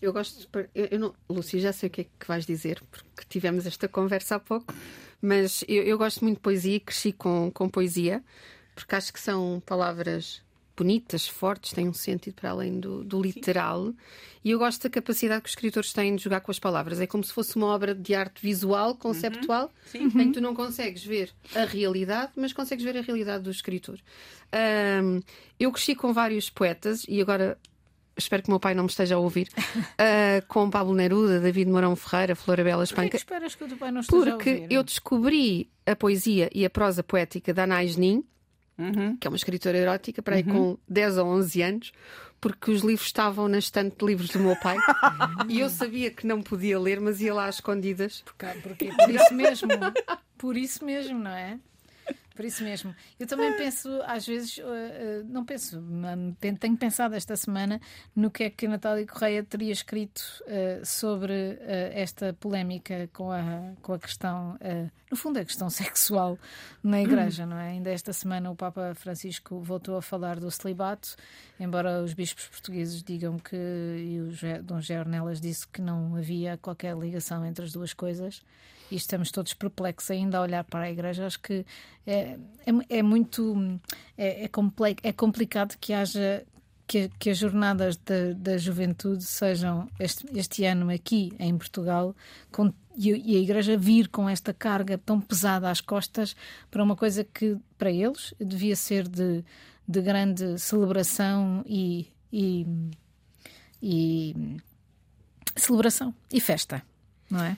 Eu 0.00 0.12
gosto. 0.12 0.48
Eu, 0.74 0.88
eu 0.90 0.98
não, 0.98 1.14
Lúcia, 1.28 1.58
já 1.58 1.72
sei 1.72 1.88
o 1.88 1.90
que 1.90 2.02
é 2.02 2.04
que 2.04 2.26
vais 2.26 2.44
dizer, 2.44 2.82
porque 2.90 3.24
tivemos 3.28 3.66
esta 3.66 3.88
conversa 3.88 4.36
há 4.36 4.40
pouco, 4.40 4.74
mas 5.22 5.64
eu, 5.68 5.82
eu 5.82 5.96
gosto 5.96 6.22
muito 6.22 6.36
de 6.36 6.42
poesia 6.42 6.80
cresci 6.80 7.12
com, 7.12 7.50
com 7.50 7.68
poesia, 7.68 8.22
porque 8.74 8.94
acho 8.94 9.12
que 9.12 9.20
são 9.20 9.62
palavras 9.64 10.42
bonitas, 10.76 11.28
fortes, 11.28 11.72
têm 11.72 11.88
um 11.88 11.92
sentido 11.92 12.34
para 12.34 12.50
além 12.50 12.80
do, 12.80 13.04
do 13.04 13.20
literal. 13.20 13.86
Sim. 13.86 13.96
E 14.44 14.50
eu 14.52 14.58
gosto 14.58 14.82
da 14.82 14.90
capacidade 14.90 15.42
que 15.42 15.48
os 15.48 15.52
escritores 15.52 15.92
têm 15.92 16.16
de 16.16 16.22
jogar 16.22 16.40
com 16.40 16.50
as 16.50 16.58
palavras. 16.58 17.00
É 17.00 17.06
como 17.06 17.22
se 17.22 17.32
fosse 17.32 17.56
uma 17.56 17.66
obra 17.66 17.94
de 17.94 18.14
arte 18.14 18.40
visual, 18.40 18.94
conceptual, 18.94 19.70
uhum. 19.94 20.20
em 20.20 20.28
que 20.28 20.32
tu 20.32 20.40
não 20.40 20.54
consegues 20.54 21.04
ver 21.04 21.30
a 21.54 21.64
realidade, 21.64 22.32
mas 22.36 22.52
consegues 22.52 22.84
ver 22.84 22.96
a 22.96 23.02
realidade 23.02 23.44
do 23.44 23.50
escritor. 23.50 23.98
Um, 25.02 25.20
eu 25.58 25.70
cresci 25.70 25.94
com 25.94 26.12
vários 26.12 26.48
poetas 26.48 27.04
e 27.06 27.20
agora 27.20 27.58
espero 28.16 28.42
que 28.42 28.48
o 28.48 28.52
meu 28.52 28.60
pai 28.60 28.74
não 28.74 28.84
me 28.84 28.90
esteja 28.90 29.16
a 29.16 29.18
ouvir, 29.18 29.48
uh, 29.58 30.44
com 30.48 30.68
Pablo 30.70 30.94
Neruda, 30.94 31.40
David 31.40 31.70
Mourão 31.70 31.96
Ferreira, 31.96 32.34
Florabela 32.34 32.84
Espanca. 32.84 33.02
Por 33.02 33.10
que 33.10 33.16
esperas 33.16 33.54
que 33.54 33.64
o 33.64 33.68
teu 33.68 33.76
pai 33.76 33.90
não 33.90 34.00
esteja 34.00 34.30
Porque 34.30 34.50
a 34.50 34.52
ouvir? 34.54 34.66
eu 34.70 34.82
descobri 34.82 35.70
a 35.86 35.96
poesia 35.96 36.50
e 36.54 36.64
a 36.64 36.70
prosa 36.70 37.02
poética 37.02 37.52
da 37.52 37.64
Anais 37.64 37.96
Nin, 37.96 38.24
uhum. 38.80 39.16
que 39.16 39.26
é 39.26 39.30
uma 39.30 39.36
escritora 39.36 39.76
erótica, 39.76 40.22
para 40.22 40.36
aí 40.36 40.42
uhum. 40.42 40.76
com 40.76 40.78
10 40.88 41.18
ou 41.18 41.26
11 41.26 41.62
anos, 41.62 41.92
porque 42.40 42.70
os 42.70 42.82
livros 42.82 43.06
estavam 43.06 43.48
na 43.48 43.58
estante 43.58 43.96
de 43.98 44.06
livros 44.06 44.30
do 44.30 44.38
meu 44.40 44.56
pai 44.56 44.76
e 45.48 45.60
eu 45.60 45.68
sabia 45.68 46.10
que 46.10 46.26
não 46.26 46.40
podia 46.40 46.78
ler, 46.78 47.00
mas 47.00 47.20
ia 47.20 47.34
lá 47.34 47.46
às 47.46 47.56
escondidas. 47.56 48.22
Porque, 48.24 48.46
porque 48.62 48.84
por 48.86 49.10
isso 49.10 49.34
mesmo, 49.34 49.68
por 50.38 50.56
isso 50.56 50.84
mesmo, 50.84 51.18
não 51.18 51.30
é? 51.30 51.58
Por 52.34 52.44
isso 52.44 52.62
mesmo. 52.62 52.94
Eu 53.18 53.26
também 53.26 53.52
penso, 53.56 53.88
às 54.06 54.26
vezes, 54.26 54.58
uh, 54.58 54.62
uh, 54.62 55.24
não 55.28 55.44
penso, 55.44 55.82
tenho 56.58 56.76
pensado 56.76 57.14
esta 57.14 57.36
semana 57.36 57.80
no 58.14 58.30
que 58.30 58.44
é 58.44 58.50
que 58.50 58.66
Natália 58.68 59.06
Correia 59.06 59.42
teria 59.42 59.72
escrito 59.72 60.22
uh, 60.42 60.84
sobre 60.84 61.58
esta 61.92 62.32
polémica 62.34 63.08
com 63.12 63.30
a, 63.30 63.72
com 63.82 63.92
a 63.92 63.98
questão, 63.98 64.58
no 65.10 65.16
fundo, 65.16 65.38
a 65.38 65.44
questão 65.44 65.68
sexual 65.70 66.38
na 66.82 67.02
Igreja, 67.02 67.44
não 67.44 67.58
é? 67.58 67.70
Ainda 67.70 67.90
esta 67.90 68.12
semana 68.12 68.50
o 68.50 68.56
Papa 68.56 68.94
Francisco 68.94 69.60
voltou 69.60 69.96
a 69.96 70.02
falar 70.02 70.38
do 70.38 70.50
celibato, 70.50 71.16
embora 71.58 72.02
os 72.02 72.14
bispos 72.14 72.46
portugueses 72.46 73.02
digam 73.02 73.38
que, 73.38 73.56
e 73.56 74.20
o 74.20 74.62
Dom 74.62 74.80
Gernelas 74.80 75.40
disse 75.40 75.66
que 75.66 75.82
não 75.82 76.16
havia 76.16 76.58
qualquer 76.58 76.96
ligação 76.96 77.44
entre 77.44 77.64
as 77.64 77.72
duas 77.72 77.92
coisas 77.92 78.42
e 78.90 78.96
estamos 78.96 79.30
todos 79.30 79.54
perplexos 79.54 80.10
ainda 80.10 80.38
a 80.38 80.42
olhar 80.42 80.64
para 80.64 80.80
a 80.80 80.90
igreja. 80.90 81.26
Acho 81.26 81.40
que 81.40 81.64
é, 82.06 82.36
é, 82.66 82.98
é 82.98 83.02
muito 83.02 83.80
é, 84.16 84.44
é, 84.44 84.50
é 85.02 85.12
complicado 85.12 85.76
que 85.78 85.92
haja 85.92 86.44
que, 86.90 87.08
que 87.20 87.30
as 87.30 87.38
jornadas 87.38 87.96
da, 87.98 88.32
da 88.34 88.58
juventude 88.58 89.22
sejam 89.22 89.88
este, 90.00 90.26
este 90.36 90.64
ano 90.64 90.90
aqui 90.90 91.32
em 91.38 91.56
Portugal 91.56 92.16
com, 92.50 92.74
e, 92.96 93.10
e, 93.10 93.36
a 93.36 93.38
Igreja 93.38 93.76
vir 93.78 94.08
com 94.08 94.28
esta 94.28 94.52
carga 94.52 94.98
tão 94.98 95.20
pesada 95.20 95.70
às 95.70 95.80
costas 95.80 96.34
para 96.68 96.82
uma 96.82 96.96
coisa 96.96 97.22
que 97.22 97.56
para 97.78 97.92
eles 97.92 98.34
devia 98.40 98.74
ser 98.74 99.06
de, 99.06 99.44
de 99.86 100.02
grande 100.02 100.58
celebração 100.58 101.62
e, 101.64 102.08
e, 102.32 102.66
e 103.80 104.56
celebração 105.54 106.12
e 106.32 106.40
festa, 106.40 106.82
não 107.30 107.44
é? 107.44 107.56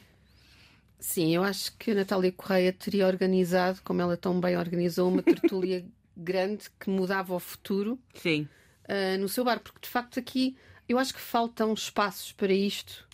Sim, 1.03 1.34
eu 1.34 1.42
acho 1.42 1.76
que 1.76 1.90
a 1.90 1.94
Natália 1.96 2.30
Correia 2.30 2.72
teria 2.72 3.09
organizado, 3.09 3.80
como 3.82 4.00
ela 4.00 4.16
tão 4.16 4.40
bem 4.40 4.57
organizou, 4.57 5.09
uma 5.09 5.20
tertúlia 5.20 5.84
grande 6.16 6.66
que 6.78 6.88
mudava 6.88 7.34
o 7.34 7.40
futuro 7.40 7.98
Sim. 8.14 8.48
Uh, 8.84 9.18
no 9.18 9.28
seu 9.28 9.44
bar, 9.44 9.59
porque 9.59 9.80
de 9.82 9.88
facto 9.88 10.20
aqui 10.20 10.57
eu 10.88 10.98
acho 10.98 11.12
que 11.12 11.20
faltam 11.20 11.74
espaços 11.74 12.30
para 12.30 12.53
isto, 12.53 13.05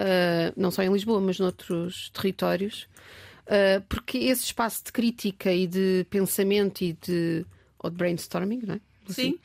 uh, 0.00 0.52
não 0.56 0.70
só 0.70 0.82
em 0.82 0.90
Lisboa, 0.90 1.20
mas 1.20 1.38
noutros 1.38 2.08
territórios, 2.08 2.88
uh, 3.44 3.82
porque 3.86 4.16
esse 4.16 4.44
espaço 4.44 4.86
de 4.86 4.90
crítica 4.90 5.52
e 5.52 5.66
de 5.66 6.06
pensamento 6.08 6.80
e 6.80 6.94
de, 6.94 7.44
ou 7.78 7.90
de 7.90 7.96
brainstorming, 7.96 8.62
não 8.66 8.74
é? 8.76 8.80
Assim, 9.06 9.32
Sim. 9.32 9.40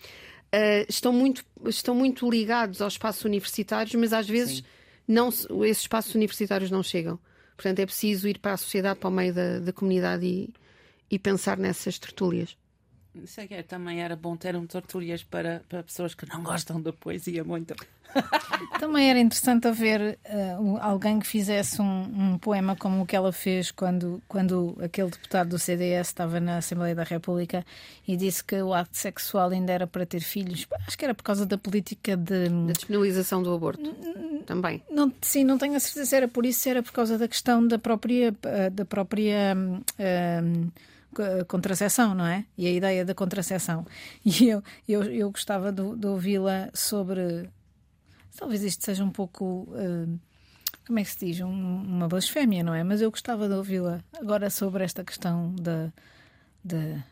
estão, 0.87 1.11
muito, 1.11 1.43
estão 1.65 1.93
muito 1.93 2.29
ligados 2.29 2.81
aos 2.81 2.93
espaços 2.93 3.25
universitários, 3.25 3.93
mas 3.95 4.13
às 4.13 4.29
vezes 4.29 4.63
não, 5.05 5.27
esses 5.27 5.81
espaços 5.81 6.15
universitários 6.15 6.71
não 6.71 6.81
chegam. 6.81 7.19
Portanto, 7.55 7.79
é 7.79 7.85
preciso 7.85 8.27
ir 8.27 8.39
para 8.39 8.53
a 8.53 8.57
sociedade, 8.57 8.99
para 8.99 9.09
o 9.09 9.11
meio 9.11 9.33
da, 9.33 9.59
da 9.59 9.73
comunidade 9.73 10.25
e, 10.25 10.53
e 11.09 11.17
pensar 11.17 11.57
nessas 11.57 11.97
tertúlias. 11.97 12.57
Sei 13.25 13.47
que 13.47 13.53
é, 13.53 13.63
também 13.63 14.01
era 14.01 14.15
bom 14.15 14.35
ter 14.35 14.55
um 14.55 14.65
tertúlias 14.65 15.23
para, 15.23 15.63
para 15.69 15.83
pessoas 15.83 16.13
que 16.13 16.27
não 16.27 16.43
gostam 16.43 16.81
da 16.81 16.91
poesia 16.91 17.43
muito. 17.43 17.75
Também 18.79 19.09
era 19.09 19.19
interessante 19.19 19.67
haver 19.67 20.17
uh, 20.25 20.77
alguém 20.79 21.19
que 21.19 21.27
fizesse 21.27 21.81
um, 21.81 22.33
um, 22.33 22.37
poema 22.37 22.75
como 22.75 23.01
o 23.01 23.05
que 23.05 23.15
ela 23.15 23.31
fez 23.31 23.71
quando, 23.71 24.21
quando 24.27 24.77
aquele 24.81 25.09
deputado 25.09 25.49
do 25.49 25.59
CDS 25.59 26.07
estava 26.07 26.39
na 26.39 26.57
Assembleia 26.57 26.95
da 26.95 27.03
República 27.03 27.65
e 28.07 28.15
disse 28.15 28.43
que 28.43 28.61
o 28.61 28.73
ato 28.73 28.95
sexual 28.95 29.49
ainda 29.49 29.71
era 29.71 29.87
para 29.87 30.05
ter 30.05 30.21
filhos. 30.21 30.67
Acho 30.87 30.97
que 30.97 31.05
era 31.05 31.13
por 31.13 31.23
causa 31.23 31.45
da 31.45 31.57
política 31.57 32.15
de. 32.15 32.49
Da 32.49 32.73
despenalização 32.73 33.41
do 33.41 33.53
aborto. 33.53 33.93
Também. 34.45 34.83
Não, 34.89 35.11
sim, 35.21 35.43
não 35.43 35.57
tenho 35.57 35.75
a 35.75 35.79
certeza 35.79 36.05
se 36.05 36.15
era 36.15 36.27
por 36.27 36.45
isso, 36.45 36.59
se 36.59 36.69
era 36.69 36.83
por 36.83 36.91
causa 36.91 37.17
da 37.17 37.27
questão 37.27 37.65
da 37.65 37.79
própria. 37.79 38.33
Eh, 38.43 38.69
da 38.69 38.85
própria 38.85 39.55
uh, 39.55 40.71
contracepção, 41.47 42.13
não 42.13 42.25
é? 42.25 42.45
E 42.57 42.67
a 42.67 42.71
ideia 42.71 43.05
da 43.05 43.13
contracepção. 43.13 43.85
E 44.25 44.49
eu, 44.49 44.63
eu, 44.87 45.03
eu 45.03 45.31
gostava 45.31 45.71
de, 45.71 45.95
de 45.95 46.07
ouvi-la 46.07 46.69
sobre. 46.73 47.49
Talvez 48.37 48.63
isto 48.63 48.83
seja 48.83 49.03
um 49.03 49.11
pouco. 49.11 49.67
Uh, 49.71 50.19
como 50.85 50.99
é 50.99 51.03
que 51.03 51.09
se 51.09 51.25
diz? 51.25 51.41
Um, 51.41 51.49
uma 51.49 52.07
blasfémia, 52.07 52.63
não 52.63 52.73
é? 52.73 52.83
Mas 52.83 53.01
eu 53.01 53.09
gostava 53.09 53.47
de 53.47 53.55
ouvi-la 53.55 54.01
agora 54.19 54.49
sobre 54.49 54.83
esta 54.83 55.03
questão 55.03 55.53
da, 55.55 55.91
da, 56.63 57.03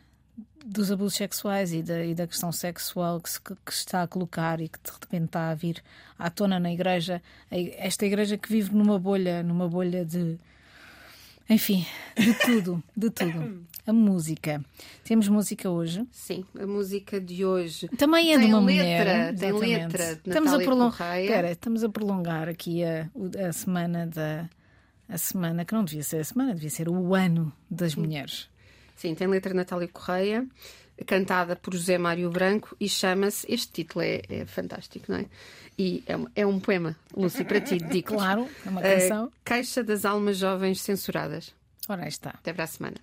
dos 0.64 0.92
abusos 0.92 1.16
sexuais 1.16 1.74
e 1.74 1.82
da, 1.82 2.06
e 2.06 2.14
da 2.16 2.28
questão 2.28 2.52
sexual 2.52 3.20
que 3.20 3.30
se, 3.30 3.42
que 3.42 3.54
está 3.70 4.04
a 4.04 4.08
colocar 4.08 4.62
e 4.62 4.70
que 4.70 4.80
de 4.80 4.92
repente 4.92 5.26
está 5.26 5.50
a 5.50 5.56
vir 5.56 5.84
à 6.18 6.30
tona 6.30 6.60
na 6.60 6.72
igreja. 6.72 7.22
Esta 7.50 8.06
igreja 8.06 8.38
que 8.38 8.50
vive 8.50 8.74
numa 8.74 9.00
bolha, 9.00 9.44
numa 9.44 9.68
bolha 9.68 10.06
de. 10.06 10.38
Enfim, 11.50 11.86
de 12.18 12.34
tudo, 12.34 12.84
de 12.96 13.10
tudo. 13.10 13.66
a 13.86 13.92
música. 13.94 14.64
Temos 15.04 15.28
música 15.28 15.70
hoje? 15.70 16.08
Sim, 16.12 16.46
a 16.60 16.66
música 16.66 17.20
de 17.20 17.44
hoje. 17.44 17.88
Também 17.90 18.34
é 18.34 18.38
tem 18.38 18.48
de 18.48 18.54
uma 18.54 18.62
letra, 18.62 19.14
mulher. 19.14 19.36
Tem 19.36 19.52
letra. 19.52 20.04
Estamos, 20.26 20.54
a 20.54 20.60
prolongar, 20.60 21.18
Pera, 21.18 21.52
estamos 21.52 21.84
a 21.84 21.90
prolongar 21.90 22.50
aqui 22.50 22.84
a, 22.84 23.10
a 23.48 23.54
semana 23.54 24.08
da. 24.08 24.50
A 25.10 25.18
semana, 25.18 25.66
que 25.66 25.74
não 25.74 25.84
devia 25.84 26.02
ser 26.02 26.20
a 26.20 26.24
semana, 26.24 26.56
devia 26.56 26.70
ser 26.70 26.88
o 26.88 27.14
ano 27.14 27.52
das 27.70 27.94
mulheres. 27.94 28.50
Sim, 28.96 29.14
tem 29.14 29.28
letra 29.28 29.52
de 29.52 29.58
Natália 29.58 29.88
Correia, 29.88 30.48
cantada 31.06 31.56
por 31.56 31.74
José 31.74 31.98
Mário 31.98 32.30
Branco 32.30 32.76
e 32.80 32.88
chama-se. 32.88 33.52
Este 33.52 33.72
título 33.72 34.04
é, 34.04 34.22
é, 34.30 34.46
fantástico, 34.46 35.12
não 35.12 35.20
é? 35.20 35.26
E 35.78 36.04
é, 36.08 36.42
é 36.42 36.46
um 36.46 36.60
poema, 36.60 36.96
Lúcia, 37.16 37.44
para 37.44 37.60
ti, 37.60 37.78
digo. 37.78 38.10
Claro, 38.10 38.48
é 38.66 38.70
uma 38.70 38.82
canção. 38.82 39.32
Caixa 39.44 39.84
das 39.84 40.06
Almas 40.06 40.38
Jovens 40.38 40.82
Censuradas. 40.82 41.54
Ora, 41.88 42.04
aí 42.04 42.10
está. 42.10 42.30
Até 42.30 42.54
para 42.54 42.66
a 42.66 42.68
semana. 42.68 42.98